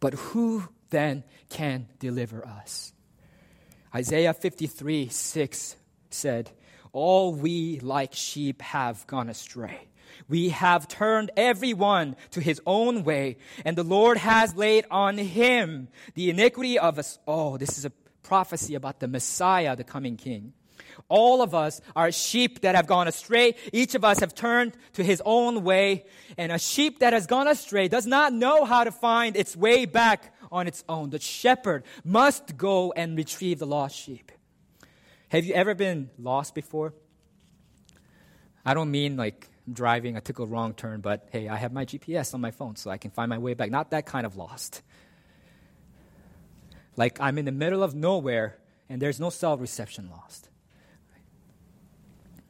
But 0.00 0.12
who 0.14 0.68
then 0.90 1.24
can 1.48 1.88
deliver 1.98 2.46
us? 2.46 2.92
Isaiah 3.94 4.34
53 4.34 5.08
6 5.08 5.76
said, 6.10 6.50
all 6.92 7.34
we 7.34 7.80
like 7.80 8.14
sheep 8.14 8.62
have 8.62 9.06
gone 9.06 9.28
astray. 9.28 9.88
We 10.28 10.50
have 10.50 10.88
turned 10.88 11.30
everyone 11.36 12.16
to 12.32 12.40
his 12.40 12.60
own 12.66 13.02
way, 13.04 13.38
and 13.64 13.76
the 13.76 13.82
Lord 13.82 14.18
has 14.18 14.54
laid 14.54 14.84
on 14.90 15.18
him 15.18 15.88
the 16.14 16.30
iniquity 16.30 16.78
of 16.78 16.98
us 16.98 17.18
all. 17.26 17.58
This 17.58 17.78
is 17.78 17.84
a 17.84 17.92
prophecy 18.22 18.74
about 18.74 19.00
the 19.00 19.08
Messiah, 19.08 19.74
the 19.74 19.84
coming 19.84 20.16
king. 20.16 20.52
All 21.08 21.42
of 21.42 21.54
us 21.54 21.80
are 21.96 22.12
sheep 22.12 22.60
that 22.60 22.74
have 22.74 22.86
gone 22.86 23.08
astray. 23.08 23.54
Each 23.72 23.94
of 23.94 24.04
us 24.04 24.20
have 24.20 24.34
turned 24.34 24.76
to 24.94 25.02
his 25.02 25.22
own 25.24 25.64
way. 25.64 26.04
And 26.36 26.52
a 26.52 26.58
sheep 26.58 26.98
that 27.00 27.12
has 27.12 27.26
gone 27.26 27.48
astray 27.48 27.88
does 27.88 28.06
not 28.06 28.32
know 28.32 28.64
how 28.64 28.84
to 28.84 28.92
find 28.92 29.36
its 29.36 29.56
way 29.56 29.86
back 29.86 30.34
on 30.50 30.66
its 30.66 30.84
own. 30.88 31.10
The 31.10 31.18
shepherd 31.18 31.84
must 32.04 32.56
go 32.56 32.92
and 32.92 33.16
retrieve 33.16 33.58
the 33.58 33.66
lost 33.66 33.96
sheep. 33.96 34.32
Have 35.32 35.46
you 35.46 35.54
ever 35.54 35.74
been 35.74 36.10
lost 36.18 36.54
before? 36.54 36.92
I 38.66 38.74
don't 38.74 38.90
mean 38.90 39.16
like 39.16 39.48
driving, 39.72 40.14
I 40.14 40.20
took 40.20 40.40
a 40.40 40.44
wrong 40.44 40.74
turn, 40.74 41.00
but 41.00 41.26
hey, 41.32 41.48
I 41.48 41.56
have 41.56 41.72
my 41.72 41.86
GPS 41.86 42.34
on 42.34 42.42
my 42.42 42.50
phone 42.50 42.76
so 42.76 42.90
I 42.90 42.98
can 42.98 43.10
find 43.10 43.30
my 43.30 43.38
way 43.38 43.54
back. 43.54 43.70
Not 43.70 43.92
that 43.92 44.04
kind 44.04 44.26
of 44.26 44.36
lost. 44.36 44.82
Like 46.98 47.18
I'm 47.18 47.38
in 47.38 47.46
the 47.46 47.50
middle 47.50 47.82
of 47.82 47.94
nowhere 47.94 48.58
and 48.90 49.00
there's 49.00 49.18
no 49.18 49.30
cell 49.30 49.56
reception 49.56 50.10
lost. 50.10 50.50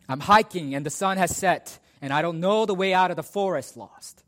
I'm 0.08 0.18
hiking 0.18 0.74
and 0.74 0.84
the 0.84 0.90
sun 0.90 1.18
has 1.18 1.36
set 1.36 1.78
and 2.00 2.12
I 2.12 2.20
don't 2.20 2.40
know 2.40 2.66
the 2.66 2.74
way 2.74 2.94
out 2.94 3.12
of 3.12 3.16
the 3.16 3.22
forest 3.22 3.76
lost. 3.76 4.24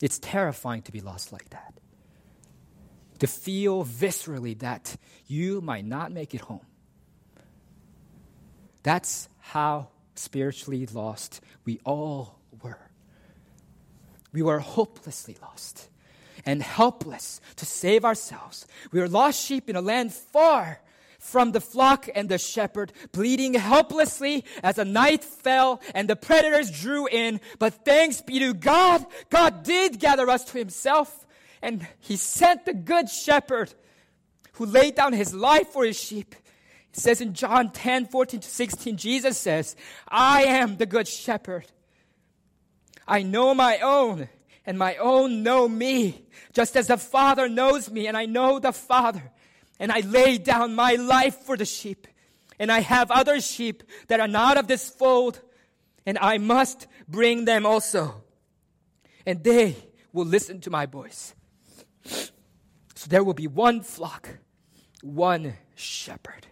It's 0.00 0.20
terrifying 0.20 0.82
to 0.82 0.92
be 0.92 1.00
lost 1.00 1.32
like 1.32 1.50
that 1.50 1.81
to 3.22 3.28
feel 3.28 3.84
viscerally 3.84 4.58
that 4.58 4.96
you 5.28 5.60
might 5.60 5.84
not 5.84 6.10
make 6.10 6.34
it 6.34 6.40
home. 6.40 6.66
That's 8.82 9.28
how 9.38 9.90
spiritually 10.16 10.84
lost 10.86 11.40
we 11.64 11.78
all 11.84 12.40
were. 12.64 12.80
We 14.32 14.42
were 14.42 14.58
hopelessly 14.58 15.36
lost 15.40 15.88
and 16.44 16.64
helpless 16.64 17.40
to 17.54 17.64
save 17.64 18.04
ourselves. 18.04 18.66
We 18.90 18.98
were 18.98 19.08
lost 19.08 19.40
sheep 19.40 19.70
in 19.70 19.76
a 19.76 19.80
land 19.80 20.12
far 20.12 20.80
from 21.20 21.52
the 21.52 21.60
flock 21.60 22.08
and 22.12 22.28
the 22.28 22.38
shepherd, 22.38 22.92
bleeding 23.12 23.54
helplessly 23.54 24.44
as 24.64 24.74
the 24.74 24.84
night 24.84 25.22
fell 25.22 25.80
and 25.94 26.10
the 26.10 26.16
predators 26.16 26.72
drew 26.72 27.06
in. 27.06 27.40
But 27.60 27.84
thanks 27.84 28.20
be 28.20 28.40
to 28.40 28.52
God, 28.52 29.06
God 29.30 29.62
did 29.62 30.00
gather 30.00 30.28
us 30.28 30.42
to 30.46 30.58
himself 30.58 31.24
and 31.62 31.86
he 32.00 32.16
sent 32.16 32.64
the 32.64 32.74
good 32.74 33.08
shepherd 33.08 33.72
who 34.54 34.66
laid 34.66 34.96
down 34.96 35.12
his 35.12 35.32
life 35.32 35.68
for 35.68 35.84
his 35.84 35.98
sheep. 35.98 36.34
It 36.92 36.98
says 36.98 37.20
in 37.20 37.32
John 37.32 37.70
10, 37.70 38.06
14 38.06 38.40
to 38.40 38.48
16, 38.48 38.96
Jesus 38.96 39.38
says, 39.38 39.76
I 40.08 40.42
am 40.44 40.76
the 40.76 40.84
good 40.84 41.08
shepherd. 41.08 41.66
I 43.06 43.22
know 43.22 43.54
my 43.54 43.78
own, 43.78 44.28
and 44.66 44.78
my 44.78 44.96
own 44.96 45.42
know 45.42 45.68
me, 45.68 46.26
just 46.52 46.76
as 46.76 46.88
the 46.88 46.98
Father 46.98 47.48
knows 47.48 47.90
me, 47.90 48.06
and 48.06 48.16
I 48.16 48.26
know 48.26 48.58
the 48.58 48.72
Father. 48.72 49.22
And 49.78 49.90
I 49.90 50.00
lay 50.00 50.38
down 50.38 50.74
my 50.74 50.94
life 50.94 51.36
for 51.36 51.56
the 51.56 51.64
sheep. 51.64 52.06
And 52.58 52.70
I 52.70 52.80
have 52.80 53.10
other 53.10 53.40
sheep 53.40 53.82
that 54.08 54.20
are 54.20 54.28
not 54.28 54.58
of 54.58 54.68
this 54.68 54.88
fold, 54.88 55.40
and 56.04 56.18
I 56.18 56.38
must 56.38 56.86
bring 57.08 57.44
them 57.44 57.64
also. 57.64 58.22
And 59.24 59.42
they 59.42 59.76
will 60.12 60.26
listen 60.26 60.60
to 60.60 60.70
my 60.70 60.86
voice. 60.86 61.34
So 62.04 63.08
there 63.08 63.24
will 63.24 63.34
be 63.34 63.46
one 63.46 63.82
flock, 63.82 64.28
one 65.02 65.54
shepherd. 65.74 66.46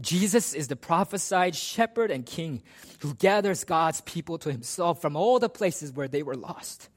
Jesus 0.00 0.54
is 0.54 0.68
the 0.68 0.76
prophesied 0.76 1.54
shepherd 1.54 2.10
and 2.10 2.24
king 2.24 2.62
who 3.00 3.14
gathers 3.14 3.64
God's 3.64 4.00
people 4.02 4.38
to 4.38 4.50
himself 4.50 5.00
from 5.00 5.16
all 5.16 5.38
the 5.38 5.48
places 5.48 5.92
where 5.92 6.08
they 6.08 6.22
were 6.22 6.36
lost. 6.36 6.88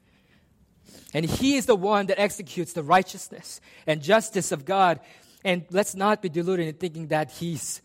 And 1.14 1.26
he 1.26 1.56
is 1.56 1.66
the 1.66 1.76
one 1.76 2.08
that 2.08 2.20
executes 2.20 2.74
the 2.74 2.84
righteousness 2.84 3.62
and 3.86 4.02
justice 4.02 4.52
of 4.52 4.66
God. 4.66 5.00
And 5.44 5.66
let's 5.70 5.96
not 5.96 6.22
be 6.22 6.30
deluded 6.30 6.68
in 6.68 6.76
thinking 6.76 7.08
that 7.08 7.32
he's 7.32 7.82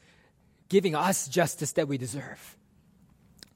giving 0.68 0.94
us 0.94 1.28
justice 1.28 1.72
that 1.72 1.88
we 1.88 1.98
deserve. 1.98 2.57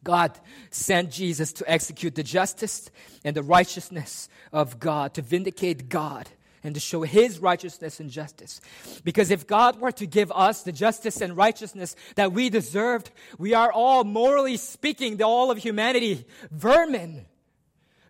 God 0.05 0.39
sent 0.71 1.11
Jesus 1.11 1.53
to 1.55 1.71
execute 1.71 2.15
the 2.15 2.23
justice 2.23 2.91
and 3.25 3.37
the 3.37 3.43
righteousness 3.43 4.29
of 4.53 4.81
God, 4.81 5.15
to 5.15 5.23
vindicate 5.23 5.89
God 5.89 6.29
and 6.65 6.75
to 6.75 6.81
show 6.81 7.03
his 7.03 7.39
righteousness 7.41 7.99
and 8.01 8.11
justice. 8.11 8.61
Because 9.05 9.31
if 9.31 9.47
God 9.47 9.81
were 9.81 9.93
to 9.93 10.07
give 10.07 10.31
us 10.33 10.63
the 10.63 10.73
justice 10.73 11.21
and 11.21 11.37
righteousness 11.37 11.97
that 12.15 12.33
we 12.33 12.51
deserved, 12.51 13.11
we 13.39 13.55
are 13.55 13.73
all, 13.73 14.05
morally 14.05 14.57
speaking, 14.57 15.17
the 15.17 15.25
all 15.25 15.51
of 15.51 15.59
humanity, 15.59 16.25
vermin 16.51 17.27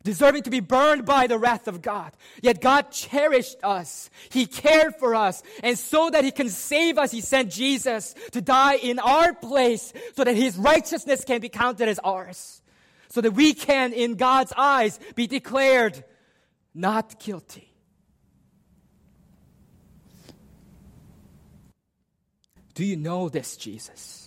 deserving 0.04 0.42
to 0.44 0.50
be 0.50 0.60
burned 0.60 1.04
by 1.04 1.26
the 1.26 1.38
wrath 1.38 1.68
of 1.68 1.82
God. 1.82 2.12
Yet 2.40 2.60
God 2.60 2.90
cherished 2.90 3.56
us. 3.62 4.10
He 4.30 4.46
cared 4.46 4.96
for 4.96 5.14
us. 5.14 5.42
And 5.62 5.78
so 5.78 6.10
that 6.10 6.24
He 6.24 6.30
can 6.30 6.48
save 6.48 6.98
us, 6.98 7.10
He 7.10 7.20
sent 7.20 7.50
Jesus 7.50 8.14
to 8.32 8.40
die 8.40 8.76
in 8.76 8.98
our 8.98 9.34
place 9.34 9.92
so 10.14 10.24
that 10.24 10.36
His 10.36 10.56
righteousness 10.56 11.24
can 11.24 11.40
be 11.40 11.48
counted 11.48 11.88
as 11.88 11.98
ours. 12.00 12.62
So 13.08 13.20
that 13.20 13.32
we 13.32 13.52
can, 13.54 13.92
in 13.92 14.14
God's 14.14 14.52
eyes, 14.56 14.98
be 15.14 15.26
declared 15.26 16.02
not 16.74 17.20
guilty. 17.20 17.68
Do 22.74 22.84
you 22.84 22.96
know 22.96 23.28
this, 23.28 23.56
Jesus? 23.56 24.21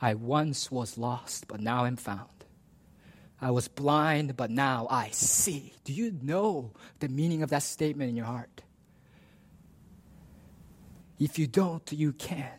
I 0.00 0.14
once 0.14 0.70
was 0.70 0.96
lost, 0.98 1.48
but 1.48 1.60
now 1.60 1.84
I'm 1.84 1.96
found. 1.96 2.28
I 3.40 3.50
was 3.52 3.68
blind, 3.68 4.36
but 4.36 4.50
now 4.50 4.86
I 4.90 5.10
see. 5.10 5.72
Do 5.84 5.92
you 5.92 6.16
know 6.22 6.72
the 7.00 7.08
meaning 7.08 7.42
of 7.42 7.50
that 7.50 7.62
statement 7.62 8.10
in 8.10 8.16
your 8.16 8.26
heart? 8.26 8.62
If 11.18 11.38
you 11.38 11.46
don't, 11.46 11.90
you 11.92 12.12
can. 12.12 12.50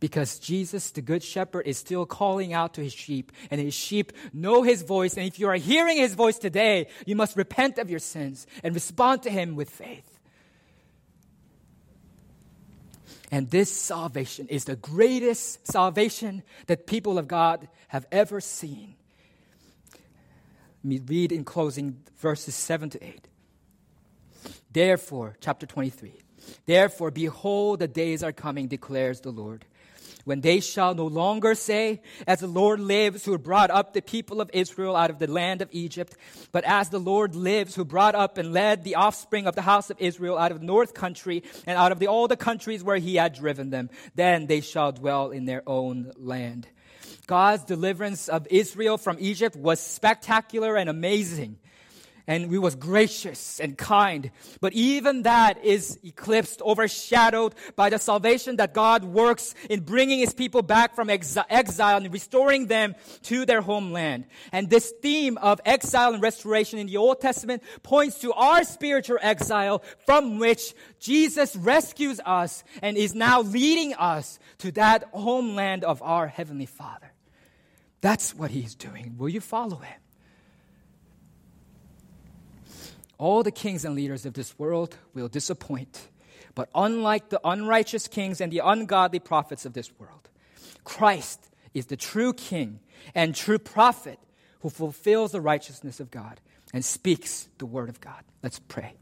because 0.00 0.38
Jesus, 0.38 0.90
the 0.90 1.02
Good 1.02 1.22
Shepherd, 1.22 1.62
is 1.66 1.78
still 1.78 2.06
calling 2.06 2.52
out 2.52 2.74
to 2.74 2.82
his 2.82 2.92
sheep, 2.92 3.32
and 3.50 3.60
his 3.60 3.74
sheep 3.74 4.12
know 4.32 4.62
his 4.62 4.82
voice. 4.82 5.16
And 5.16 5.26
if 5.26 5.38
you 5.38 5.48
are 5.48 5.56
hearing 5.56 5.96
his 5.96 6.14
voice 6.14 6.38
today, 6.38 6.88
you 7.06 7.16
must 7.16 7.36
repent 7.36 7.78
of 7.78 7.90
your 7.90 7.98
sins 7.98 8.46
and 8.62 8.74
respond 8.74 9.22
to 9.24 9.30
him 9.30 9.56
with 9.56 9.70
faith. 9.70 10.17
And 13.30 13.50
this 13.50 13.70
salvation 13.70 14.48
is 14.48 14.64
the 14.64 14.76
greatest 14.76 15.66
salvation 15.66 16.42
that 16.66 16.86
people 16.86 17.18
of 17.18 17.28
God 17.28 17.68
have 17.88 18.06
ever 18.10 18.40
seen. 18.40 18.94
Let 20.82 20.84
me 20.84 21.00
read 21.06 21.32
in 21.32 21.44
closing 21.44 22.00
verses 22.18 22.54
7 22.54 22.90
to 22.90 23.04
8. 23.04 23.28
Therefore, 24.72 25.36
chapter 25.40 25.66
23. 25.66 26.12
Therefore, 26.64 27.10
behold, 27.10 27.80
the 27.80 27.88
days 27.88 28.22
are 28.22 28.32
coming, 28.32 28.68
declares 28.68 29.20
the 29.20 29.30
Lord 29.30 29.66
when 30.28 30.42
they 30.42 30.60
shall 30.60 30.94
no 30.94 31.06
longer 31.06 31.54
say, 31.54 32.02
As 32.26 32.40
the 32.40 32.46
Lord 32.46 32.80
lives, 32.80 33.24
who 33.24 33.38
brought 33.38 33.70
up 33.70 33.94
the 33.94 34.02
people 34.02 34.42
of 34.42 34.50
Israel 34.52 34.94
out 34.94 35.08
of 35.08 35.18
the 35.18 35.26
land 35.26 35.62
of 35.62 35.70
Egypt, 35.72 36.14
but 36.52 36.64
as 36.64 36.90
the 36.90 37.00
Lord 37.00 37.34
lives, 37.34 37.74
who 37.74 37.82
brought 37.82 38.14
up 38.14 38.36
and 38.36 38.52
led 38.52 38.84
the 38.84 38.96
offspring 38.96 39.46
of 39.46 39.54
the 39.54 39.62
house 39.62 39.88
of 39.88 39.96
Israel 39.98 40.36
out 40.36 40.52
of 40.52 40.60
the 40.60 40.66
north 40.66 40.92
country 40.92 41.42
and 41.66 41.78
out 41.78 41.92
of 41.92 41.98
the, 41.98 42.08
all 42.08 42.28
the 42.28 42.36
countries 42.36 42.84
where 42.84 42.98
he 42.98 43.16
had 43.16 43.32
driven 43.32 43.70
them, 43.70 43.88
then 44.16 44.46
they 44.46 44.60
shall 44.60 44.92
dwell 44.92 45.30
in 45.30 45.46
their 45.46 45.62
own 45.66 46.12
land. 46.18 46.68
God's 47.26 47.64
deliverance 47.64 48.28
of 48.28 48.46
Israel 48.50 48.98
from 48.98 49.16
Egypt 49.20 49.56
was 49.56 49.80
spectacular 49.80 50.76
and 50.76 50.90
amazing 50.90 51.56
and 52.28 52.50
we 52.50 52.58
was 52.58 52.76
gracious 52.76 53.58
and 53.58 53.76
kind. 53.76 54.30
But 54.60 54.74
even 54.74 55.22
that 55.22 55.64
is 55.64 55.98
eclipsed, 56.04 56.60
overshadowed 56.62 57.54
by 57.74 57.88
the 57.88 57.98
salvation 57.98 58.56
that 58.56 58.74
God 58.74 59.02
works 59.02 59.54
in 59.68 59.80
bringing 59.80 60.20
his 60.20 60.34
people 60.34 60.60
back 60.62 60.94
from 60.94 61.08
exile 61.10 61.96
and 61.96 62.12
restoring 62.12 62.66
them 62.66 62.94
to 63.22 63.46
their 63.46 63.62
homeland. 63.62 64.26
And 64.52 64.68
this 64.68 64.92
theme 65.00 65.38
of 65.38 65.60
exile 65.64 66.12
and 66.12 66.22
restoration 66.22 66.78
in 66.78 66.86
the 66.86 66.98
Old 66.98 67.20
Testament 67.20 67.62
points 67.82 68.18
to 68.20 68.32
our 68.34 68.62
spiritual 68.62 69.18
exile 69.22 69.82
from 70.04 70.38
which 70.38 70.74
Jesus 71.00 71.56
rescues 71.56 72.20
us 72.26 72.62
and 72.82 72.98
is 72.98 73.14
now 73.14 73.40
leading 73.40 73.94
us 73.94 74.38
to 74.58 74.70
that 74.72 75.04
homeland 75.12 75.82
of 75.82 76.02
our 76.02 76.26
Heavenly 76.26 76.66
Father. 76.66 77.10
That's 78.02 78.34
what 78.34 78.50
he's 78.50 78.74
doing. 78.74 79.14
Will 79.16 79.30
you 79.30 79.40
follow 79.40 79.76
him? 79.76 79.98
All 83.18 83.42
the 83.42 83.50
kings 83.50 83.84
and 83.84 83.94
leaders 83.94 84.24
of 84.24 84.34
this 84.34 84.58
world 84.58 84.96
will 85.12 85.28
disappoint. 85.28 86.08
But 86.54 86.70
unlike 86.74 87.28
the 87.28 87.40
unrighteous 87.44 88.08
kings 88.08 88.40
and 88.40 88.52
the 88.52 88.62
ungodly 88.64 89.18
prophets 89.18 89.66
of 89.66 89.74
this 89.74 89.90
world, 89.98 90.28
Christ 90.84 91.50
is 91.74 91.86
the 91.86 91.96
true 91.96 92.32
king 92.32 92.80
and 93.14 93.34
true 93.34 93.58
prophet 93.58 94.18
who 94.60 94.70
fulfills 94.70 95.32
the 95.32 95.40
righteousness 95.40 96.00
of 96.00 96.10
God 96.10 96.40
and 96.72 96.84
speaks 96.84 97.48
the 97.58 97.66
word 97.66 97.88
of 97.88 98.00
God. 98.00 98.22
Let's 98.42 98.58
pray. 98.58 98.94